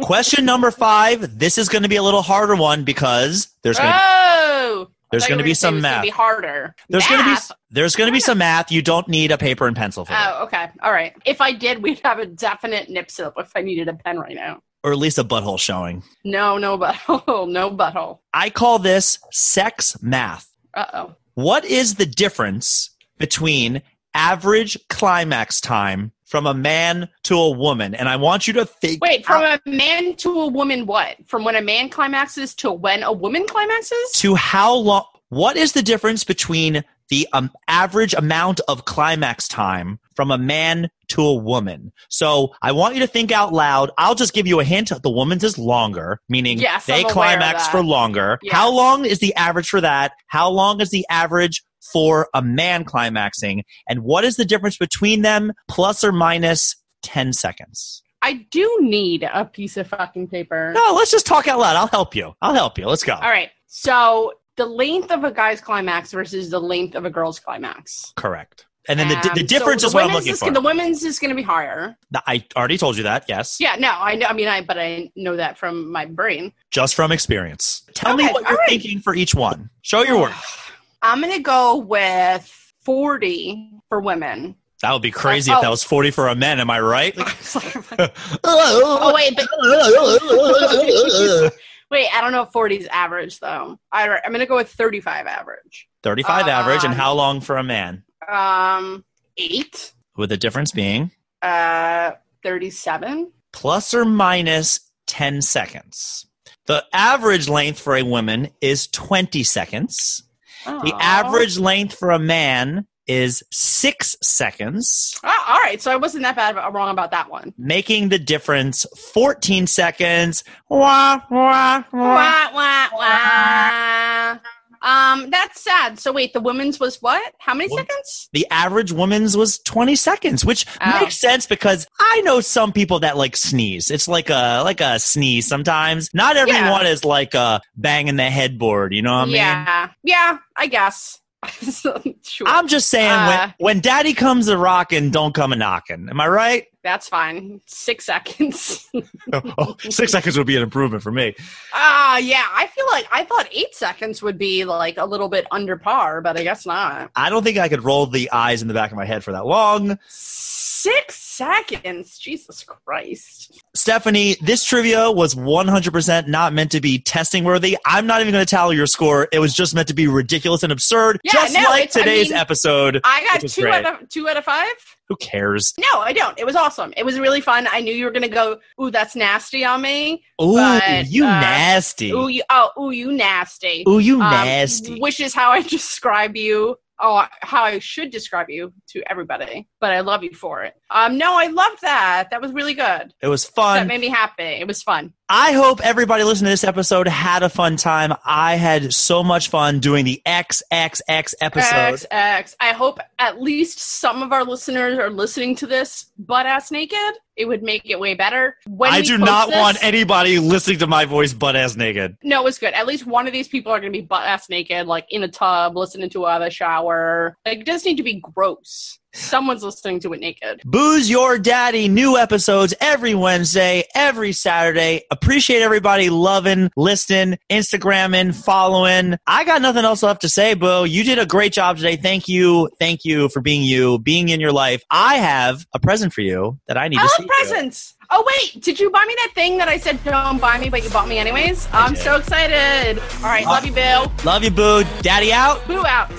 Question 0.02 0.44
number 0.44 0.70
five. 0.70 1.38
This 1.38 1.56
is 1.56 1.70
going 1.70 1.82
to 1.82 1.88
be 1.88 1.96
a 1.96 2.02
little 2.02 2.20
harder 2.20 2.56
one 2.56 2.84
because 2.84 3.48
there's 3.62 3.78
going 3.78 3.90
to 3.90 3.98
oh, 4.02 4.88
there's 5.10 5.26
going 5.26 5.38
to 5.38 5.44
be 5.44 5.48
gonna 5.48 5.54
say 5.54 5.68
it 5.68 5.70
some 5.70 5.80
math. 5.80 6.02
Be 6.02 6.10
harder. 6.10 6.74
There's 6.90 7.06
going 7.06 7.24
to 7.24 7.34
be 7.36 7.40
there's 7.70 7.96
going 7.96 8.08
to 8.08 8.12
be 8.12 8.20
some 8.20 8.36
math. 8.36 8.70
You 8.70 8.82
don't 8.82 9.08
need 9.08 9.32
a 9.32 9.38
paper 9.38 9.66
and 9.66 9.74
pencil 9.74 10.04
for 10.04 10.12
that, 10.12 10.34
Oh, 10.36 10.44
okay. 10.44 10.68
All 10.82 10.92
right. 10.92 11.14
If 11.24 11.40
I 11.40 11.52
did, 11.52 11.82
we'd 11.82 12.00
have 12.04 12.18
a 12.18 12.26
definite 12.26 12.90
nip 12.90 13.10
slip 13.10 13.32
if 13.38 13.50
I 13.56 13.62
needed 13.62 13.88
a 13.88 13.94
pen 13.94 14.18
right 14.18 14.34
now. 14.34 14.60
or 14.84 14.92
at 14.92 14.98
least 14.98 15.16
a 15.16 15.24
butthole 15.24 15.58
showing. 15.58 16.02
No, 16.22 16.58
no 16.58 16.76
butthole. 16.76 17.48
No 17.52 17.70
butthole. 17.70 18.18
I 18.34 18.50
call 18.50 18.78
this 18.78 19.18
sex 19.30 19.96
math. 20.02 20.51
Uh 20.74 20.86
oh. 20.94 21.14
What 21.34 21.64
is 21.64 21.94
the 21.94 22.06
difference 22.06 22.90
between 23.18 23.82
average 24.14 24.78
climax 24.88 25.60
time 25.60 26.12
from 26.24 26.46
a 26.46 26.54
man 26.54 27.08
to 27.24 27.36
a 27.36 27.50
woman? 27.50 27.94
And 27.94 28.08
I 28.08 28.16
want 28.16 28.46
you 28.46 28.52
to 28.54 28.66
think. 28.66 29.02
Wait, 29.02 29.24
from 29.24 29.42
out 29.42 29.60
a 29.64 29.70
man 29.70 30.16
to 30.16 30.40
a 30.40 30.46
woman, 30.46 30.86
what? 30.86 31.16
From 31.26 31.44
when 31.44 31.56
a 31.56 31.62
man 31.62 31.88
climaxes 31.88 32.54
to 32.56 32.72
when 32.72 33.02
a 33.02 33.12
woman 33.12 33.46
climaxes? 33.46 34.12
to 34.14 34.34
how 34.34 34.74
long? 34.74 35.04
What 35.28 35.56
is 35.56 35.72
the 35.72 35.82
difference 35.82 36.24
between 36.24 36.84
the 37.12 37.28
um, 37.34 37.50
average 37.68 38.14
amount 38.14 38.60
of 38.68 38.86
climax 38.86 39.46
time 39.46 39.98
from 40.16 40.30
a 40.30 40.38
man 40.38 40.88
to 41.08 41.22
a 41.22 41.34
woman? 41.34 41.92
So 42.08 42.54
I 42.62 42.72
want 42.72 42.94
you 42.94 43.00
to 43.00 43.06
think 43.06 43.30
out 43.30 43.52
loud. 43.52 43.90
I'll 43.98 44.14
just 44.14 44.32
give 44.32 44.46
you 44.46 44.60
a 44.60 44.64
hint. 44.64 44.90
The 45.02 45.10
woman's 45.10 45.44
is 45.44 45.58
longer, 45.58 46.20
meaning 46.28 46.58
Yes, 46.58 46.86
they 46.86 46.94
I'm 46.94 47.00
aware 47.00 47.08
of 47.08 47.12
climax 47.12 47.68
for 47.68 47.84
longer. 47.84 48.38
Yes. 48.42 48.54
How 48.54 48.72
long 48.72 49.04
is 49.04 49.18
the 49.18 49.34
average 49.34 49.68
for 49.68 49.80
that? 49.82 50.12
How 50.28 50.48
long 50.48 50.80
is 50.80 50.90
the 50.90 51.04
average 51.10 51.62
for 51.92 52.28
a 52.32 52.40
man 52.40 52.84
climaxing? 52.84 53.64
And 53.86 54.00
what 54.00 54.24
is 54.24 54.36
the 54.36 54.44
difference 54.46 54.78
between 54.78 55.20
them, 55.20 55.52
plus 55.68 56.02
or 56.02 56.12
minus 56.12 56.76
10 57.02 57.34
seconds? 57.34 58.02
I 58.22 58.46
do 58.50 58.78
need 58.80 59.24
a 59.24 59.44
piece 59.44 59.76
of 59.76 59.88
fucking 59.88 60.28
paper. 60.28 60.72
No, 60.74 60.94
let's 60.94 61.10
just 61.10 61.26
talk 61.26 61.46
out 61.48 61.58
loud. 61.58 61.76
I'll 61.76 61.88
help 61.88 62.14
you. 62.14 62.32
I'll 62.40 62.54
help 62.54 62.78
you. 62.78 62.86
Let's 62.86 63.02
go. 63.02 63.14
All 63.14 63.20
right. 63.20 63.50
So 63.66 64.32
the 64.56 64.66
length 64.66 65.10
of 65.10 65.24
a 65.24 65.32
guy's 65.32 65.60
climax 65.60 66.12
versus 66.12 66.50
the 66.50 66.60
length 66.60 66.94
of 66.94 67.04
a 67.04 67.10
girl's 67.10 67.38
climax. 67.38 68.12
Correct. 68.16 68.66
And 68.88 68.98
then 68.98 69.08
the, 69.08 69.16
Um, 69.16 69.30
the 69.34 69.44
difference 69.44 69.82
so 69.82 69.86
is 69.86 69.92
the 69.92 69.96
what 69.98 70.06
I'm 70.06 70.12
looking 70.12 70.32
is, 70.32 70.40
for. 70.40 70.50
The 70.50 70.60
women's 70.60 71.04
is 71.04 71.20
going 71.20 71.28
to 71.28 71.36
be 71.36 71.42
higher. 71.42 71.96
I 72.26 72.44
already 72.56 72.78
told 72.78 72.96
you 72.96 73.04
that. 73.04 73.26
Yes. 73.28 73.58
Yeah, 73.60 73.76
no, 73.78 73.90
I 73.90 74.16
know. 74.16 74.26
I 74.26 74.32
mean, 74.32 74.48
I 74.48 74.62
but 74.62 74.76
I 74.78 75.10
know 75.14 75.36
that 75.36 75.56
from 75.56 75.90
my 75.92 76.04
brain. 76.04 76.52
Just 76.72 76.96
from 76.96 77.12
experience. 77.12 77.84
Tell 77.94 78.16
me 78.16 78.24
what 78.24 78.42
you're 78.48 78.56
right. 78.56 78.68
thinking 78.68 78.98
for 78.98 79.14
each 79.14 79.34
one. 79.36 79.70
Show 79.82 80.02
your 80.02 80.20
work. 80.20 80.32
I'm 81.02 81.20
going 81.20 81.32
to 81.32 81.40
go 81.40 81.76
with 81.76 82.48
40 82.84 83.70
for 83.88 84.00
women. 84.00 84.56
That 84.82 84.92
would 84.92 85.02
be 85.02 85.12
crazy 85.12 85.52
Oh. 85.52 85.56
if 85.56 85.62
that 85.62 85.70
was 85.70 85.84
40 85.84 86.10
for 86.10 86.26
a 86.28 86.34
man. 86.34 86.58
Am 86.58 86.68
I 86.68 86.80
right? 86.80 87.14
oh 88.44 89.12
wait, 89.14 89.36
but 89.36 89.46
wait, 91.92 92.08
I 92.12 92.20
don't 92.20 92.32
know 92.32 92.42
if 92.42 92.50
40 92.50 92.76
is 92.78 92.86
average 92.88 93.38
though. 93.38 93.78
I, 93.92 94.08
I'm 94.08 94.30
going 94.32 94.40
to 94.40 94.46
go 94.46 94.56
with 94.56 94.70
35 94.70 95.26
average. 95.26 95.86
35 96.02 96.48
average. 96.48 96.82
And 96.84 96.94
Um, 96.94 96.98
how 96.98 97.12
long 97.12 97.40
for 97.40 97.56
a 97.56 97.62
man? 97.62 98.02
Um, 98.28 99.04
eight. 99.36 99.92
With 100.16 100.30
the 100.30 100.36
difference 100.36 100.72
being 100.72 101.12
Uh, 101.42 102.12
37. 102.42 103.30
plus 103.52 103.94
or 103.94 104.04
minus 104.04 104.80
10 105.06 105.42
seconds. 105.42 106.26
The 106.66 106.84
average 106.92 107.48
length 107.48 107.78
for 107.80 107.96
a 107.96 108.02
woman 108.04 108.50
is 108.60 108.86
20 108.88 109.42
seconds. 109.44 110.22
The 110.64 110.94
average 111.00 111.58
length 111.58 111.98
for 111.98 112.10
a 112.12 112.18
man 112.20 112.86
is 113.06 113.42
six 113.50 114.16
seconds. 114.22 115.18
Oh, 115.24 115.44
all 115.48 115.58
right, 115.58 115.80
so 115.82 115.90
I 115.90 115.96
wasn't 115.96 116.22
that 116.24 116.36
bad 116.36 116.52
about, 116.52 116.72
wrong 116.72 116.90
about 116.90 117.10
that 117.10 117.30
one. 117.30 117.52
making 117.58 118.08
the 118.10 118.18
difference 118.18 118.86
14 119.12 119.66
seconds. 119.66 120.44
Wah, 120.68 121.20
wah, 121.30 121.82
wah. 121.92 121.92
Wah, 121.92 122.50
wah, 122.54 122.88
wah. 122.94 124.38
Um, 124.84 125.30
that's 125.30 125.62
sad. 125.62 126.00
So 126.00 126.10
wait, 126.12 126.32
the 126.32 126.40
women's 126.40 126.80
was 126.80 127.00
what? 127.00 127.34
How 127.38 127.54
many 127.54 127.70
Wo- 127.70 127.76
seconds? 127.76 128.28
The 128.32 128.44
average 128.50 128.90
woman's 128.90 129.36
was 129.36 129.60
20 129.60 129.94
seconds, 129.94 130.44
which 130.44 130.66
Oh. 130.80 131.00
makes 131.00 131.16
sense 131.20 131.46
because 131.46 131.86
I 132.00 132.20
know 132.22 132.40
some 132.40 132.72
people 132.72 132.98
that 133.00 133.16
like 133.16 133.36
sneeze. 133.36 133.92
It's 133.92 134.08
like 134.08 134.28
a 134.28 134.62
like 134.64 134.80
a 134.80 134.98
sneeze 134.98 135.46
sometimes. 135.46 136.10
Not 136.12 136.36
everyone 136.36 136.86
is 136.86 137.04
like 137.04 137.34
a 137.34 137.60
banging 137.76 138.16
the 138.16 138.28
headboard, 138.28 138.92
you 138.92 139.02
know 139.02 139.12
what 139.14 139.22
I 139.22 139.24
mean? 139.26 139.34
yeah, 139.36 139.88
yeah, 140.02 140.38
I 140.56 140.66
guess. 140.66 141.20
sure, 142.22 142.46
I'm 142.46 142.68
just 142.68 142.88
saying 142.88 143.10
Uh. 143.10 143.52
when, 143.58 143.76
when 143.76 143.80
daddy 143.80 144.14
comes 144.14 144.48
a 144.48 144.56
rockin', 144.56 145.10
don't 145.10 145.34
come 145.34 145.52
a 145.52 145.56
knocking. 145.56 146.08
Am 146.08 146.20
I 146.20 146.28
right? 146.28 146.66
that's 146.82 147.08
fine. 147.08 147.60
Six 147.66 148.04
seconds. 148.06 148.90
oh, 149.32 149.76
six 149.88 150.10
seconds 150.12 150.36
would 150.36 150.46
be 150.46 150.56
an 150.56 150.62
improvement 150.62 151.02
for 151.02 151.12
me. 151.12 151.34
Ah, 151.72 152.18
yeah. 152.18 152.46
I 152.52 152.66
feel 152.66 152.86
like 152.90 153.06
I 153.12 153.24
thought 153.24 153.46
eight 153.52 153.74
seconds 153.74 154.20
would 154.22 154.36
be 154.36 154.64
like 154.64 154.98
a 154.98 155.04
little 155.04 155.28
bit 155.28 155.46
under 155.52 155.76
par, 155.76 156.20
but 156.20 156.36
I 156.36 156.42
guess 156.42 156.66
not. 156.66 157.10
I 157.14 157.30
don't 157.30 157.44
think 157.44 157.58
I 157.58 157.68
could 157.68 157.84
roll 157.84 158.06
the 158.06 158.30
eyes 158.32 158.62
in 158.62 158.68
the 158.68 158.74
back 158.74 158.90
of 158.90 158.96
my 158.96 159.04
head 159.04 159.22
for 159.22 159.32
that 159.32 159.46
long. 159.46 159.98
Six 160.08 161.14
seconds. 161.16 162.18
Jesus 162.18 162.64
Christ. 162.64 163.61
Stephanie, 163.74 164.36
this 164.42 164.64
trivia 164.64 165.10
was 165.10 165.34
100% 165.34 166.26
not 166.28 166.52
meant 166.52 166.70
to 166.72 166.80
be 166.80 166.98
testing 166.98 167.42
worthy. 167.42 167.78
I'm 167.86 168.06
not 168.06 168.20
even 168.20 168.32
going 168.32 168.44
to 168.44 168.50
tally 168.50 168.76
your 168.76 168.86
score. 168.86 169.28
It 169.32 169.38
was 169.38 169.54
just 169.54 169.74
meant 169.74 169.88
to 169.88 169.94
be 169.94 170.06
ridiculous 170.08 170.62
and 170.62 170.70
absurd, 170.70 171.18
Yeah, 171.24 171.32
just 171.32 171.54
no, 171.54 171.60
like 171.62 171.84
it's- 171.84 171.96
I 171.96 172.00
today's 172.00 172.28
mean, 172.30 172.38
episode. 172.38 173.00
I 173.02 173.22
got 173.24 173.48
two 173.48 173.62
great. 173.62 173.84
out 173.86 174.02
of 174.02 174.08
two 174.10 174.28
out 174.28 174.36
of 174.36 174.44
five. 174.44 174.72
Who 175.08 175.16
cares? 175.16 175.72
No, 175.78 176.00
I 176.00 176.12
don't. 176.12 176.38
It 176.38 176.44
was 176.46 176.54
awesome. 176.56 176.92
It 176.96 177.04
was 177.04 177.18
really 177.18 177.40
fun. 177.40 177.66
I 177.70 177.80
knew 177.80 177.92
you 177.94 178.04
were 178.04 178.10
gonna 178.12 178.28
go, 178.28 178.58
ooh, 178.80 178.90
that's 178.90 179.16
nasty 179.16 179.64
on 179.64 179.80
me. 179.82 180.22
Ooh, 180.40 180.54
But, 180.54 181.08
you 181.10 181.24
uh, 181.24 181.28
nasty. 181.40 182.10
Ooh, 182.12 182.28
you 182.28 182.42
oh, 182.50 182.70
ooh, 182.78 182.90
you 182.90 183.12
nasty. 183.12 183.84
Ooh, 183.88 183.98
you 183.98 184.20
Um, 184.20 184.30
nasty. 184.30 185.00
Which 185.00 185.18
is 185.18 185.34
how 185.34 185.50
I 185.50 185.62
describe 185.68 186.36
you. 186.36 186.76
Oh, 187.04 187.26
how 187.40 187.64
I 187.64 187.80
should 187.80 188.10
describe 188.10 188.48
you 188.48 188.72
to 188.90 189.02
everybody. 189.10 189.68
But 189.80 189.90
I 189.92 190.00
love 190.00 190.22
you 190.22 190.32
for 190.32 190.62
it. 190.62 190.74
Um, 190.88 191.18
no, 191.18 191.36
I 191.36 191.48
loved 191.48 191.80
that. 191.82 192.28
That 192.30 192.40
was 192.40 192.52
really 192.52 192.74
good. 192.74 193.12
it 193.20 193.26
was 193.26 193.44
fun. 193.44 193.76
That 193.76 193.86
made 193.88 194.00
me 194.00 194.08
happy. 194.08 194.44
It 194.44 194.68
was 194.68 194.82
fun. 194.82 195.12
I 195.28 195.52
hope 195.52 195.80
everybody 195.84 196.24
listening 196.24 196.48
to 196.48 196.52
this 196.52 196.62
episode 196.64 197.08
had 197.08 197.42
a 197.42 197.48
fun 197.48 197.76
time. 197.76 198.12
I 198.24 198.54
had 198.56 198.92
so 198.92 199.24
much 199.24 199.48
fun 199.48 199.80
doing 199.80 200.04
the 200.04 200.20
XXX 200.26 201.34
episode. 201.40 201.74
X 201.74 202.06
X. 202.10 202.56
I 202.60 202.72
hope 202.72 202.98
at 203.18 203.40
least 203.40 203.80
some 203.80 204.22
of 204.22 204.30
our 204.32 204.44
listeners 204.44 204.98
are 204.98 205.10
listening 205.10 205.56
to 205.56 205.66
this 205.66 206.10
butt 206.18 206.46
ass 206.46 206.70
naked. 206.70 206.98
It 207.36 207.46
would 207.46 207.62
make 207.62 207.88
it 207.88 207.98
way 207.98 208.14
better. 208.14 208.56
When 208.66 208.92
I 208.92 209.00
do 209.00 209.16
not 209.16 209.48
this- 209.48 209.56
want 209.56 209.82
anybody 209.82 210.38
listening 210.38 210.78
to 210.80 210.86
my 210.86 211.04
voice 211.04 211.32
butt 211.32 211.56
ass 211.56 211.76
naked. 211.76 212.16
No, 212.22 212.40
it 212.42 212.44
was 212.44 212.58
good. 212.58 212.74
At 212.74 212.86
least 212.86 213.06
one 213.06 213.26
of 213.26 213.32
these 213.32 213.48
people 213.48 213.72
are 213.72 213.80
going 213.80 213.92
to 213.92 213.98
be 213.98 214.04
butt 214.04 214.24
ass 214.26 214.48
naked, 214.50 214.86
like 214.86 215.06
in 215.10 215.22
a 215.22 215.28
tub, 215.28 215.76
listening 215.76 216.10
to 216.10 216.26
a 216.26 216.50
shower. 216.50 217.36
Like, 217.46 217.60
it 217.60 217.66
doesn't 217.66 217.88
need 217.88 217.96
to 217.96 218.02
be 218.02 218.20
gross. 218.20 218.98
Someone's 219.14 219.62
listening 219.62 220.00
to 220.00 220.12
it 220.12 220.20
naked. 220.20 220.62
Booze 220.64 221.10
Your 221.10 221.38
Daddy, 221.38 221.88
new 221.88 222.16
episodes 222.16 222.72
every 222.80 223.14
Wednesday, 223.14 223.84
every 223.94 224.32
Saturday. 224.32 225.02
Appreciate 225.10 225.60
everybody 225.62 226.08
loving, 226.10 226.70
listening, 226.76 227.38
Instagramming, 227.50 228.34
following. 228.34 229.16
I 229.26 229.44
got 229.44 229.60
nothing 229.62 229.84
else 229.84 230.02
left 230.02 230.22
to 230.22 230.28
say, 230.28 230.54
Boo. 230.54 230.84
You 230.84 231.04
did 231.04 231.18
a 231.18 231.26
great 231.26 231.52
job 231.52 231.76
today. 231.76 231.96
Thank 231.96 232.28
you. 232.28 232.70
Thank 232.78 233.04
you 233.04 233.28
for 233.28 233.40
being 233.40 233.62
you, 233.62 233.98
being 233.98 234.30
in 234.30 234.40
your 234.40 234.52
life. 234.52 234.82
I 234.90 235.16
have 235.16 235.66
a 235.74 235.78
present 235.78 236.12
for 236.12 236.22
you 236.22 236.58
that 236.66 236.76
I 236.78 236.88
need 236.88 236.98
I 236.98 237.02
to 237.02 237.08
see. 237.08 237.22
love 237.22 237.28
presents. 237.28 237.94
Oh 238.14 238.24
wait, 238.26 238.62
did 238.62 238.78
you 238.78 238.90
buy 238.90 239.04
me 239.06 239.14
that 239.16 239.32
thing 239.34 239.56
that 239.58 239.68
I 239.68 239.78
said 239.78 240.02
don't 240.04 240.38
buy 240.40 240.58
me, 240.58 240.68
but 240.68 240.82
you 240.84 240.90
bought 240.90 241.08
me 241.08 241.18
anyways? 241.18 241.66
I'm 241.72 241.94
did. 241.94 242.02
so 242.02 242.16
excited. 242.16 242.98
All 243.16 243.22
right, 243.24 243.46
Uh, 243.46 243.50
love 243.50 243.64
you, 243.64 243.72
Bill. 243.72 244.12
Love 244.24 244.44
you, 244.44 244.50
Boo. 244.50 244.84
Daddy 245.00 245.32
out. 245.32 245.66
Boo 245.66 245.84
out. 245.86 246.10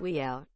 We 0.00 0.20
out. 0.20 0.46